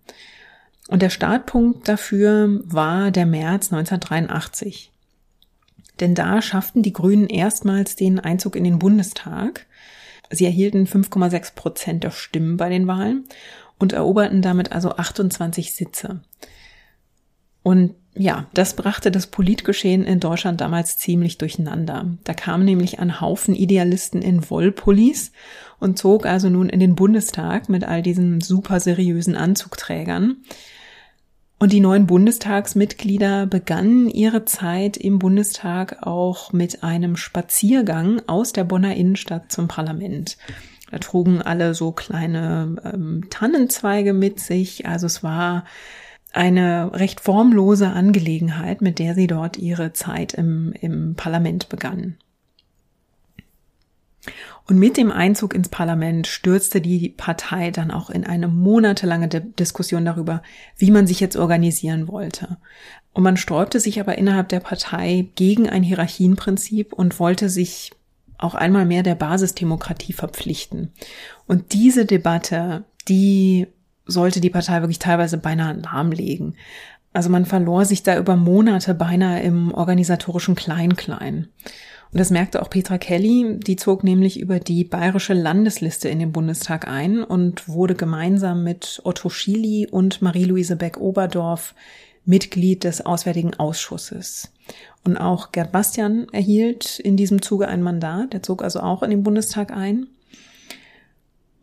Und 0.88 1.02
der 1.02 1.10
Startpunkt 1.10 1.86
dafür 1.86 2.60
war 2.64 3.10
der 3.10 3.26
März 3.26 3.72
1983. 3.72 4.90
Denn 6.00 6.14
da 6.14 6.40
schafften 6.40 6.82
die 6.82 6.92
Grünen 6.92 7.28
erstmals 7.28 7.96
den 7.96 8.18
Einzug 8.20 8.56
in 8.56 8.64
den 8.64 8.78
Bundestag. 8.78 9.66
Sie 10.30 10.44
erhielten 10.44 10.86
5,6 10.86 11.54
Prozent 11.54 12.04
der 12.04 12.10
Stimmen 12.10 12.56
bei 12.56 12.68
den 12.68 12.86
Wahlen 12.86 13.24
und 13.78 13.92
eroberten 13.92 14.42
damit 14.42 14.72
also 14.72 14.92
28 14.96 15.74
Sitze. 15.74 16.20
Und 17.68 17.96
ja, 18.14 18.46
das 18.54 18.72
brachte 18.72 19.10
das 19.10 19.26
Politgeschehen 19.26 20.02
in 20.02 20.20
Deutschland 20.20 20.62
damals 20.62 20.96
ziemlich 20.96 21.36
durcheinander. 21.36 22.06
Da 22.24 22.32
kam 22.32 22.64
nämlich 22.64 22.98
ein 22.98 23.20
Haufen 23.20 23.54
Idealisten 23.54 24.22
in 24.22 24.48
Wollpullis 24.48 25.32
und 25.78 25.98
zog 25.98 26.24
also 26.24 26.48
nun 26.48 26.70
in 26.70 26.80
den 26.80 26.94
Bundestag 26.94 27.68
mit 27.68 27.84
all 27.84 28.00
diesen 28.00 28.40
super 28.40 28.80
seriösen 28.80 29.36
Anzugträgern. 29.36 30.38
Und 31.58 31.74
die 31.74 31.80
neuen 31.80 32.06
Bundestagsmitglieder 32.06 33.44
begannen 33.44 34.08
ihre 34.08 34.46
Zeit 34.46 34.96
im 34.96 35.18
Bundestag 35.18 36.06
auch 36.06 36.54
mit 36.54 36.82
einem 36.82 37.16
Spaziergang 37.16 38.22
aus 38.28 38.54
der 38.54 38.64
Bonner 38.64 38.96
Innenstadt 38.96 39.52
zum 39.52 39.68
Parlament. 39.68 40.38
Da 40.90 41.00
trugen 41.00 41.42
alle 41.42 41.74
so 41.74 41.92
kleine 41.92 42.76
ähm, 42.94 43.26
Tannenzweige 43.28 44.14
mit 44.14 44.40
sich. 44.40 44.86
Also 44.86 45.04
es 45.04 45.22
war 45.22 45.66
eine 46.32 46.92
recht 46.92 47.20
formlose 47.20 47.88
Angelegenheit, 47.88 48.80
mit 48.82 48.98
der 48.98 49.14
sie 49.14 49.26
dort 49.26 49.56
ihre 49.56 49.92
Zeit 49.92 50.34
im, 50.34 50.72
im 50.80 51.14
Parlament 51.14 51.68
begannen. 51.68 52.18
Und 54.66 54.78
mit 54.78 54.98
dem 54.98 55.10
Einzug 55.10 55.54
ins 55.54 55.70
Parlament 55.70 56.26
stürzte 56.26 56.82
die 56.82 57.08
Partei 57.08 57.70
dann 57.70 57.90
auch 57.90 58.10
in 58.10 58.24
eine 58.24 58.48
monatelange 58.48 59.28
Diskussion 59.28 60.04
darüber, 60.04 60.42
wie 60.76 60.90
man 60.90 61.06
sich 61.06 61.20
jetzt 61.20 61.36
organisieren 61.36 62.06
wollte. 62.06 62.58
Und 63.14 63.22
man 63.22 63.38
sträubte 63.38 63.80
sich 63.80 63.98
aber 63.98 64.18
innerhalb 64.18 64.50
der 64.50 64.60
Partei 64.60 65.28
gegen 65.36 65.70
ein 65.70 65.82
Hierarchienprinzip 65.82 66.92
und 66.92 67.18
wollte 67.18 67.48
sich 67.48 67.92
auch 68.36 68.54
einmal 68.54 68.84
mehr 68.84 69.02
der 69.02 69.14
Basisdemokratie 69.14 70.12
verpflichten. 70.12 70.92
Und 71.46 71.72
diese 71.72 72.04
Debatte, 72.04 72.84
die 73.08 73.68
sollte 74.08 74.40
die 74.40 74.50
Partei 74.50 74.80
wirklich 74.80 74.98
teilweise 74.98 75.38
beinahe 75.38 75.74
lahmlegen. 75.74 76.56
Also 77.12 77.30
man 77.30 77.46
verlor 77.46 77.84
sich 77.84 78.02
da 78.02 78.18
über 78.18 78.36
Monate 78.36 78.94
beinahe 78.94 79.40
im 79.42 79.72
organisatorischen 79.72 80.56
Klein-Klein. 80.56 81.48
Und 82.10 82.18
das 82.18 82.30
merkte 82.30 82.62
auch 82.62 82.70
Petra 82.70 82.96
Kelly, 82.96 83.58
die 83.60 83.76
zog 83.76 84.02
nämlich 84.02 84.40
über 84.40 84.60
die 84.60 84.84
bayerische 84.84 85.34
Landesliste 85.34 86.08
in 86.08 86.18
den 86.18 86.32
Bundestag 86.32 86.88
ein 86.88 87.22
und 87.22 87.68
wurde 87.68 87.94
gemeinsam 87.94 88.64
mit 88.64 89.00
Otto 89.04 89.28
Schily 89.28 89.86
und 89.90 90.22
Marie-Louise 90.22 90.76
Beck-Oberdorf 90.76 91.74
Mitglied 92.24 92.84
des 92.84 93.04
Auswärtigen 93.04 93.54
Ausschusses. 93.54 94.52
Und 95.04 95.16
auch 95.16 95.52
Gerd 95.52 95.72
Bastian 95.72 96.28
erhielt 96.32 96.98
in 96.98 97.16
diesem 97.16 97.40
Zuge 97.40 97.68
ein 97.68 97.82
Mandat, 97.82 98.32
der 98.32 98.42
zog 98.42 98.62
also 98.62 98.80
auch 98.80 99.02
in 99.02 99.10
den 99.10 99.22
Bundestag 99.22 99.70
ein. 99.70 100.08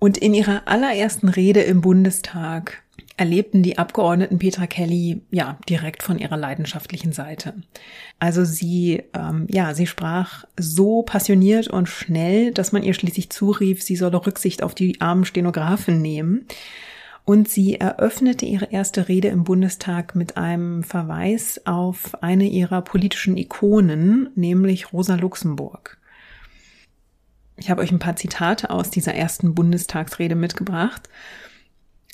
Und 0.05 0.19
in 0.19 0.35
ihrer 0.35 0.61
allerersten 0.67 1.29
Rede 1.29 1.61
im 1.61 1.81
Bundestag 1.81 2.83
erlebten 3.17 3.63
die 3.63 3.79
Abgeordneten 3.79 4.37
Petra 4.37 4.67
Kelly 4.67 5.23
ja 5.31 5.57
direkt 5.67 6.03
von 6.03 6.19
ihrer 6.19 6.37
leidenschaftlichen 6.37 7.11
Seite. 7.11 7.55
Also 8.19 8.45
sie, 8.45 9.01
ähm, 9.15 9.47
ja, 9.49 9.73
sie 9.73 9.87
sprach 9.87 10.43
so 10.59 11.01
passioniert 11.01 11.69
und 11.69 11.89
schnell, 11.89 12.51
dass 12.51 12.71
man 12.71 12.83
ihr 12.83 12.93
schließlich 12.93 13.31
zurief, 13.31 13.81
sie 13.81 13.95
solle 13.95 14.23
Rücksicht 14.23 14.61
auf 14.61 14.75
die 14.75 15.01
armen 15.01 15.25
Stenografen 15.25 16.03
nehmen. 16.03 16.45
Und 17.23 17.49
sie 17.49 17.79
eröffnete 17.79 18.45
ihre 18.45 18.65
erste 18.65 19.07
Rede 19.07 19.29
im 19.29 19.43
Bundestag 19.43 20.13
mit 20.13 20.37
einem 20.37 20.83
Verweis 20.83 21.61
auf 21.65 22.21
eine 22.21 22.45
ihrer 22.45 22.83
politischen 22.83 23.37
Ikonen, 23.37 24.29
nämlich 24.35 24.93
Rosa 24.93 25.15
Luxemburg. 25.15 25.97
Ich 27.57 27.69
habe 27.69 27.81
euch 27.81 27.91
ein 27.91 27.99
paar 27.99 28.15
Zitate 28.15 28.69
aus 28.69 28.89
dieser 28.89 29.13
ersten 29.13 29.55
Bundestagsrede 29.55 30.35
mitgebracht. 30.35 31.09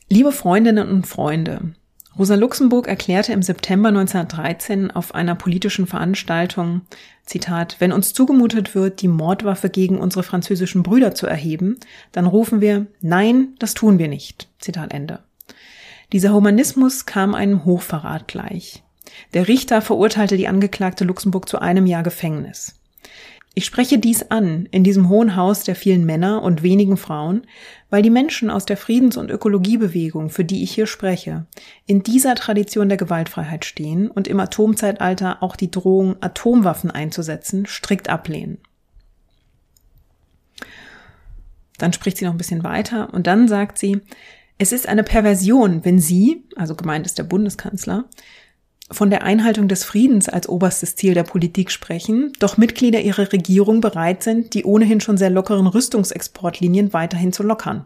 Liebe 0.09 0.31
Freundinnen 0.31 0.89
und 0.89 1.07
Freunde, 1.07 1.73
Rosa 2.17 2.35
Luxemburg 2.35 2.87
erklärte 2.87 3.31
im 3.31 3.41
September 3.41 3.87
1913 3.87 4.91
auf 4.91 5.15
einer 5.15 5.35
politischen 5.35 5.87
Veranstaltung, 5.87 6.81
Zitat, 7.25 7.77
wenn 7.79 7.93
uns 7.93 8.13
zugemutet 8.13 8.75
wird, 8.75 9.01
die 9.01 9.07
Mordwaffe 9.07 9.69
gegen 9.69 9.97
unsere 9.97 10.23
französischen 10.23 10.83
Brüder 10.83 11.15
zu 11.15 11.25
erheben, 11.27 11.77
dann 12.11 12.25
rufen 12.25 12.59
wir, 12.59 12.87
nein, 12.99 13.55
das 13.59 13.73
tun 13.73 13.97
wir 13.97 14.09
nicht. 14.09 14.49
Zitat 14.59 14.93
Ende. 14.93 15.19
Dieser 16.11 16.33
Humanismus 16.33 17.05
kam 17.05 17.33
einem 17.33 17.63
Hochverrat 17.63 18.27
gleich. 18.27 18.83
Der 19.33 19.47
Richter 19.47 19.81
verurteilte 19.81 20.35
die 20.35 20.49
Angeklagte 20.49 21.05
Luxemburg 21.05 21.47
zu 21.47 21.59
einem 21.59 21.85
Jahr 21.85 22.03
Gefängnis. 22.03 22.80
Ich 23.53 23.65
spreche 23.65 23.99
dies 23.99 24.23
an 24.31 24.67
in 24.71 24.85
diesem 24.85 25.09
hohen 25.09 25.35
Haus 25.35 25.63
der 25.63 25.75
vielen 25.75 26.05
Männer 26.05 26.41
und 26.41 26.63
wenigen 26.63 26.95
Frauen, 26.95 27.45
weil 27.89 28.01
die 28.01 28.09
Menschen 28.09 28.49
aus 28.49 28.65
der 28.65 28.77
Friedens- 28.77 29.17
und 29.17 29.29
Ökologiebewegung, 29.29 30.29
für 30.29 30.45
die 30.45 30.63
ich 30.63 30.71
hier 30.71 30.87
spreche, 30.87 31.45
in 31.85 32.01
dieser 32.01 32.35
Tradition 32.35 32.87
der 32.87 32.97
Gewaltfreiheit 32.97 33.65
stehen 33.65 34.09
und 34.09 34.29
im 34.29 34.39
Atomzeitalter 34.39 35.43
auch 35.43 35.57
die 35.57 35.69
Drohung, 35.69 36.15
Atomwaffen 36.21 36.91
einzusetzen, 36.91 37.65
strikt 37.65 38.07
ablehnen. 38.09 38.59
Dann 41.77 41.91
spricht 41.91 42.17
sie 42.17 42.25
noch 42.25 42.33
ein 42.33 42.37
bisschen 42.37 42.63
weiter 42.63 43.13
und 43.13 43.27
dann 43.27 43.49
sagt 43.49 43.77
sie, 43.77 43.99
es 44.59 44.71
ist 44.71 44.87
eine 44.87 45.03
Perversion, 45.03 45.83
wenn 45.83 45.97
Sie, 45.97 46.45
also 46.55 46.75
gemeint 46.75 47.07
ist 47.07 47.17
der 47.17 47.23
Bundeskanzler, 47.23 48.05
von 48.91 49.09
der 49.09 49.23
Einhaltung 49.23 49.67
des 49.67 49.83
Friedens 49.83 50.29
als 50.29 50.47
oberstes 50.47 50.95
Ziel 50.95 51.13
der 51.13 51.23
Politik 51.23 51.71
sprechen, 51.71 52.33
doch 52.39 52.57
Mitglieder 52.57 53.01
ihrer 53.01 53.31
Regierung 53.31 53.81
bereit 53.81 54.23
sind, 54.23 54.53
die 54.53 54.63
ohnehin 54.63 55.01
schon 55.01 55.17
sehr 55.17 55.29
lockeren 55.29 55.67
Rüstungsexportlinien 55.67 56.93
weiterhin 56.93 57.33
zu 57.33 57.43
lockern. 57.43 57.85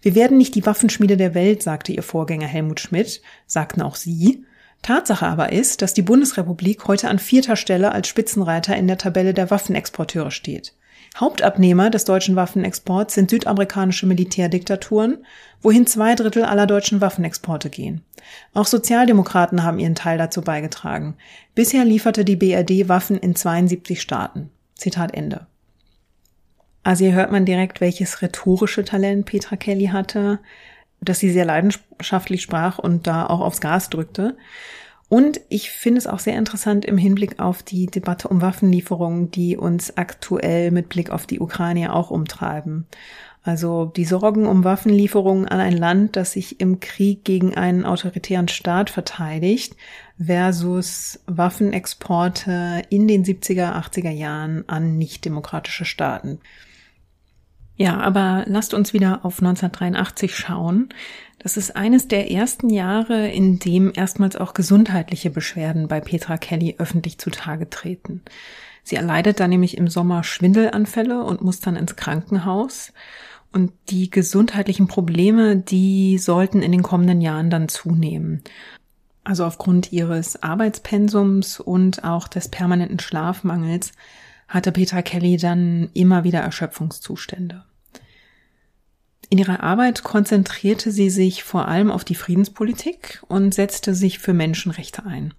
Wir 0.00 0.14
werden 0.14 0.38
nicht 0.38 0.54
die 0.54 0.64
Waffenschmiede 0.64 1.16
der 1.16 1.34
Welt, 1.34 1.62
sagte 1.62 1.92
ihr 1.92 2.02
Vorgänger 2.02 2.46
Helmut 2.46 2.80
Schmidt, 2.80 3.20
sagten 3.46 3.82
auch 3.82 3.96
sie. 3.96 4.44
Tatsache 4.82 5.26
aber 5.26 5.52
ist, 5.52 5.82
dass 5.82 5.92
die 5.92 6.02
Bundesrepublik 6.02 6.86
heute 6.86 7.08
an 7.08 7.18
vierter 7.18 7.56
Stelle 7.56 7.92
als 7.92 8.06
Spitzenreiter 8.06 8.76
in 8.76 8.86
der 8.86 8.98
Tabelle 8.98 9.34
der 9.34 9.50
Waffenexporteure 9.50 10.30
steht. 10.30 10.72
Hauptabnehmer 11.20 11.90
des 11.90 12.04
deutschen 12.04 12.36
Waffenexports 12.36 13.14
sind 13.14 13.30
südamerikanische 13.30 14.06
Militärdiktaturen, 14.06 15.24
wohin 15.60 15.86
zwei 15.86 16.14
Drittel 16.14 16.44
aller 16.44 16.66
deutschen 16.66 17.00
Waffenexporte 17.00 17.70
gehen. 17.70 18.02
Auch 18.54 18.66
Sozialdemokraten 18.66 19.64
haben 19.64 19.78
ihren 19.78 19.94
Teil 19.96 20.18
dazu 20.18 20.42
beigetragen. 20.42 21.16
Bisher 21.54 21.84
lieferte 21.84 22.24
die 22.24 22.36
BRD 22.36 22.88
Waffen 22.88 23.16
in 23.16 23.34
72 23.34 24.00
Staaten. 24.00 24.50
Zitat 24.74 25.14
Ende. 25.14 25.46
Also 26.84 27.04
hier 27.04 27.14
hört 27.14 27.32
man 27.32 27.44
direkt, 27.44 27.80
welches 27.80 28.22
rhetorische 28.22 28.84
Talent 28.84 29.26
Petra 29.26 29.56
Kelly 29.56 29.86
hatte, 29.86 30.38
dass 31.00 31.18
sie 31.18 31.30
sehr 31.30 31.44
leidenschaftlich 31.44 32.42
sprach 32.42 32.78
und 32.78 33.06
da 33.06 33.26
auch 33.26 33.40
aufs 33.40 33.60
Gas 33.60 33.90
drückte. 33.90 34.36
Und 35.08 35.40
ich 35.48 35.70
finde 35.70 35.98
es 35.98 36.06
auch 36.06 36.18
sehr 36.18 36.36
interessant 36.36 36.84
im 36.84 36.98
Hinblick 36.98 37.40
auf 37.40 37.62
die 37.62 37.86
Debatte 37.86 38.28
um 38.28 38.42
Waffenlieferungen, 38.42 39.30
die 39.30 39.56
uns 39.56 39.96
aktuell 39.96 40.70
mit 40.70 40.90
Blick 40.90 41.10
auf 41.10 41.26
die 41.26 41.40
Ukraine 41.40 41.94
auch 41.94 42.10
umtreiben. 42.10 42.86
Also 43.42 43.86
die 43.86 44.04
Sorgen 44.04 44.46
um 44.46 44.64
Waffenlieferungen 44.64 45.48
an 45.48 45.60
ein 45.60 45.76
Land, 45.76 46.16
das 46.16 46.32
sich 46.32 46.60
im 46.60 46.80
Krieg 46.80 47.24
gegen 47.24 47.54
einen 47.54 47.86
autoritären 47.86 48.48
Staat 48.48 48.90
verteidigt, 48.90 49.74
versus 50.22 51.20
Waffenexporte 51.26 52.82
in 52.90 53.08
den 53.08 53.24
70er, 53.24 53.72
80er 53.76 54.10
Jahren 54.10 54.64
an 54.68 54.98
nichtdemokratische 54.98 55.86
Staaten. 55.86 56.40
Ja, 57.76 57.98
aber 58.00 58.44
lasst 58.46 58.74
uns 58.74 58.92
wieder 58.92 59.24
auf 59.24 59.40
1983 59.40 60.36
schauen. 60.36 60.88
Das 61.38 61.56
ist 61.56 61.76
eines 61.76 62.08
der 62.08 62.30
ersten 62.32 62.68
Jahre, 62.68 63.28
in 63.28 63.58
dem 63.58 63.92
erstmals 63.94 64.36
auch 64.36 64.54
gesundheitliche 64.54 65.30
Beschwerden 65.30 65.86
bei 65.86 66.00
Petra 66.00 66.36
Kelly 66.36 66.74
öffentlich 66.78 67.18
zutage 67.18 67.70
treten. 67.70 68.22
Sie 68.82 68.96
erleidet 68.96 69.38
dann 69.38 69.50
nämlich 69.50 69.76
im 69.76 69.88
Sommer 69.88 70.24
Schwindelanfälle 70.24 71.22
und 71.22 71.42
muss 71.42 71.60
dann 71.60 71.76
ins 71.76 71.94
Krankenhaus. 71.94 72.92
Und 73.52 73.72
die 73.88 74.10
gesundheitlichen 74.10 74.88
Probleme, 74.88 75.56
die 75.56 76.18
sollten 76.18 76.60
in 76.60 76.72
den 76.72 76.82
kommenden 76.82 77.20
Jahren 77.20 77.50
dann 77.50 77.68
zunehmen. 77.68 78.42
Also 79.24 79.44
aufgrund 79.44 79.92
ihres 79.92 80.42
Arbeitspensums 80.42 81.60
und 81.60 82.02
auch 82.02 82.28
des 82.28 82.48
permanenten 82.48 82.98
Schlafmangels 82.98 83.92
hatte 84.48 84.72
Petra 84.72 85.02
Kelly 85.02 85.36
dann 85.36 85.90
immer 85.92 86.24
wieder 86.24 86.40
Erschöpfungszustände. 86.40 87.64
In 89.30 89.38
ihrer 89.38 89.62
Arbeit 89.62 90.02
konzentrierte 90.04 90.90
sie 90.90 91.10
sich 91.10 91.44
vor 91.44 91.68
allem 91.68 91.90
auf 91.90 92.04
die 92.04 92.14
Friedenspolitik 92.14 93.22
und 93.28 93.52
setzte 93.52 93.94
sich 93.94 94.18
für 94.18 94.32
Menschenrechte 94.32 95.04
ein. 95.04 95.34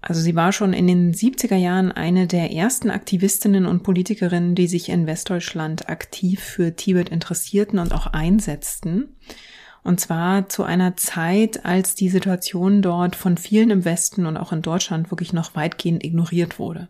Also 0.00 0.20
sie 0.20 0.34
war 0.34 0.52
schon 0.52 0.72
in 0.72 0.88
den 0.88 1.14
70er 1.14 1.54
Jahren 1.54 1.92
eine 1.92 2.26
der 2.26 2.52
ersten 2.52 2.90
Aktivistinnen 2.90 3.66
und 3.66 3.84
Politikerinnen, 3.84 4.56
die 4.56 4.66
sich 4.66 4.88
in 4.88 5.06
Westdeutschland 5.06 5.88
aktiv 5.88 6.40
für 6.40 6.74
Tibet 6.74 7.08
interessierten 7.08 7.78
und 7.78 7.94
auch 7.94 8.08
einsetzten. 8.08 9.14
Und 9.84 10.00
zwar 10.00 10.48
zu 10.48 10.64
einer 10.64 10.96
Zeit, 10.96 11.64
als 11.64 11.94
die 11.94 12.08
Situation 12.08 12.82
dort 12.82 13.14
von 13.14 13.36
vielen 13.36 13.70
im 13.70 13.84
Westen 13.84 14.26
und 14.26 14.36
auch 14.36 14.52
in 14.52 14.62
Deutschland 14.62 15.12
wirklich 15.12 15.32
noch 15.32 15.54
weitgehend 15.54 16.04
ignoriert 16.04 16.58
wurde. 16.58 16.88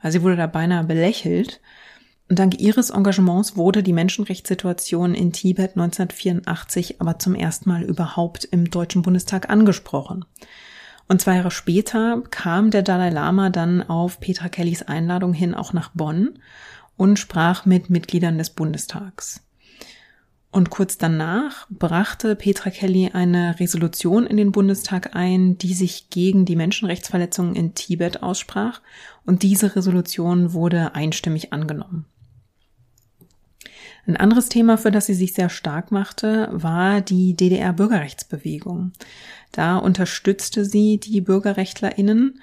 Also 0.00 0.18
sie 0.18 0.22
wurde 0.22 0.36
da 0.36 0.46
beinahe 0.46 0.84
belächelt 0.84 1.62
Und 2.28 2.38
dank 2.38 2.58
ihres 2.58 2.90
Engagements 2.90 3.56
wurde 3.56 3.82
die 3.82 3.92
Menschenrechtssituation 3.92 5.14
in 5.14 5.32
Tibet 5.32 5.72
1984 5.76 7.00
aber 7.00 7.18
zum 7.18 7.34
ersten 7.34 7.68
Mal 7.68 7.82
überhaupt 7.82 8.44
im 8.44 8.70
Deutschen 8.70 9.02
Bundestag 9.02 9.50
angesprochen. 9.50 10.24
Und 11.06 11.20
zwei 11.20 11.36
Jahre 11.36 11.50
später 11.50 12.22
kam 12.30 12.70
der 12.70 12.82
Dalai 12.82 13.10
Lama 13.10 13.50
dann 13.50 13.82
auf 13.82 14.20
Petra 14.20 14.48
Kellys 14.48 14.82
Einladung 14.82 15.34
hin 15.34 15.54
auch 15.54 15.74
nach 15.74 15.90
Bonn 15.90 16.38
und 16.96 17.18
sprach 17.18 17.66
mit 17.66 17.90
Mitgliedern 17.90 18.38
des 18.38 18.50
Bundestags. 18.50 19.42
Und 20.50 20.70
kurz 20.70 20.96
danach 20.96 21.66
brachte 21.68 22.36
Petra 22.36 22.70
Kelly 22.70 23.10
eine 23.12 23.58
Resolution 23.58 24.24
in 24.24 24.36
den 24.36 24.52
Bundestag 24.52 25.16
ein, 25.16 25.58
die 25.58 25.74
sich 25.74 26.10
gegen 26.10 26.44
die 26.44 26.54
Menschenrechtsverletzungen 26.54 27.56
in 27.56 27.74
Tibet 27.74 28.22
aussprach. 28.22 28.80
Und 29.26 29.42
diese 29.42 29.74
Resolution 29.74 30.52
wurde 30.52 30.94
einstimmig 30.94 31.52
angenommen. 31.52 32.06
Ein 34.06 34.16
anderes 34.16 34.48
Thema, 34.48 34.76
für 34.76 34.90
das 34.90 35.06
sie 35.06 35.14
sich 35.14 35.32
sehr 35.32 35.48
stark 35.48 35.90
machte, 35.90 36.48
war 36.52 37.00
die 37.00 37.34
DDR-Bürgerrechtsbewegung. 37.34 38.92
Da 39.52 39.78
unterstützte 39.78 40.64
sie 40.64 40.98
die 40.98 41.22
Bürgerrechtlerinnen. 41.22 42.40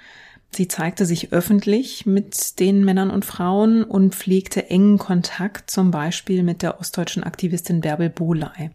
Sie 0.50 0.68
zeigte 0.68 1.06
sich 1.06 1.32
öffentlich 1.32 2.04
mit 2.04 2.58
den 2.58 2.84
Männern 2.84 3.10
und 3.10 3.24
Frauen 3.24 3.84
und 3.84 4.14
pflegte 4.14 4.70
engen 4.70 4.98
Kontakt 4.98 5.70
zum 5.70 5.90
Beispiel 5.90 6.42
mit 6.42 6.62
der 6.62 6.80
ostdeutschen 6.80 7.22
Aktivistin 7.22 7.80
Bärbel 7.80 8.10
Bohley. 8.10 8.70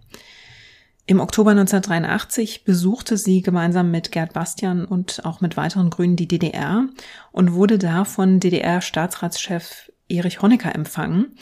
Im 1.09 1.19
Oktober 1.19 1.51
1983 1.51 2.63
besuchte 2.63 3.15
sie 3.15 3.41
gemeinsam 3.41 3.91
mit 3.91 4.11
Gerd 4.11 4.33
Bastian 4.33 4.85
und 4.85 5.23
auch 5.23 5.39
mit 5.39 5.55
weiteren 5.55 5.89
Grünen 5.89 6.15
die 6.15 6.27
DDR 6.27 6.87
und 7.31 7.53
wurde 7.53 7.77
da 7.77 8.05
von 8.05 8.39
DDR-Staatsratschef 8.39 9.91
Erich 10.09 10.41
Honecker 10.41 10.73
empfangen. 10.73 11.37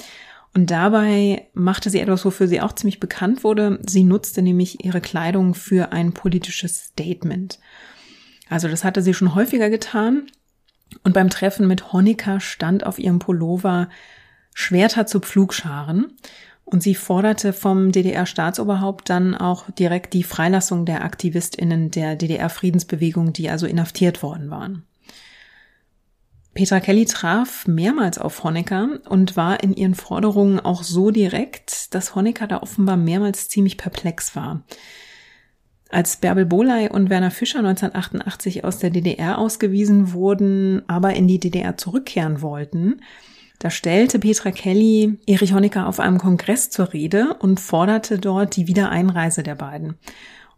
Und 0.55 0.71
dabei 0.71 1.49
machte 1.53 1.89
sie 1.89 1.99
etwas, 1.99 2.23
wofür 2.23 2.47
sie 2.47 2.61
auch 2.61 2.71
ziemlich 2.71 3.01
bekannt 3.01 3.43
wurde. 3.43 3.77
Sie 3.85 4.05
nutzte 4.05 4.41
nämlich 4.41 4.85
ihre 4.85 5.01
Kleidung 5.01 5.53
für 5.53 5.91
ein 5.91 6.13
politisches 6.13 6.85
Statement. 6.85 7.59
Also 8.49 8.69
das 8.69 8.85
hatte 8.85 9.01
sie 9.01 9.13
schon 9.13 9.35
häufiger 9.35 9.69
getan. 9.69 10.27
Und 11.03 11.11
beim 11.11 11.29
Treffen 11.29 11.67
mit 11.67 11.91
Honecker 11.91 12.39
stand 12.39 12.85
auf 12.85 12.99
ihrem 12.99 13.19
Pullover 13.19 13.89
Schwerter 14.53 15.05
zu 15.05 15.19
Pflugscharen. 15.19 16.13
Und 16.63 16.81
sie 16.81 16.95
forderte 16.95 17.51
vom 17.51 17.91
DDR-Staatsoberhaupt 17.91 19.09
dann 19.09 19.35
auch 19.35 19.69
direkt 19.71 20.13
die 20.13 20.23
Freilassung 20.23 20.85
der 20.85 21.03
AktivistInnen 21.03 21.91
der 21.91 22.15
DDR-Friedensbewegung, 22.15 23.33
die 23.33 23.49
also 23.49 23.67
inhaftiert 23.67 24.23
worden 24.23 24.49
waren. 24.49 24.83
Petra 26.55 26.79
Kelly 26.79 27.03
traf 27.05 27.67
mehrmals 27.67 28.17
auf 28.17 28.45
Honecker 28.45 29.01
und 29.09 29.35
war 29.35 29.61
in 29.61 29.73
ihren 29.73 29.93
Forderungen 29.93 30.61
auch 30.61 30.83
so 30.83 31.11
direkt, 31.11 31.93
dass 31.93 32.15
Honecker 32.15 32.47
da 32.47 32.61
offenbar 32.61 32.95
mehrmals 32.95 33.49
ziemlich 33.49 33.77
perplex 33.77 34.37
war. 34.37 34.63
Als 35.89 36.15
Bärbel 36.15 36.45
Bohley 36.45 36.89
und 36.89 37.09
Werner 37.09 37.29
Fischer 37.29 37.59
1988 37.59 38.63
aus 38.63 38.79
der 38.79 38.89
DDR 38.89 39.37
ausgewiesen 39.37 40.13
wurden, 40.13 40.81
aber 40.87 41.13
in 41.13 41.27
die 41.27 41.41
DDR 41.41 41.75
zurückkehren 41.75 42.41
wollten, 42.41 43.01
da 43.59 43.69
stellte 43.69 44.17
Petra 44.19 44.51
Kelly 44.51 45.19
Erich 45.27 45.53
Honecker 45.53 45.87
auf 45.87 45.99
einem 45.99 46.19
Kongress 46.19 46.69
zur 46.69 46.93
Rede 46.93 47.35
und 47.39 47.59
forderte 47.59 48.17
dort 48.17 48.55
die 48.55 48.67
Wiedereinreise 48.67 49.43
der 49.43 49.55
beiden. 49.55 49.95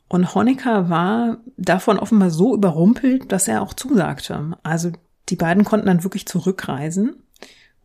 Und 0.07 0.35
Honecker 0.35 0.91
war 0.91 1.39
davon 1.57 1.97
offenbar 1.97 2.29
so 2.29 2.53
überrumpelt, 2.53 3.31
dass 3.31 3.47
er 3.47 3.63
auch 3.63 3.73
zusagte. 3.73 4.57
Also 4.61 4.91
die 5.29 5.35
beiden 5.35 5.63
konnten 5.63 5.87
dann 5.87 6.03
wirklich 6.03 6.25
zurückreisen. 6.25 7.23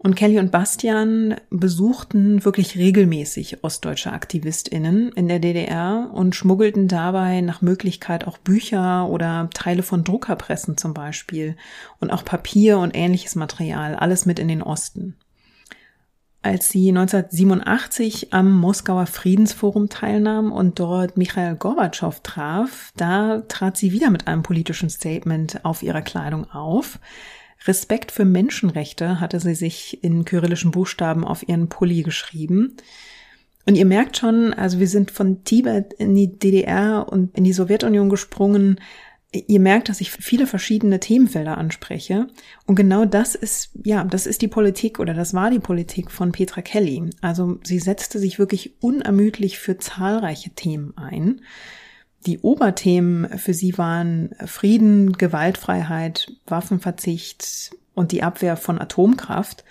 Und 0.05 0.17
Kelly 0.17 0.41
und 0.41 0.51
Bastian 0.51 1.37
besuchten 1.51 2.45
wirklich 2.45 2.77
regelmäßig 2.77 3.63
ostdeutsche 3.63 4.13
AktivistInnen 4.13 5.13
in 5.13 5.29
der 5.29 5.39
DDR 5.39 6.11
und 6.13 6.35
schmuggelten 6.35 6.89
dabei 6.89 7.41
nach 7.41 7.63
Möglichkeit 7.63 8.27
auch 8.27 8.39
Bücher 8.39 9.09
oder 9.09 9.49
Teile 9.55 9.85
von 9.85 10.03
Druckerpressen 10.03 10.77
zum 10.77 10.93
Beispiel 10.93 11.57
und 12.01 12.11
auch 12.11 12.25
Papier 12.25 12.79
und 12.79 12.97
ähnliches 12.97 13.37
Material, 13.37 13.95
alles 13.95 14.27
mit 14.27 14.41
in 14.41 14.49
den 14.49 14.63
Osten. 14.63 15.15
Als 16.45 16.71
sie 16.71 16.89
1987 16.89 18.33
am 18.33 18.59
Moskauer 18.59 19.07
Friedensforum 19.07 19.89
teilnahm 19.89 20.51
und 20.51 20.81
dort 20.81 21.17
Michael 21.17 21.55
Gorbatschow 21.55 22.19
traf, 22.21 22.91
da 22.97 23.43
trat 23.47 23.77
sie 23.77 23.93
wieder 23.93 24.11
mit 24.11 24.27
einem 24.27 24.43
politischen 24.43 24.91
Statement 24.91 25.65
auf 25.65 25.85
ihrer 25.85 26.03
Kleidung 26.03 26.51
auf. 26.51 26.99
Respekt 27.65 28.11
für 28.11 28.25
Menschenrechte 28.25 29.21
hatte 29.21 29.39
sie 29.39 29.55
sich 29.55 30.03
in 30.03 30.25
kyrillischen 30.25 30.73
Buchstaben 30.73 31.25
auf 31.25 31.49
ihren 31.49 31.69
Pulli 31.69 32.03
geschrieben. 32.03 32.77
Und 33.65 33.77
ihr 33.77 33.87
merkt 33.87 34.17
schon, 34.17 34.53
also 34.53 34.81
wir 34.81 34.89
sind 34.89 35.13
von 35.13 35.45
Tibet 35.45 35.93
in 35.93 36.17
die 36.17 36.37
DDR 36.37 37.07
und 37.09 37.37
in 37.39 37.45
die 37.45 37.53
Sowjetunion 37.53 38.09
gesprungen, 38.11 38.81
ihr 39.33 39.61
merkt, 39.61 39.89
dass 39.89 40.01
ich 40.01 40.11
viele 40.11 40.47
verschiedene 40.47 41.01
Themenfelder 41.01 41.57
anspreche. 41.57 42.29
Und 42.67 42.75
genau 42.75 43.07
das 43.07 43.35
ist, 43.35 43.71
ja, 43.83 44.05
das 44.05 44.27
ist 44.27 44.43
die 44.43 44.49
Politik 44.49 44.99
oder 44.99 45.15
das 45.15 45.33
war 45.33 45.51
die 45.51 45.59
Politik 45.59 46.11
von 46.11 46.33
Petra 46.33 46.61
Kelly. 46.61 47.11
Also 47.23 47.59
sie 47.65 47.79
setzte 47.79 48.19
sich 48.19 48.39
wirklich 48.39 48.75
unermüdlich 48.81 49.59
für 49.59 49.79
zahlreiche 49.79 50.51
Themen 50.51 50.97
ein. 50.97 51.41
Die 52.27 52.39
Oberthemen 52.39 53.39
für 53.39 53.55
sie 53.55 53.79
waren 53.79 54.31
Frieden, 54.45 55.15
Gewaltfreiheit, 55.15 56.33
Waffenverzicht 56.47 57.73
und 57.95 58.13
die 58.13 58.23
Abwehr 58.23 58.57
von 58.57 58.81
Atomkraft. 58.81 59.65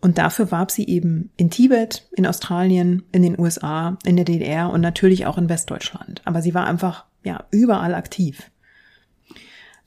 Und 0.00 0.16
dafür 0.16 0.52
warb 0.52 0.70
sie 0.70 0.86
eben 0.86 1.30
in 1.36 1.50
Tibet, 1.50 2.08
in 2.12 2.24
Australien, 2.24 3.02
in 3.10 3.22
den 3.22 3.38
USA, 3.38 3.98
in 4.04 4.14
der 4.14 4.24
DDR 4.24 4.70
und 4.70 4.80
natürlich 4.80 5.26
auch 5.26 5.38
in 5.38 5.48
Westdeutschland. 5.48 6.22
Aber 6.24 6.40
sie 6.40 6.54
war 6.54 6.66
einfach, 6.66 7.04
ja, 7.24 7.44
überall 7.50 7.96
aktiv. 7.96 8.48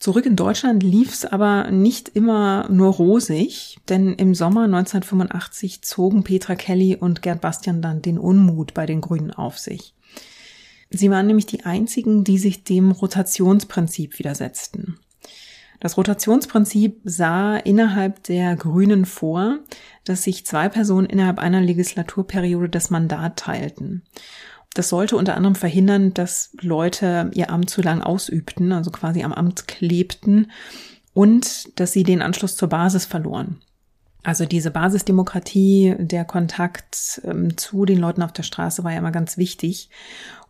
Zurück 0.02 0.26
in 0.26 0.36
Deutschland 0.36 0.82
lief 0.82 1.14
es 1.14 1.26
aber 1.26 1.70
nicht 1.70 2.10
immer 2.10 2.68
nur 2.72 2.92
rosig, 2.92 3.78
denn 3.88 4.16
im 4.16 4.34
Sommer 4.34 4.64
1985 4.64 5.84
zogen 5.84 6.24
Petra 6.24 6.56
Kelly 6.56 6.96
und 6.96 7.22
Gerd 7.22 7.40
Bastian 7.40 7.84
dann 7.84 8.02
den 8.02 8.18
Unmut 8.18 8.74
bei 8.74 8.88
den 8.88 9.00
Grünen 9.00 9.30
auf 9.30 9.60
sich. 9.60 9.94
Sie 10.90 11.12
waren 11.12 11.28
nämlich 11.28 11.46
die 11.46 11.66
einzigen, 11.66 12.24
die 12.24 12.40
sich 12.40 12.64
dem 12.64 12.90
Rotationsprinzip 12.90 14.18
widersetzten. 14.18 14.98
Das 15.80 15.98
Rotationsprinzip 15.98 17.02
sah 17.04 17.58
innerhalb 17.58 18.24
der 18.24 18.56
Grünen 18.56 19.06
vor, 19.06 19.60
dass 20.04 20.24
sich 20.24 20.48
zwei 20.48 20.68
Personen 20.68 21.06
innerhalb 21.06 21.38
einer 21.38 21.62
Legislaturperiode 21.62 22.70
das 22.70 22.90
Mandat 22.90 23.38
teilten. 23.38 24.02
Das 24.74 24.90
sollte 24.90 25.18
unter 25.18 25.36
anderem 25.36 25.56
verhindern, 25.56 26.14
dass 26.14 26.52
Leute 26.62 27.30
ihr 27.34 27.50
Amt 27.50 27.70
zu 27.70 27.82
lang 27.82 28.02
ausübten, 28.02 28.72
also 28.72 28.90
quasi 28.90 29.24
am 29.24 29.34
Amt 29.34 29.68
klebten 29.68 30.52
und 31.14 31.78
dass 31.80 31.92
sie 31.92 32.04
den 32.04 32.22
Anschluss 32.22 32.56
zur 32.56 32.70
Basis 32.70 33.06
verloren. 33.06 33.62
Also 34.24 34.46
diese 34.46 34.72
Basisdemokratie, 34.72 35.96
der 35.98 36.26
Kontakt 36.26 37.22
ähm, 37.26 37.58
zu 37.58 37.86
den 37.86 37.98
Leuten 37.98 38.22
auf 38.22 38.32
der 38.32 38.44
Straße 38.44 38.84
war 38.84 38.92
ja 38.92 39.00
immer 39.00 39.12
ganz 39.12 39.38
wichtig. 39.38 39.90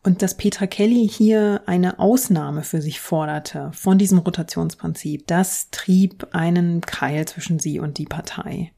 Und 0.04 0.22
dass 0.22 0.36
Petra 0.36 0.68
Kelly 0.68 1.08
hier 1.08 1.62
eine 1.68 2.00
Ausnahme 2.00 2.64
für 2.64 2.82
sich 2.82 3.00
forderte 3.00 3.72
von 3.74 3.98
diesem 3.98 4.18
Rotationsprinzip, 4.18 5.28
das 5.28 5.70
trieb 5.70 6.28
einen 6.32 6.82
Keil 6.82 7.28
zwischen 7.28 7.60
sie 7.60 7.80
und 7.80 7.98
die 7.98 8.06
Partei. 8.06 8.72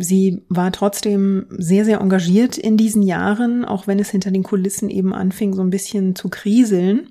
Sie 0.00 0.42
war 0.48 0.70
trotzdem 0.70 1.46
sehr, 1.50 1.84
sehr 1.84 2.00
engagiert 2.00 2.56
in 2.56 2.76
diesen 2.76 3.02
Jahren, 3.02 3.64
auch 3.64 3.88
wenn 3.88 3.98
es 3.98 4.10
hinter 4.10 4.30
den 4.30 4.44
Kulissen 4.44 4.90
eben 4.90 5.12
anfing, 5.12 5.54
so 5.54 5.62
ein 5.62 5.70
bisschen 5.70 6.14
zu 6.14 6.28
kriseln. 6.28 7.10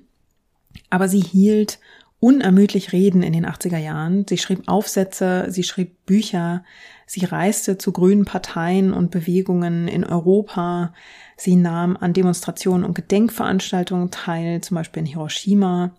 Aber 0.88 1.06
sie 1.06 1.20
hielt 1.20 1.78
unermüdlich 2.18 2.92
Reden 2.92 3.22
in 3.22 3.34
den 3.34 3.46
80er 3.46 3.76
Jahren. 3.76 4.24
Sie 4.26 4.38
schrieb 4.38 4.62
Aufsätze, 4.66 5.46
sie 5.50 5.62
schrieb 5.62 6.06
Bücher, 6.06 6.64
sie 7.06 7.26
reiste 7.26 7.76
zu 7.76 7.92
grünen 7.92 8.24
Parteien 8.24 8.94
und 8.94 9.10
Bewegungen 9.10 9.86
in 9.86 10.04
Europa. 10.04 10.94
Sie 11.36 11.56
nahm 11.56 11.96
an 11.96 12.14
Demonstrationen 12.14 12.84
und 12.84 12.94
Gedenkveranstaltungen 12.94 14.10
teil, 14.10 14.62
zum 14.62 14.76
Beispiel 14.76 15.00
in 15.00 15.06
Hiroshima. 15.06 15.92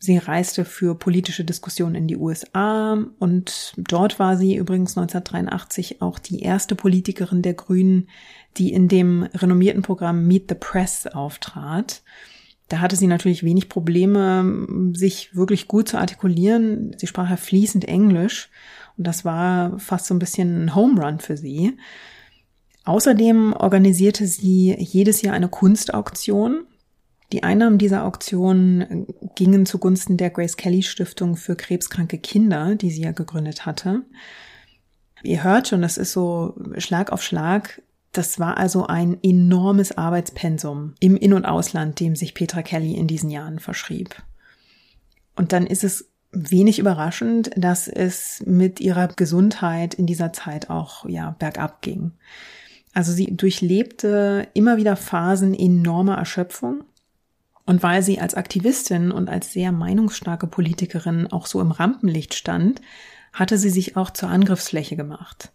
Sie 0.00 0.16
reiste 0.16 0.64
für 0.64 0.94
politische 0.94 1.44
Diskussionen 1.44 1.96
in 1.96 2.06
die 2.06 2.16
USA 2.16 2.96
und 3.18 3.74
dort 3.76 4.20
war 4.20 4.36
sie 4.36 4.54
übrigens 4.54 4.96
1983 4.96 6.00
auch 6.02 6.20
die 6.20 6.40
erste 6.40 6.76
Politikerin 6.76 7.42
der 7.42 7.54
Grünen, 7.54 8.08
die 8.56 8.72
in 8.72 8.86
dem 8.86 9.24
renommierten 9.34 9.82
Programm 9.82 10.26
Meet 10.26 10.50
the 10.50 10.54
Press 10.54 11.08
auftrat. 11.08 12.02
Da 12.68 12.78
hatte 12.78 12.94
sie 12.94 13.08
natürlich 13.08 13.42
wenig 13.42 13.68
Probleme, 13.68 14.66
sich 14.92 15.34
wirklich 15.34 15.66
gut 15.66 15.88
zu 15.88 15.98
artikulieren. 15.98 16.94
Sie 16.96 17.08
sprach 17.08 17.30
ja 17.30 17.36
fließend 17.36 17.86
Englisch 17.86 18.50
und 18.96 19.06
das 19.06 19.24
war 19.24 19.80
fast 19.80 20.06
so 20.06 20.14
ein 20.14 20.20
bisschen 20.20 20.66
ein 20.66 20.74
Home 20.76 21.02
Run 21.02 21.18
für 21.18 21.36
sie. 21.36 21.76
Außerdem 22.84 23.52
organisierte 23.52 24.26
sie 24.26 24.76
jedes 24.78 25.22
Jahr 25.22 25.34
eine 25.34 25.48
Kunstauktion 25.48 26.66
die 27.32 27.42
Einnahmen 27.42 27.78
dieser 27.78 28.04
Auktion 28.04 28.80
äh, 28.80 29.06
gingen 29.34 29.66
zugunsten 29.66 30.16
der 30.16 30.30
Grace 30.30 30.56
Kelly 30.56 30.82
Stiftung 30.82 31.36
für 31.36 31.56
krebskranke 31.56 32.18
Kinder, 32.18 32.74
die 32.74 32.90
sie 32.90 33.02
ja 33.02 33.12
gegründet 33.12 33.66
hatte. 33.66 34.02
Ihr 35.22 35.42
hört 35.42 35.68
schon, 35.68 35.82
das 35.82 35.98
ist 35.98 36.12
so 36.12 36.54
Schlag 36.78 37.10
auf 37.10 37.22
Schlag. 37.22 37.82
Das 38.12 38.38
war 38.38 38.56
also 38.56 38.86
ein 38.86 39.18
enormes 39.22 39.96
Arbeitspensum 39.96 40.94
im 41.00 41.16
In- 41.16 41.34
und 41.34 41.44
Ausland, 41.44 42.00
dem 42.00 42.16
sich 42.16 42.34
Petra 42.34 42.62
Kelly 42.62 42.94
in 42.94 43.06
diesen 43.06 43.30
Jahren 43.30 43.58
verschrieb. 43.58 44.22
Und 45.36 45.52
dann 45.52 45.66
ist 45.66 45.84
es 45.84 46.08
wenig 46.30 46.78
überraschend, 46.78 47.50
dass 47.56 47.88
es 47.88 48.42
mit 48.46 48.80
ihrer 48.80 49.08
Gesundheit 49.08 49.94
in 49.94 50.06
dieser 50.06 50.32
Zeit 50.32 50.70
auch 50.70 51.06
ja 51.08 51.36
bergab 51.38 51.82
ging. 51.82 52.12
Also 52.94 53.12
sie 53.12 53.36
durchlebte 53.36 54.48
immer 54.54 54.76
wieder 54.76 54.96
Phasen 54.96 55.54
enormer 55.54 56.16
Erschöpfung. 56.16 56.84
Und 57.68 57.82
weil 57.82 58.02
sie 58.02 58.18
als 58.18 58.34
Aktivistin 58.34 59.12
und 59.12 59.28
als 59.28 59.52
sehr 59.52 59.72
meinungsstarke 59.72 60.46
Politikerin 60.46 61.26
auch 61.26 61.44
so 61.44 61.60
im 61.60 61.70
Rampenlicht 61.70 62.32
stand, 62.32 62.80
hatte 63.34 63.58
sie 63.58 63.68
sich 63.68 63.94
auch 63.94 64.10
zur 64.10 64.30
Angriffsfläche 64.30 64.96
gemacht. 64.96 65.52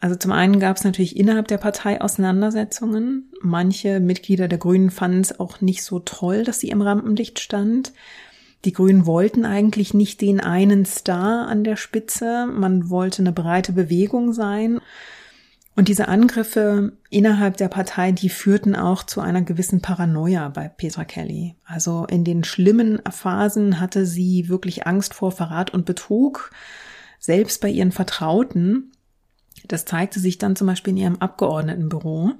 Also 0.00 0.16
zum 0.16 0.32
einen 0.32 0.60
gab 0.60 0.78
es 0.78 0.84
natürlich 0.84 1.14
innerhalb 1.14 1.46
der 1.48 1.58
Partei 1.58 2.00
Auseinandersetzungen. 2.00 3.30
Manche 3.42 4.00
Mitglieder 4.00 4.48
der 4.48 4.56
Grünen 4.56 4.90
fanden 4.90 5.20
es 5.20 5.38
auch 5.38 5.60
nicht 5.60 5.82
so 5.84 5.98
toll, 5.98 6.42
dass 6.42 6.60
sie 6.60 6.70
im 6.70 6.80
Rampenlicht 6.80 7.38
stand. 7.38 7.92
Die 8.64 8.72
Grünen 8.72 9.04
wollten 9.04 9.44
eigentlich 9.44 9.92
nicht 9.92 10.22
den 10.22 10.40
einen 10.40 10.86
Star 10.86 11.48
an 11.48 11.64
der 11.64 11.76
Spitze, 11.76 12.46
man 12.46 12.88
wollte 12.88 13.20
eine 13.20 13.32
breite 13.32 13.74
Bewegung 13.74 14.32
sein. 14.32 14.80
Und 15.76 15.88
diese 15.88 16.08
Angriffe 16.08 16.92
innerhalb 17.10 17.58
der 17.58 17.68
Partei, 17.68 18.10
die 18.10 18.30
führten 18.30 18.74
auch 18.74 19.02
zu 19.02 19.20
einer 19.20 19.42
gewissen 19.42 19.82
Paranoia 19.82 20.48
bei 20.48 20.68
Petra 20.68 21.04
Kelly. 21.04 21.54
Also 21.64 22.06
in 22.06 22.24
den 22.24 22.44
schlimmen 22.44 23.00
Phasen 23.10 23.78
hatte 23.78 24.06
sie 24.06 24.48
wirklich 24.48 24.86
Angst 24.86 25.12
vor 25.12 25.32
Verrat 25.32 25.74
und 25.74 25.84
Betrug, 25.84 26.50
selbst 27.18 27.60
bei 27.60 27.68
ihren 27.68 27.92
Vertrauten. 27.92 28.90
Das 29.68 29.84
zeigte 29.84 30.18
sich 30.18 30.38
dann 30.38 30.56
zum 30.56 30.66
Beispiel 30.66 30.92
in 30.92 30.98
ihrem 30.98 31.16
Abgeordnetenbüro 31.16 32.32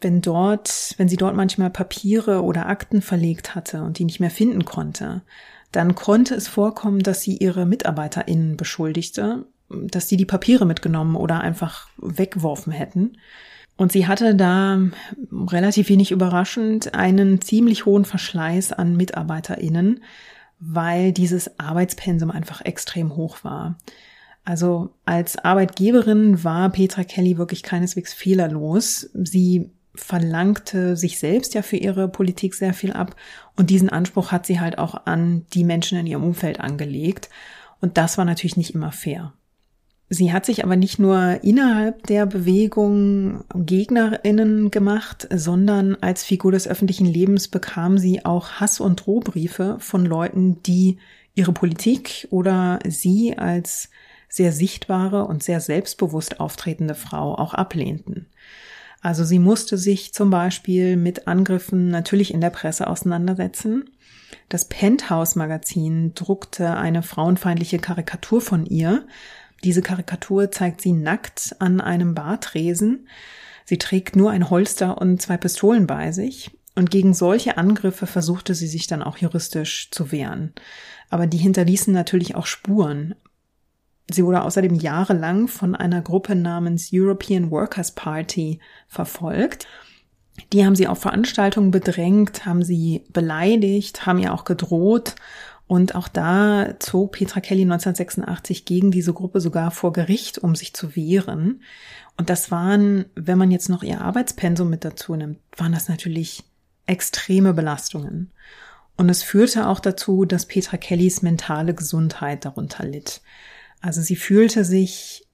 wenn 0.00 0.20
dort, 0.20 0.94
wenn 0.96 1.08
sie 1.08 1.16
dort 1.16 1.36
manchmal 1.36 1.70
Papiere 1.70 2.42
oder 2.42 2.66
Akten 2.66 3.02
verlegt 3.02 3.54
hatte 3.54 3.82
und 3.82 3.98
die 3.98 4.04
nicht 4.04 4.20
mehr 4.20 4.30
finden 4.30 4.64
konnte, 4.64 5.22
dann 5.72 5.94
konnte 5.94 6.34
es 6.34 6.48
vorkommen, 6.48 7.00
dass 7.00 7.22
sie 7.22 7.36
ihre 7.36 7.66
MitarbeiterInnen 7.66 8.56
beschuldigte, 8.56 9.46
dass 9.70 10.08
sie 10.08 10.16
die 10.16 10.26
Papiere 10.26 10.66
mitgenommen 10.66 11.16
oder 11.16 11.40
einfach 11.40 11.88
weggeworfen 11.98 12.72
hätten. 12.72 13.16
Und 13.76 13.92
sie 13.92 14.06
hatte 14.06 14.34
da 14.34 14.78
relativ 15.32 15.88
wenig 15.88 16.10
überraschend 16.10 16.94
einen 16.94 17.40
ziemlich 17.40 17.86
hohen 17.86 18.04
Verschleiß 18.04 18.72
an 18.72 18.96
MitarbeiterInnen, 18.96 20.02
weil 20.58 21.12
dieses 21.12 21.58
Arbeitspensum 21.58 22.30
einfach 22.30 22.60
extrem 22.62 23.16
hoch 23.16 23.42
war. 23.42 23.78
Also 24.44 24.90
als 25.06 25.38
Arbeitgeberin 25.38 26.44
war 26.44 26.70
Petra 26.70 27.04
Kelly 27.04 27.38
wirklich 27.38 27.62
keineswegs 27.62 28.12
fehlerlos. 28.12 29.10
Sie 29.14 29.70
verlangte 29.94 30.96
sich 30.96 31.18
selbst 31.18 31.54
ja 31.54 31.62
für 31.62 31.76
ihre 31.76 32.08
Politik 32.08 32.54
sehr 32.54 32.74
viel 32.74 32.92
ab 32.92 33.16
und 33.56 33.70
diesen 33.70 33.88
Anspruch 33.88 34.30
hat 34.30 34.46
sie 34.46 34.60
halt 34.60 34.78
auch 34.78 35.06
an 35.06 35.46
die 35.52 35.64
Menschen 35.64 35.98
in 35.98 36.06
ihrem 36.06 36.24
Umfeld 36.24 36.60
angelegt 36.60 37.28
und 37.80 37.96
das 37.96 38.16
war 38.18 38.24
natürlich 38.24 38.56
nicht 38.56 38.74
immer 38.74 38.92
fair. 38.92 39.32
Sie 40.12 40.32
hat 40.32 40.44
sich 40.44 40.64
aber 40.64 40.74
nicht 40.74 40.98
nur 40.98 41.38
innerhalb 41.44 42.04
der 42.08 42.26
Bewegung 42.26 43.44
Gegnerinnen 43.54 44.72
gemacht, 44.72 45.28
sondern 45.32 45.96
als 46.00 46.24
Figur 46.24 46.50
des 46.50 46.66
öffentlichen 46.66 47.06
Lebens 47.06 47.46
bekam 47.46 47.96
sie 47.96 48.24
auch 48.24 48.54
Hass- 48.54 48.80
und 48.80 49.06
Drohbriefe 49.06 49.76
von 49.78 50.04
Leuten, 50.04 50.60
die 50.64 50.98
ihre 51.36 51.52
Politik 51.52 52.26
oder 52.30 52.80
sie 52.84 53.38
als 53.38 53.88
sehr 54.28 54.50
sichtbare 54.50 55.26
und 55.26 55.44
sehr 55.44 55.60
selbstbewusst 55.60 56.40
auftretende 56.40 56.96
Frau 56.96 57.36
auch 57.36 57.54
ablehnten. 57.54 58.26
Also 59.00 59.22
sie 59.22 59.38
musste 59.38 59.78
sich 59.78 60.12
zum 60.12 60.30
Beispiel 60.30 60.96
mit 60.96 61.28
Angriffen 61.28 61.88
natürlich 61.88 62.34
in 62.34 62.40
der 62.40 62.50
Presse 62.50 62.88
auseinandersetzen. 62.88 63.90
Das 64.48 64.64
Penthouse 64.64 65.36
Magazin 65.36 66.14
druckte 66.14 66.76
eine 66.76 67.02
frauenfeindliche 67.04 67.78
Karikatur 67.78 68.40
von 68.40 68.66
ihr. 68.66 69.06
Diese 69.64 69.82
Karikatur 69.82 70.50
zeigt 70.50 70.80
sie 70.80 70.92
nackt 70.92 71.56
an 71.58 71.80
einem 71.80 72.14
Bartresen. 72.14 73.08
Sie 73.64 73.78
trägt 73.78 74.16
nur 74.16 74.30
ein 74.30 74.50
Holster 74.50 74.98
und 74.98 75.20
zwei 75.20 75.36
Pistolen 75.36 75.86
bei 75.86 76.12
sich. 76.12 76.50
Und 76.74 76.90
gegen 76.90 77.14
solche 77.14 77.58
Angriffe 77.58 78.06
versuchte 78.06 78.54
sie 78.54 78.68
sich 78.68 78.86
dann 78.86 79.02
auch 79.02 79.18
juristisch 79.18 79.90
zu 79.90 80.12
wehren. 80.12 80.54
Aber 81.08 81.26
die 81.26 81.38
hinterließen 81.38 81.92
natürlich 81.92 82.36
auch 82.36 82.46
Spuren. 82.46 83.14
Sie 84.10 84.24
wurde 84.24 84.42
außerdem 84.42 84.74
jahrelang 84.74 85.48
von 85.48 85.74
einer 85.74 86.00
Gruppe 86.00 86.34
namens 86.34 86.90
European 86.92 87.50
Workers 87.50 87.94
Party 87.94 88.60
verfolgt. 88.88 89.66
Die 90.52 90.64
haben 90.64 90.74
sie 90.74 90.88
auf 90.88 91.00
Veranstaltungen 91.00 91.70
bedrängt, 91.70 92.46
haben 92.46 92.62
sie 92.62 93.04
beleidigt, 93.10 94.06
haben 94.06 94.18
ihr 94.18 94.32
auch 94.32 94.44
gedroht. 94.44 95.14
Und 95.70 95.94
auch 95.94 96.08
da 96.08 96.74
zog 96.80 97.12
Petra 97.12 97.38
Kelly 97.38 97.62
1986 97.62 98.64
gegen 98.64 98.90
diese 98.90 99.12
Gruppe 99.12 99.40
sogar 99.40 99.70
vor 99.70 99.92
Gericht, 99.92 100.36
um 100.36 100.56
sich 100.56 100.74
zu 100.74 100.96
wehren. 100.96 101.62
Und 102.16 102.28
das 102.28 102.50
waren, 102.50 103.04
wenn 103.14 103.38
man 103.38 103.52
jetzt 103.52 103.68
noch 103.68 103.84
ihr 103.84 104.00
Arbeitspensum 104.00 104.68
mit 104.68 104.84
dazu 104.84 105.14
nimmt, 105.14 105.38
waren 105.56 105.70
das 105.70 105.88
natürlich 105.88 106.42
extreme 106.86 107.54
Belastungen. 107.54 108.32
Und 108.96 109.10
es 109.10 109.22
führte 109.22 109.68
auch 109.68 109.78
dazu, 109.78 110.24
dass 110.24 110.46
Petra 110.46 110.76
Kellys 110.76 111.22
mentale 111.22 111.72
Gesundheit 111.72 112.44
darunter 112.44 112.84
litt. 112.84 113.20
Also 113.80 114.02
sie 114.02 114.16
fühlte 114.16 114.64
sich 114.64 115.28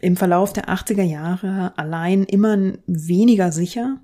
im 0.00 0.16
Verlauf 0.16 0.54
der 0.54 0.70
80er 0.70 1.02
Jahre 1.02 1.74
allein 1.76 2.24
immer 2.24 2.56
weniger 2.86 3.52
sicher. 3.52 3.98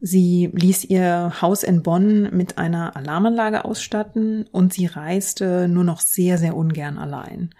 Sie 0.00 0.50
ließ 0.52 0.84
ihr 0.84 1.32
Haus 1.42 1.62
in 1.62 1.82
Bonn 1.82 2.34
mit 2.34 2.56
einer 2.56 2.96
Alarmanlage 2.96 3.64
ausstatten 3.64 4.46
und 4.50 4.72
sie 4.72 4.86
reiste 4.86 5.68
nur 5.68 5.84
noch 5.84 6.00
sehr, 6.00 6.38
sehr 6.38 6.56
ungern 6.56 6.96
allein. 6.96 7.50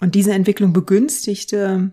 Und 0.00 0.14
diese 0.14 0.32
Entwicklung 0.32 0.72
begünstigte, 0.72 1.92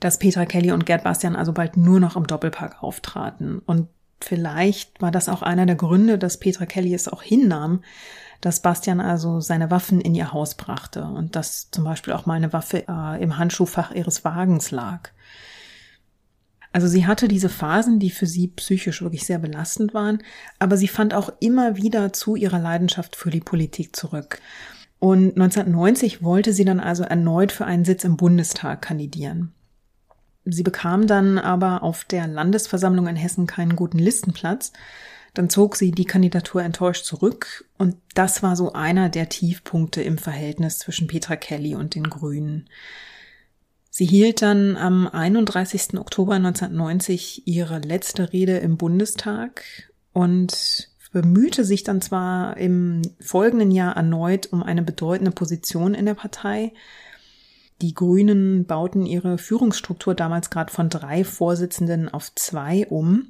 dass 0.00 0.18
Petra 0.18 0.44
Kelly 0.44 0.72
und 0.72 0.84
Gerd 0.84 1.04
Bastian 1.04 1.36
also 1.36 1.52
bald 1.52 1.76
nur 1.76 2.00
noch 2.00 2.16
im 2.16 2.26
Doppelpark 2.26 2.82
auftraten. 2.82 3.60
Und 3.60 3.88
vielleicht 4.20 5.00
war 5.00 5.10
das 5.10 5.28
auch 5.28 5.42
einer 5.42 5.64
der 5.64 5.76
Gründe, 5.76 6.18
dass 6.18 6.38
Petra 6.38 6.66
Kelly 6.66 6.92
es 6.92 7.08
auch 7.08 7.22
hinnahm, 7.22 7.82
dass 8.42 8.60
Bastian 8.60 9.00
also 9.00 9.40
seine 9.40 9.70
Waffen 9.70 10.00
in 10.00 10.14
ihr 10.14 10.32
Haus 10.32 10.56
brachte 10.56 11.04
und 11.04 11.36
dass 11.36 11.70
zum 11.70 11.84
Beispiel 11.84 12.12
auch 12.12 12.26
mal 12.26 12.34
eine 12.34 12.52
Waffe 12.52 12.84
äh, 12.88 13.22
im 13.22 13.38
Handschuhfach 13.38 13.92
ihres 13.92 14.24
Wagens 14.24 14.70
lag. 14.70 15.10
Also 16.72 16.88
sie 16.88 17.06
hatte 17.06 17.28
diese 17.28 17.48
Phasen, 17.48 17.98
die 17.98 18.10
für 18.10 18.26
sie 18.26 18.48
psychisch 18.48 19.02
wirklich 19.02 19.26
sehr 19.26 19.38
belastend 19.38 19.92
waren, 19.94 20.22
aber 20.58 20.76
sie 20.76 20.88
fand 20.88 21.14
auch 21.14 21.30
immer 21.40 21.76
wieder 21.76 22.12
zu 22.12 22.34
ihrer 22.34 22.58
Leidenschaft 22.58 23.14
für 23.16 23.30
die 23.30 23.40
Politik 23.40 23.94
zurück. 23.94 24.40
Und 24.98 25.32
1990 25.32 26.22
wollte 26.22 26.52
sie 26.52 26.64
dann 26.64 26.80
also 26.80 27.02
erneut 27.02 27.52
für 27.52 27.66
einen 27.66 27.84
Sitz 27.84 28.04
im 28.04 28.16
Bundestag 28.16 28.82
kandidieren. 28.82 29.52
Sie 30.44 30.62
bekam 30.62 31.06
dann 31.06 31.38
aber 31.38 31.82
auf 31.82 32.04
der 32.04 32.26
Landesversammlung 32.26 33.06
in 33.06 33.16
Hessen 33.16 33.46
keinen 33.46 33.76
guten 33.76 33.98
Listenplatz 33.98 34.72
dann 35.34 35.48
zog 35.48 35.76
sie 35.76 35.92
die 35.92 36.04
Kandidatur 36.04 36.62
enttäuscht 36.62 37.04
zurück 37.04 37.64
und 37.78 37.96
das 38.14 38.42
war 38.42 38.54
so 38.54 38.72
einer 38.72 39.08
der 39.08 39.28
Tiefpunkte 39.28 40.02
im 40.02 40.18
Verhältnis 40.18 40.78
zwischen 40.78 41.06
Petra 41.06 41.36
Kelly 41.36 41.74
und 41.74 41.94
den 41.94 42.10
Grünen. 42.10 42.68
Sie 43.94 44.06
hielt 44.06 44.40
dann 44.40 44.78
am 44.78 45.06
31. 45.06 45.98
Oktober 45.98 46.32
1990 46.32 47.46
ihre 47.46 47.78
letzte 47.78 48.32
Rede 48.32 48.56
im 48.56 48.78
Bundestag 48.78 49.64
und 50.14 50.88
bemühte 51.12 51.66
sich 51.66 51.84
dann 51.84 52.00
zwar 52.00 52.56
im 52.56 53.02
folgenden 53.20 53.70
Jahr 53.70 53.94
erneut 53.94 54.50
um 54.50 54.62
eine 54.62 54.80
bedeutende 54.80 55.30
Position 55.30 55.92
in 55.92 56.06
der 56.06 56.14
Partei. 56.14 56.72
Die 57.82 57.92
Grünen 57.92 58.64
bauten 58.64 59.04
ihre 59.04 59.36
Führungsstruktur 59.36 60.14
damals 60.14 60.48
gerade 60.48 60.72
von 60.72 60.88
drei 60.88 61.22
Vorsitzenden 61.22 62.08
auf 62.08 62.34
zwei 62.34 62.86
um. 62.86 63.26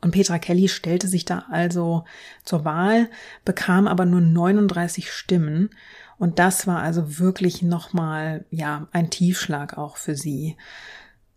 Und 0.00 0.12
Petra 0.12 0.38
Kelly 0.38 0.68
stellte 0.68 1.08
sich 1.08 1.24
da 1.24 1.46
also 1.50 2.04
zur 2.44 2.64
Wahl, 2.64 3.10
bekam 3.44 3.88
aber 3.88 4.06
nur 4.06 4.20
39 4.20 5.10
Stimmen. 5.10 5.70
Und 6.20 6.38
das 6.38 6.66
war 6.66 6.82
also 6.82 7.18
wirklich 7.18 7.62
nochmal, 7.62 8.44
ja, 8.50 8.88
ein 8.92 9.08
Tiefschlag 9.08 9.78
auch 9.78 9.96
für 9.96 10.14
sie. 10.14 10.58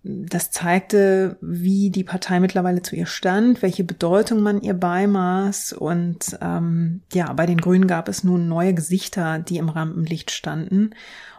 Das 0.04 0.52
zeigte, 0.52 1.38
wie 1.40 1.90
die 1.90 2.04
Partei 2.04 2.42
mittlerweile 2.42 2.82
zu 2.82 2.98
ihr 2.98 3.06
stand, 3.06 3.62
welche 3.62 3.86
Bedeutung 3.86 4.42
man 4.42 4.60
ihr 4.60 4.74
beimaß. 4.74 5.72
Und 5.72 6.38
ähm, 6.42 7.00
ja, 7.14 7.32
bei 7.32 7.46
den 7.46 7.62
Grünen 7.62 7.88
gab 7.88 8.10
es 8.10 8.26
nun 8.26 8.50
neue 8.50 8.74
Gesichter, 8.74 9.40
die 9.40 9.56
im 9.56 9.70
Rampenlicht 9.70 10.32
standen. 10.32 10.90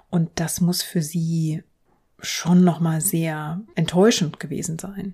Und 0.09 0.30
das 0.36 0.62
muss 0.62 0.80
für 0.80 1.03
sie 1.03 1.62
schon 2.20 2.64
nochmal 2.64 3.03
sehr 3.03 3.61
enttäuschend 3.74 4.40
gewesen 4.40 4.78
sein. 4.78 5.12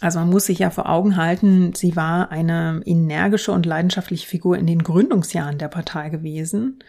Also 0.00 0.18
man 0.18 0.30
muss 0.30 0.46
sich 0.46 0.58
ja 0.58 0.70
vor 0.70 0.88
Augen 0.88 1.16
halten, 1.16 1.72
sie 1.74 1.96
war 1.96 2.30
eine 2.30 2.82
energische 2.84 3.52
und 3.52 3.64
leidenschaftliche 3.64 4.26
Figur 4.26 4.58
in 4.58 4.66
den 4.66 4.82
Gründungsjahren 4.82 5.58
der 5.58 5.68
Partei 5.68 6.10
gewesen. 6.10 6.80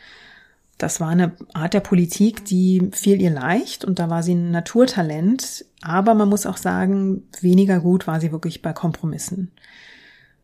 Das 0.78 1.00
war 1.00 1.10
eine 1.10 1.32
Art 1.54 1.74
der 1.74 1.80
Politik, 1.80 2.44
die 2.46 2.90
fiel 2.92 3.22
ihr 3.22 3.30
leicht 3.30 3.86
und 3.86 4.00
da 4.00 4.10
war 4.10 4.24
sie 4.24 4.34
ein 4.36 4.52
Naturtalent. 4.52 5.66
Aber 5.82 6.16
man 6.16 6.28
muss 6.28 6.46
auch 6.46 6.58
sagen, 6.58 7.24
weniger 7.40 7.80
gut 7.80 8.08
war 8.08 8.20
sie 8.20 8.32
wirklich 8.32 8.62
bei 8.62 8.74
Kompromissen. 8.74 9.52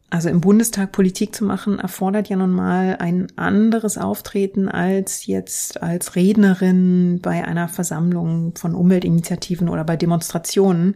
Also 0.10 0.30
im 0.30 0.42
Bundestag 0.42 0.92
Politik 0.92 1.34
zu 1.34 1.46
machen, 1.46 1.80
erfordert 1.80 2.28
ja 2.28 2.36
nun 2.36 2.52
mal 2.52 2.98
ein 3.00 3.28
anderes 3.38 3.98
Auftreten 3.98 4.68
als 4.68 5.26
jetzt 5.26 5.82
als 5.82 6.16
Rednerin 6.18 7.20
bei 7.22 7.46
einer 7.46 7.70
Versammlung 7.70 8.54
von 8.56 8.76
Umweltinitiativen 8.76 9.70
oder 9.70 9.86
bei 9.86 9.96
Demonstrationen. 9.96 10.96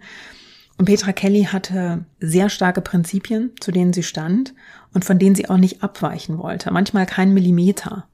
Und 0.77 0.85
Petra 0.85 1.13
Kelly 1.13 1.43
hatte 1.45 2.05
sehr 2.19 2.49
starke 2.49 2.81
Prinzipien, 2.81 3.51
zu 3.59 3.71
denen 3.71 3.93
sie 3.93 4.03
stand 4.03 4.53
und 4.93 5.05
von 5.05 5.19
denen 5.19 5.35
sie 5.35 5.49
auch 5.49 5.57
nicht 5.57 5.83
abweichen 5.83 6.37
wollte, 6.37 6.71
manchmal 6.71 7.05
keinen 7.05 7.33
Millimeter. 7.33 8.07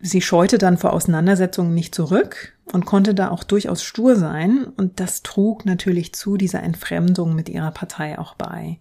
Sie 0.00 0.20
scheute 0.20 0.58
dann 0.58 0.78
vor 0.78 0.92
Auseinandersetzungen 0.92 1.74
nicht 1.74 1.94
zurück 1.94 2.56
und 2.72 2.86
konnte 2.86 3.14
da 3.14 3.30
auch 3.30 3.44
durchaus 3.44 3.84
stur 3.84 4.16
sein 4.16 4.64
und 4.76 4.98
das 4.98 5.22
trug 5.22 5.64
natürlich 5.64 6.12
zu 6.12 6.36
dieser 6.36 6.62
Entfremdung 6.62 7.36
mit 7.36 7.48
ihrer 7.48 7.70
Partei 7.70 8.18
auch 8.18 8.34
bei. 8.34 8.80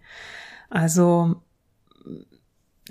Also 0.72 1.36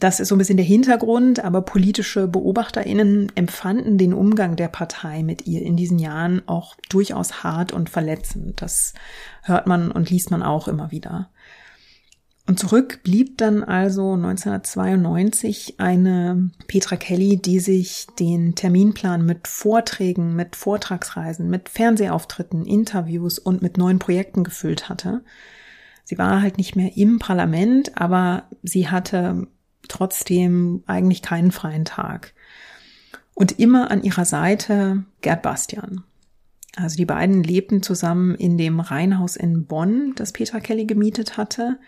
das 0.01 0.19
ist 0.19 0.29
so 0.29 0.35
ein 0.35 0.39
bisschen 0.39 0.57
der 0.57 0.67
Hintergrund, 0.67 1.45
aber 1.45 1.63
politische 1.63 2.27
Beobachterinnen 2.27 3.31
empfanden 3.35 3.99
den 3.99 4.15
Umgang 4.15 4.57
der 4.57 4.69
Partei 4.69 5.23
mit 5.23 5.47
ihr 5.47 5.63
in 5.63 5.77
diesen 5.77 5.99
Jahren 5.99 6.43
auch 6.47 6.75
durchaus 6.89 7.45
hart 7.45 7.73
und 7.73 7.91
verletzend. 7.91 8.63
Das 8.63 8.95
hört 9.43 9.67
man 9.67 9.93
und 9.93 10.11
liest 10.11 10.31
man 10.31 10.43
auch 10.43 10.69
immer 10.69 10.91
wieder. 10.91 11.31
Und 12.47 12.59
zurück 12.59 13.01
blieb 13.05 13.39
dann 13.39 13.63
also 13.63 14.15
1992 14.15 15.75
eine 15.79 16.51
Petra 16.67 16.97
Kelly, 16.97 17.37
die 17.37 17.61
sich 17.61 18.07
den 18.19 18.55
Terminplan 18.55 19.25
mit 19.25 19.47
Vorträgen, 19.47 20.35
mit 20.35 20.57
Vortragsreisen, 20.57 21.49
mit 21.49 21.69
Fernsehauftritten, 21.69 22.65
Interviews 22.65 23.39
und 23.39 23.63
mit 23.63 23.77
neuen 23.77 23.99
Projekten 23.99 24.43
gefüllt 24.45 24.89
hatte. 24.89 25.23
Sie 26.05 26.19
war 26.19 26.43
halt 26.43 26.57
nicht 26.57 26.75
mehr 26.75 26.97
im 26.97 27.21
Parlament, 27.21 27.97
aber 27.97 28.49
sie 28.65 28.89
hatte 28.89 29.47
trotzdem 29.91 30.83
eigentlich 30.87 31.23
keinen 31.23 31.53
freien 31.53 31.85
Tag. 31.85 32.35
Und 33.35 33.59
immer 33.59 33.91
an 33.91 34.03
ihrer 34.03 34.25
Seite 34.25 35.05
Gerd 35.21 35.43
Bastian. 35.43 36.05
Also 36.77 36.97
die 36.97 37.07
beiden 37.07 37.43
lebten 37.43 37.83
zusammen 37.83 38.35
in 38.35 38.57
dem 38.57 38.81
Reihenhaus 38.81 39.37
in 39.37 39.67
Bonn, 39.67 40.13
das 40.15 40.33
Petra 40.33 40.61
Kelly 40.61 40.87
gemietet 40.87 41.37
hatte, 41.37 41.79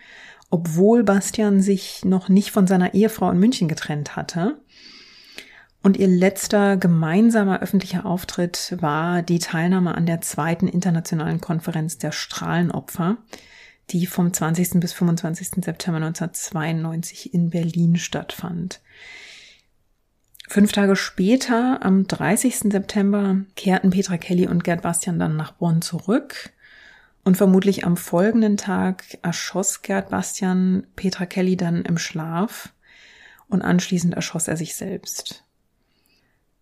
obwohl 0.49 1.03
Bastian 1.03 1.61
sich 1.61 2.03
noch 2.05 2.29
nicht 2.29 2.51
von 2.51 2.67
seiner 2.67 2.93
Ehefrau 2.93 3.31
in 3.31 3.39
München 3.39 3.67
getrennt 3.67 4.15
hatte. 4.15 4.59
Und 5.81 5.97
ihr 5.97 6.07
letzter 6.07 6.77
gemeinsamer 6.77 7.61
öffentlicher 7.61 8.05
Auftritt 8.05 8.77
war 8.79 9.21
die 9.21 9.39
Teilnahme 9.39 9.95
an 9.95 10.05
der 10.05 10.21
zweiten 10.21 10.67
internationalen 10.67 11.41
Konferenz 11.41 11.97
der 11.97 12.11
Strahlenopfer, 12.11 13.17
die 13.89 14.05
vom 14.05 14.33
20. 14.33 14.79
bis 14.79 14.93
25. 14.93 15.63
September 15.63 15.97
1992 15.97 17.33
in 17.33 17.49
Berlin 17.49 17.97
stattfand. 17.97 18.81
Fünf 20.47 20.71
Tage 20.71 20.95
später, 20.95 21.83
am 21.83 22.05
30. 22.07 22.71
September, 22.71 23.37
kehrten 23.55 23.89
Petra 23.89 24.17
Kelly 24.17 24.47
und 24.47 24.63
Gerd 24.63 24.81
Bastian 24.81 25.19
dann 25.19 25.35
nach 25.35 25.53
Bonn 25.53 25.81
zurück. 25.81 26.51
Und 27.23 27.37
vermutlich 27.37 27.85
am 27.85 27.95
folgenden 27.95 28.57
Tag 28.57 29.17
erschoss 29.21 29.81
Gerd 29.81 30.09
Bastian 30.09 30.85
Petra 30.95 31.25
Kelly 31.25 31.55
dann 31.55 31.83
im 31.83 31.97
Schlaf 31.97 32.73
und 33.47 33.61
anschließend 33.61 34.13
erschoss 34.13 34.49
er 34.49 34.57
sich 34.57 34.75
selbst. 34.75 35.45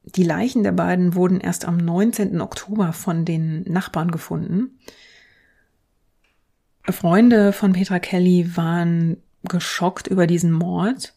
Die 0.03 0.23
Leichen 0.23 0.63
der 0.63 0.71
beiden 0.71 1.15
wurden 1.15 1.39
erst 1.39 1.65
am 1.65 1.77
19. 1.77 2.41
Oktober 2.41 2.93
von 2.93 3.25
den 3.25 3.63
Nachbarn 3.63 4.11
gefunden. 4.11 4.79
Freunde 6.89 7.53
von 7.53 7.73
Petra 7.73 7.99
Kelly 7.99 8.55
waren 8.55 9.17
geschockt 9.43 10.07
über 10.07 10.27
diesen 10.27 10.51
Mord. 10.51 11.13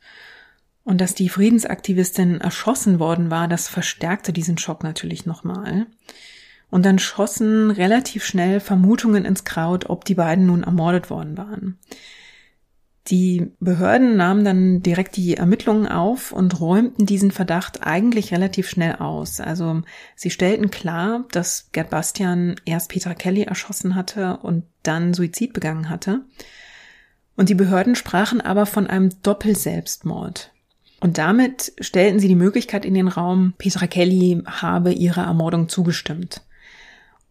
Und 0.85 1.01
dass 1.01 1.15
die 1.15 1.31
Friedensaktivistin 1.31 2.43
erschossen 2.43 2.99
worden 2.99 3.31
war, 3.31 3.49
das 3.49 3.69
verstärkte 3.69 4.35
diesen 4.35 4.59
Schock 4.59 4.83
natürlich 4.83 5.25
nochmal. 5.25 5.87
Und 6.71 6.85
dann 6.85 6.99
schossen 6.99 7.71
relativ 7.71 8.25
schnell 8.25 8.61
Vermutungen 8.61 9.25
ins 9.25 9.45
Kraut, 9.45 9.89
ob 9.89 10.05
die 10.05 10.15
beiden 10.15 10.47
nun 10.47 10.63
ermordet 10.63 11.09
worden 11.09 11.39
waren. 11.39 11.79
Die 13.09 13.53
Behörden 13.61 14.17
nahmen 14.17 14.45
dann 14.45 14.83
direkt 14.83 15.17
die 15.17 15.37
Ermittlungen 15.37 15.87
auf 15.87 16.33
und 16.33 16.59
räumten 16.59 17.05
diesen 17.05 17.31
Verdacht 17.31 17.87
eigentlich 17.87 18.33
relativ 18.33 18.69
schnell 18.69 18.97
aus. 18.97 19.41
Also 19.41 19.83
sie 20.17 20.31
stellten 20.31 20.71
klar, 20.71 21.25
dass 21.31 21.69
Gerd 21.73 21.91
Bastian 21.91 22.57
erst 22.65 22.89
Petra 22.89 23.13
Kelly 23.13 23.43
erschossen 23.43 23.95
hatte 23.95 24.39
und 24.39 24.65
dann 24.83 25.13
Suizid 25.13 25.53
begangen 25.53 25.91
hatte. 25.91 26.23
Und 27.37 27.51
die 27.51 27.55
Behörden 27.55 27.95
sprachen 27.95 28.41
aber 28.41 28.65
von 28.65 28.87
einem 28.87 29.11
Doppelselbstmord. 29.23 30.53
Und 31.01 31.19
damit 31.19 31.75
stellten 31.81 32.21
sie 32.21 32.29
die 32.29 32.35
Möglichkeit 32.35 32.87
in 32.87 32.95
den 32.95 33.09
Raum, 33.09 33.53
Petra 33.59 33.87
Kelly 33.87 34.43
habe 34.47 34.93
ihrer 34.93 35.25
Ermordung 35.25 35.69
zugestimmt. 35.69 36.41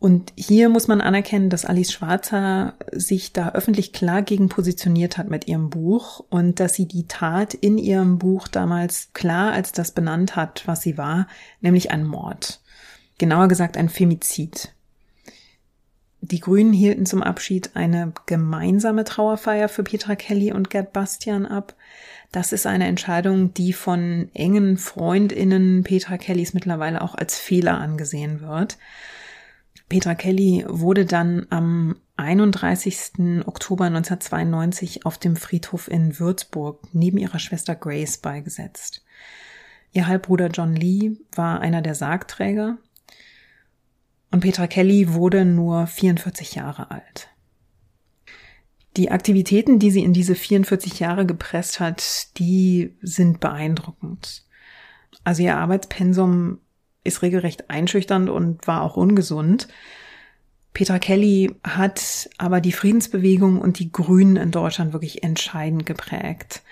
Und 0.03 0.33
hier 0.35 0.67
muss 0.67 0.89
man 0.89 0.99
anerkennen, 0.99 1.49
dass 1.49 1.63
Alice 1.63 1.93
Schwarzer 1.93 2.73
sich 2.91 3.31
da 3.31 3.53
öffentlich 3.53 3.93
klar 3.93 4.21
gegen 4.21 4.49
positioniert 4.49 5.17
hat 5.17 5.29
mit 5.29 5.47
ihrem 5.47 5.69
Buch 5.69 6.25
und 6.29 6.59
dass 6.59 6.73
sie 6.73 6.89
die 6.89 7.07
Tat 7.07 7.53
in 7.53 7.77
ihrem 7.77 8.17
Buch 8.19 8.49
damals 8.49 9.13
klar 9.13 9.53
als 9.53 9.71
das 9.71 9.91
benannt 9.91 10.35
hat, 10.35 10.63
was 10.65 10.81
sie 10.81 10.97
war, 10.97 11.29
nämlich 11.61 11.91
ein 11.91 12.05
Mord. 12.05 12.59
Genauer 13.17 13.47
gesagt 13.47 13.77
ein 13.77 13.87
Femizid. 13.87 14.73
Die 16.19 16.41
Grünen 16.41 16.73
hielten 16.73 17.05
zum 17.05 17.23
Abschied 17.23 17.71
eine 17.73 18.11
gemeinsame 18.25 19.05
Trauerfeier 19.05 19.69
für 19.69 19.83
Petra 19.83 20.17
Kelly 20.17 20.51
und 20.51 20.69
Gerd 20.69 20.91
Bastian 20.91 21.45
ab. 21.45 21.75
Das 22.33 22.51
ist 22.51 22.67
eine 22.67 22.87
Entscheidung, 22.87 23.53
die 23.53 23.71
von 23.71 24.29
engen 24.33 24.75
Freundinnen 24.75 25.85
Petra 25.85 26.17
Kellys 26.17 26.53
mittlerweile 26.53 27.01
auch 27.01 27.15
als 27.15 27.39
Fehler 27.39 27.77
angesehen 27.77 28.41
wird. 28.41 28.77
Petra 29.93 30.15
Kelly 30.15 30.65
wurde 30.67 31.05
dann 31.05 31.45
am 31.51 31.97
31. 32.17 33.45
Oktober 33.45 33.85
1992 33.85 35.05
auf 35.05 35.19
dem 35.19 35.35
Friedhof 35.35 35.87
in 35.87 36.17
Würzburg 36.17 36.79
neben 36.93 37.19
ihrer 37.19 37.37
Schwester 37.37 37.75
Grace 37.75 38.17
beigesetzt. 38.17 39.05
Ihr 39.91 40.07
Halbbruder 40.07 40.47
John 40.47 40.75
Lee 40.75 41.17
war 41.35 41.61
einer 41.61 41.83
der 41.83 41.93
Sargträger 41.93 42.79
und 44.31 44.39
Petra 44.39 44.65
Kelly 44.65 45.13
wurde 45.13 45.45
nur 45.45 45.85
44 45.85 46.55
Jahre 46.55 46.89
alt. 46.89 47.29
Die 48.97 49.11
Aktivitäten, 49.11 49.77
die 49.77 49.91
sie 49.91 50.03
in 50.03 50.13
diese 50.13 50.33
44 50.33 51.01
Jahre 51.01 51.27
gepresst 51.27 51.79
hat, 51.79 52.35
die 52.39 52.97
sind 53.03 53.39
beeindruckend. 53.39 54.43
Also 55.23 55.43
ihr 55.43 55.55
Arbeitspensum 55.55 56.61
ist 57.03 57.21
regelrecht 57.21 57.69
einschüchternd 57.69 58.29
und 58.29 58.65
war 58.67 58.81
auch 58.81 58.97
ungesund. 58.97 59.67
Petra 60.73 60.97
Kelly 60.97 61.53
hat 61.63 62.29
aber 62.37 62.59
die 62.59 62.71
Friedensbewegung 62.71 63.59
und 63.59 63.79
die 63.79 63.91
Grünen 63.91 64.37
in 64.37 64.51
Deutschland 64.51 64.93
wirklich 64.93 65.23
entscheidend 65.23 65.85
geprägt. 65.85 66.63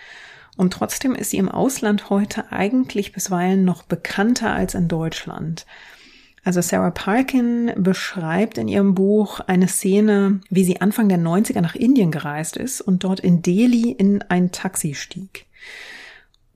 Und 0.57 0.73
trotzdem 0.73 1.15
ist 1.15 1.29
sie 1.29 1.38
im 1.38 1.49
Ausland 1.49 2.09
heute 2.09 2.51
eigentlich 2.51 3.13
bisweilen 3.13 3.63
noch 3.63 3.84
bekannter 3.84 4.53
als 4.53 4.73
in 4.75 4.88
Deutschland. 4.88 5.65
Also 6.43 6.61
Sarah 6.61 6.91
Parkin 6.91 7.71
beschreibt 7.77 8.57
in 8.57 8.67
ihrem 8.67 8.95
Buch 8.95 9.39
eine 9.41 9.67
Szene, 9.67 10.41
wie 10.49 10.63
sie 10.63 10.82
Anfang 10.82 11.07
der 11.07 11.19
90er 11.19 11.61
nach 11.61 11.75
Indien 11.75 12.11
gereist 12.11 12.57
ist 12.57 12.82
und 12.82 13.03
dort 13.03 13.19
in 13.19 13.43
Delhi 13.43 13.91
in 13.91 14.23
ein 14.23 14.51
Taxi 14.51 14.95
stieg. 14.95 15.45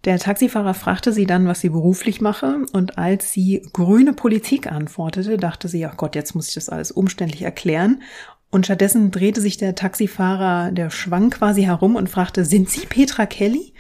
Der 0.06 0.20
Taxifahrer 0.20 0.76
fragte 0.76 1.12
sie 1.12 1.26
dann, 1.26 1.48
was 1.48 1.62
sie 1.62 1.70
beruflich 1.70 2.22
mache, 2.22 2.66
und 2.74 3.00
als 3.00 3.34
sie 3.34 3.68
grüne 3.74 4.14
Politik 4.14 4.72
antwortete, 4.72 5.38
dachte 5.38 5.68
sie, 5.68 5.84
ach 5.86 5.98
Gott, 5.98 6.14
jetzt 6.14 6.36
muss 6.36 6.50
ich 6.50 6.54
das 6.54 6.70
alles 6.70 6.92
umständlich 6.92 7.42
erklären. 7.42 8.04
Und 8.52 8.66
stattdessen 8.66 9.10
drehte 9.10 9.42
sich 9.42 9.58
der 9.58 9.74
Taxifahrer, 9.74 10.72
der 10.72 10.92
schwang 10.92 11.32
quasi 11.32 11.64
herum 11.64 11.96
und 11.96 12.10
fragte, 12.10 12.46
sind 12.46 12.70
Sie 12.70 12.86
Petra 12.86 13.26
Kelly? 13.26 13.74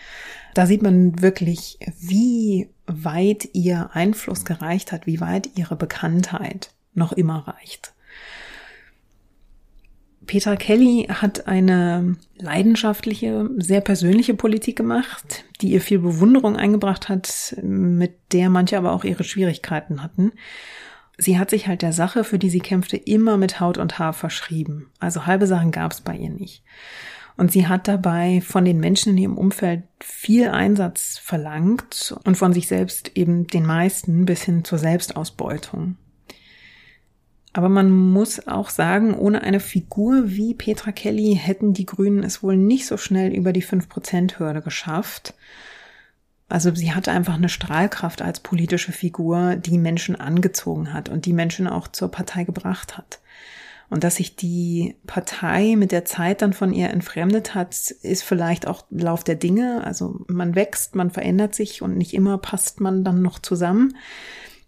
Da 0.56 0.66
sieht 0.66 0.82
man 0.82 1.22
wirklich, 1.22 1.78
wie 2.00 2.70
weit 2.88 3.50
ihr 3.54 3.92
Einfluss 3.94 4.46
gereicht 4.46 4.92
hat, 4.92 5.06
wie 5.06 5.20
weit 5.20 5.50
ihre 5.56 5.76
Bekanntheit 5.76 6.72
noch 6.94 7.12
immer 7.14 7.48
reicht. 7.48 7.95
Petra 10.26 10.56
Kelly 10.56 11.08
hat 11.10 11.48
eine 11.48 12.18
leidenschaftliche, 12.38 13.50
sehr 13.58 13.82
persönliche 13.82 14.34
Politik 14.34 14.76
gemacht, 14.76 15.46
die 15.62 15.72
ihr 15.72 15.82
viel 15.82 16.00
Bewunderung 16.00 16.56
eingebracht 16.56 17.10
hat, 17.10 17.56
mit 17.62 18.16
der 18.32 18.50
manche 18.50 18.78
aber 18.78 18.92
auch 18.92 19.04
ihre 19.04 19.24
Schwierigkeiten 19.24 20.02
hatten. 20.02 20.32
Sie 21.18 21.40
hat 21.40 21.50
sich 21.50 21.68
halt 21.68 21.82
der 21.82 21.94
Sache, 21.94 22.24
für 22.24 22.40
die 22.40 22.50
sie 22.50 22.60
kämpfte, 22.60 22.98
immer 22.98 23.38
mit 23.38 23.60
Haut 23.60 23.78
und 23.78 24.00
Haar 24.00 24.14
verschrieben. 24.14 24.92
Also 25.00 25.26
halbe 25.26 25.48
Sachen 25.48 25.72
gab 25.72 25.92
es 25.92 26.02
bei 26.02 26.16
ihr 26.16 26.30
nicht. 26.30 26.64
Und 27.38 27.52
sie 27.52 27.68
hat 27.68 27.88
dabei 27.88 28.42
von 28.42 28.64
den 28.64 28.80
Menschen 28.80 29.12
in 29.12 29.18
ihrem 29.18 29.38
Umfeld 29.38 29.84
viel 30.00 30.50
Einsatz 30.50 31.18
verlangt 31.18 32.16
und 32.24 32.36
von 32.36 32.54
sich 32.54 32.68
selbst 32.68 33.12
eben 33.16 33.48
den 33.48 33.66
meisten 33.66 34.26
bis 34.26 34.44
hin 34.44 34.64
zur 34.64 34.78
Selbstausbeutung. 34.78 35.98
Aber 37.56 37.70
man 37.70 37.90
muss 37.90 38.50
auch 38.50 38.70
sagen, 38.70 39.14
ohne 39.14 39.42
eine 39.42 39.62
Figur 39.62 40.24
wie 40.26 40.54
Petra 40.54 40.92
Kelly 40.92 41.40
hätten 41.42 41.72
die 41.72 41.86
Grünen 41.86 42.22
es 42.22 42.44
wohl 42.44 42.58
nicht 42.58 42.86
so 42.86 42.98
schnell 42.98 43.34
über 43.34 43.54
die 43.54 43.64
5%-Hürde 43.64 44.62
geschafft. 44.62 45.36
Also 46.50 46.76
sie 46.76 46.94
hatte 46.94 47.14
einfach 47.14 47.36
eine 47.36 47.48
Strahlkraft 47.48 48.22
als 48.22 48.42
politische 48.42 48.92
Figur, 48.92 49.56
die 49.56 49.78
Menschen 49.78 50.18
angezogen 50.18 50.92
hat 50.92 51.08
und 51.08 51.26
die 51.26 51.32
Menschen 51.32 51.68
auch 51.68 51.88
zur 51.88 52.12
Partei 52.12 52.44
gebracht 52.44 52.98
hat. 52.98 53.22
Und 53.90 54.04
dass 54.04 54.16
sich 54.16 54.36
die 54.36 54.96
Partei 55.08 55.76
mit 55.78 55.94
der 55.94 56.04
Zeit 56.04 56.42
dann 56.42 56.52
von 56.52 56.74
ihr 56.74 56.90
entfremdet 56.90 57.56
hat, 57.56 57.70
ist 58.02 58.24
vielleicht 58.24 58.68
auch 58.68 58.84
Lauf 58.90 59.24
der 59.24 59.36
Dinge. 59.36 59.82
Also 59.86 60.26
man 60.28 60.56
wächst, 60.56 60.96
man 60.96 61.10
verändert 61.10 61.56
sich 61.56 61.82
und 61.82 61.96
nicht 61.98 62.14
immer 62.14 62.38
passt 62.38 62.82
man 62.82 63.06
dann 63.06 63.22
noch 63.22 63.40
zusammen. 63.40 63.96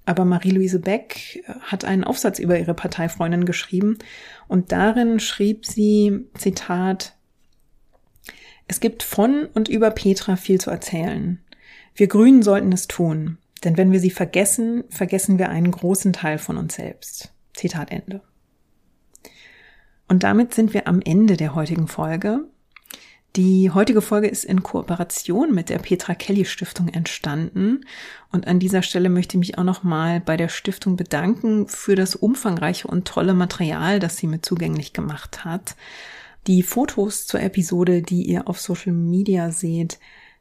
Aber 0.07 0.23
Marie-Louise 0.23 0.79
Beck 0.79 1.43
hat 1.59 1.83
einen 1.83 2.05
Aufsatz 2.05 2.39
über 2.39 2.57
ihre 2.57 2.73
Parteifreundin 2.73 3.43
geschrieben 3.43 3.97
und 4.47 4.71
darin 4.71 5.19
schrieb 5.19 5.65
sie, 5.65 6.29
Zitat, 6.33 7.17
es 8.69 8.79
gibt 8.79 9.03
von 9.03 9.49
und 9.53 9.67
über 9.67 9.91
Petra 9.91 10.37
viel 10.37 10.61
zu 10.61 10.69
erzählen. 10.69 11.43
Wir 11.93 12.07
Grünen 12.07 12.41
sollten 12.41 12.71
es 12.71 12.87
tun, 12.87 13.37
denn 13.65 13.75
wenn 13.75 13.91
wir 13.91 13.99
sie 13.99 14.09
vergessen, 14.09 14.85
vergessen 14.87 15.39
wir 15.39 15.49
einen 15.49 15.71
großen 15.71 16.13
Teil 16.13 16.37
von 16.37 16.55
uns 16.55 16.75
selbst. 16.75 17.33
Zitat 17.53 17.91
Ende. 17.91 18.21
Und 20.07 20.23
damit 20.23 20.53
sind 20.53 20.73
wir 20.73 20.87
am 20.87 21.01
Ende 21.01 21.35
der 21.35 21.53
heutigen 21.53 21.89
Folge. 21.89 22.47
Die 23.35 23.69
heutige 23.69 24.01
Folge 24.01 24.27
ist 24.27 24.45
in 24.45 24.63
Kooperation 24.63 25.53
mit 25.53 25.69
der 25.69 25.77
Petra 25.77 26.15
Kelly 26.15 26.45
Stiftung 26.45 26.87
entstanden 26.87 27.85
und 28.31 28.47
an 28.47 28.59
dieser 28.59 28.81
Stelle 28.81 29.09
möchte 29.09 29.37
ich 29.37 29.39
mich 29.39 29.57
auch 29.59 29.63
nochmal 29.63 30.19
bei 30.21 30.37
der 30.37 30.49
Stiftung 30.49 30.95
bedanken 30.95 31.67
für 31.67 31.95
das 31.95 32.15
umfangreiche 32.15 32.87
und 32.87 33.05
tolle 33.07 33.35
Material, 33.35 33.99
das 33.99 34.17
sie 34.17 34.25
mir 34.25 34.41
zugänglich 34.41 34.93
gemacht 34.93 35.45
hat. 35.45 35.75
Die 36.47 36.63
Fotos 36.63 37.27
zur 37.27 37.41
Episode, 37.41 38.01
die 38.01 38.23
ihr 38.23 38.47
auf 38.47 38.59
Social 38.59 38.93
Media 38.93 39.51
seht, 39.51 39.99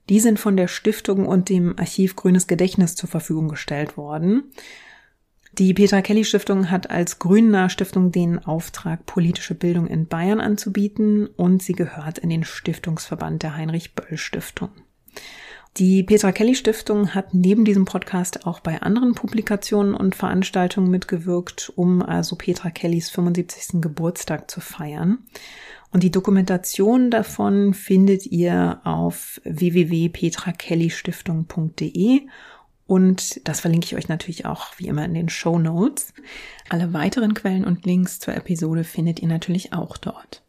die 0.08 0.20
sind 0.20 0.38
von 0.38 0.56
der 0.56 0.68
Stiftung 0.68 1.26
und 1.26 1.48
dem 1.48 1.78
Archiv 1.78 2.16
Grünes 2.16 2.46
Gedächtnis 2.46 2.94
zur 2.94 3.08
Verfügung 3.08 3.48
gestellt 3.48 3.96
worden. 3.96 4.44
Die 5.58 5.72
Petra 5.72 6.02
Kelly 6.02 6.24
Stiftung 6.24 6.70
hat 6.70 6.90
als 6.90 7.18
Grüner 7.18 7.70
Stiftung 7.70 8.12
den 8.12 8.44
Auftrag, 8.44 9.06
politische 9.06 9.54
Bildung 9.54 9.86
in 9.86 10.06
Bayern 10.06 10.38
anzubieten 10.38 11.28
und 11.28 11.62
sie 11.62 11.72
gehört 11.72 12.18
in 12.18 12.28
den 12.28 12.44
Stiftungsverband 12.44 13.42
der 13.42 13.56
Heinrich 13.56 13.94
Böll 13.94 14.18
Stiftung. 14.18 14.68
Die 15.78 16.02
Petra 16.02 16.32
Kelly 16.32 16.54
Stiftung 16.54 17.14
hat 17.14 17.32
neben 17.32 17.64
diesem 17.64 17.86
Podcast 17.86 18.46
auch 18.46 18.60
bei 18.60 18.82
anderen 18.82 19.14
Publikationen 19.14 19.94
und 19.94 20.14
Veranstaltungen 20.14 20.90
mitgewirkt, 20.90 21.72
um 21.74 22.02
also 22.02 22.36
Petra 22.36 22.68
Kellys 22.68 23.08
75. 23.08 23.80
Geburtstag 23.80 24.50
zu 24.50 24.60
feiern. 24.60 25.20
Und 25.90 26.02
die 26.02 26.10
Dokumentation 26.10 27.10
davon 27.10 27.72
findet 27.72 28.26
ihr 28.26 28.82
auf 28.84 29.40
www.petrakellystiftung.de 29.44 32.26
und 32.86 33.46
das 33.48 33.60
verlinke 33.60 33.86
ich 33.86 33.96
euch 33.96 34.08
natürlich 34.08 34.46
auch 34.46 34.66
wie 34.78 34.86
immer 34.86 35.04
in 35.04 35.14
den 35.14 35.28
Show 35.28 35.58
Notes. 35.58 36.12
Alle 36.68 36.92
weiteren 36.92 37.34
Quellen 37.34 37.64
und 37.64 37.84
Links 37.84 38.20
zur 38.20 38.34
Episode 38.34 38.84
findet 38.84 39.20
ihr 39.20 39.28
natürlich 39.28 39.72
auch 39.72 39.96
dort. 39.96 40.42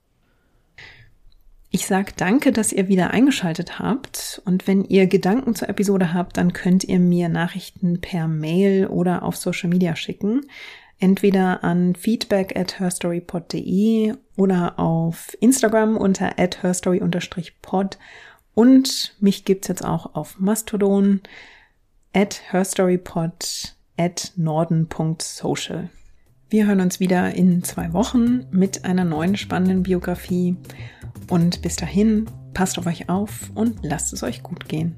Ich 1.69 1.85
sage 1.85 2.13
danke, 2.15 2.51
dass 2.51 2.71
ihr 2.71 2.88
wieder 2.88 3.11
eingeschaltet 3.11 3.79
habt. 3.79 4.41
Und 4.45 4.67
wenn 4.67 4.85
ihr 4.85 5.07
Gedanken 5.07 5.53
zur 5.55 5.67
Episode 5.67 6.13
habt, 6.13 6.38
dann 6.38 6.53
könnt 6.53 6.83
ihr 6.83 6.99
mir 6.99 7.27
Nachrichten 7.27 7.99
per 7.99 8.27
Mail 8.27 8.88
oder 8.88 9.23
auf 9.23 9.35
Social 9.35 9.69
Media 9.69 9.95
schicken. 9.95 10.45
Entweder 10.99 11.63
an 11.63 11.93
feedback 11.95 12.55
at 12.57 12.79
herstorypod.de 12.79 14.13
oder 14.38 14.79
auf 14.79 15.35
Instagram 15.39 15.97
unter 15.97 16.39
at 16.39 16.63
herstory-pod. 16.63 17.97
Und 18.53 19.15
mich 19.19 19.43
gibt's 19.43 19.67
jetzt 19.67 19.83
auch 19.83 20.15
auf 20.15 20.39
Mastodon 20.39 21.21
at 22.18 22.41
herstorypod 22.49 23.76
at 23.99 24.32
norden.social. 24.36 25.89
Wir 26.49 26.65
hören 26.65 26.82
uns 26.82 26.99
wieder 26.99 27.36
in 27.36 27.63
zwei 27.63 27.93
Wochen 27.93 28.47
mit 28.49 28.86
einer 28.86 29.05
neuen 29.05 29.38
spannenden 29.38 29.84
Biografie. 29.84 30.55
Und 31.30 31.61
bis 31.61 31.76
dahin, 31.76 32.26
passt 32.55 32.80
auf 32.80 32.88
euch 32.88 33.07
auf 33.07 33.51
und 33.53 33.78
lasst 33.84 34.13
es 34.13 34.24
euch 34.24 34.41
gut 34.41 34.68
gehen. 34.68 34.95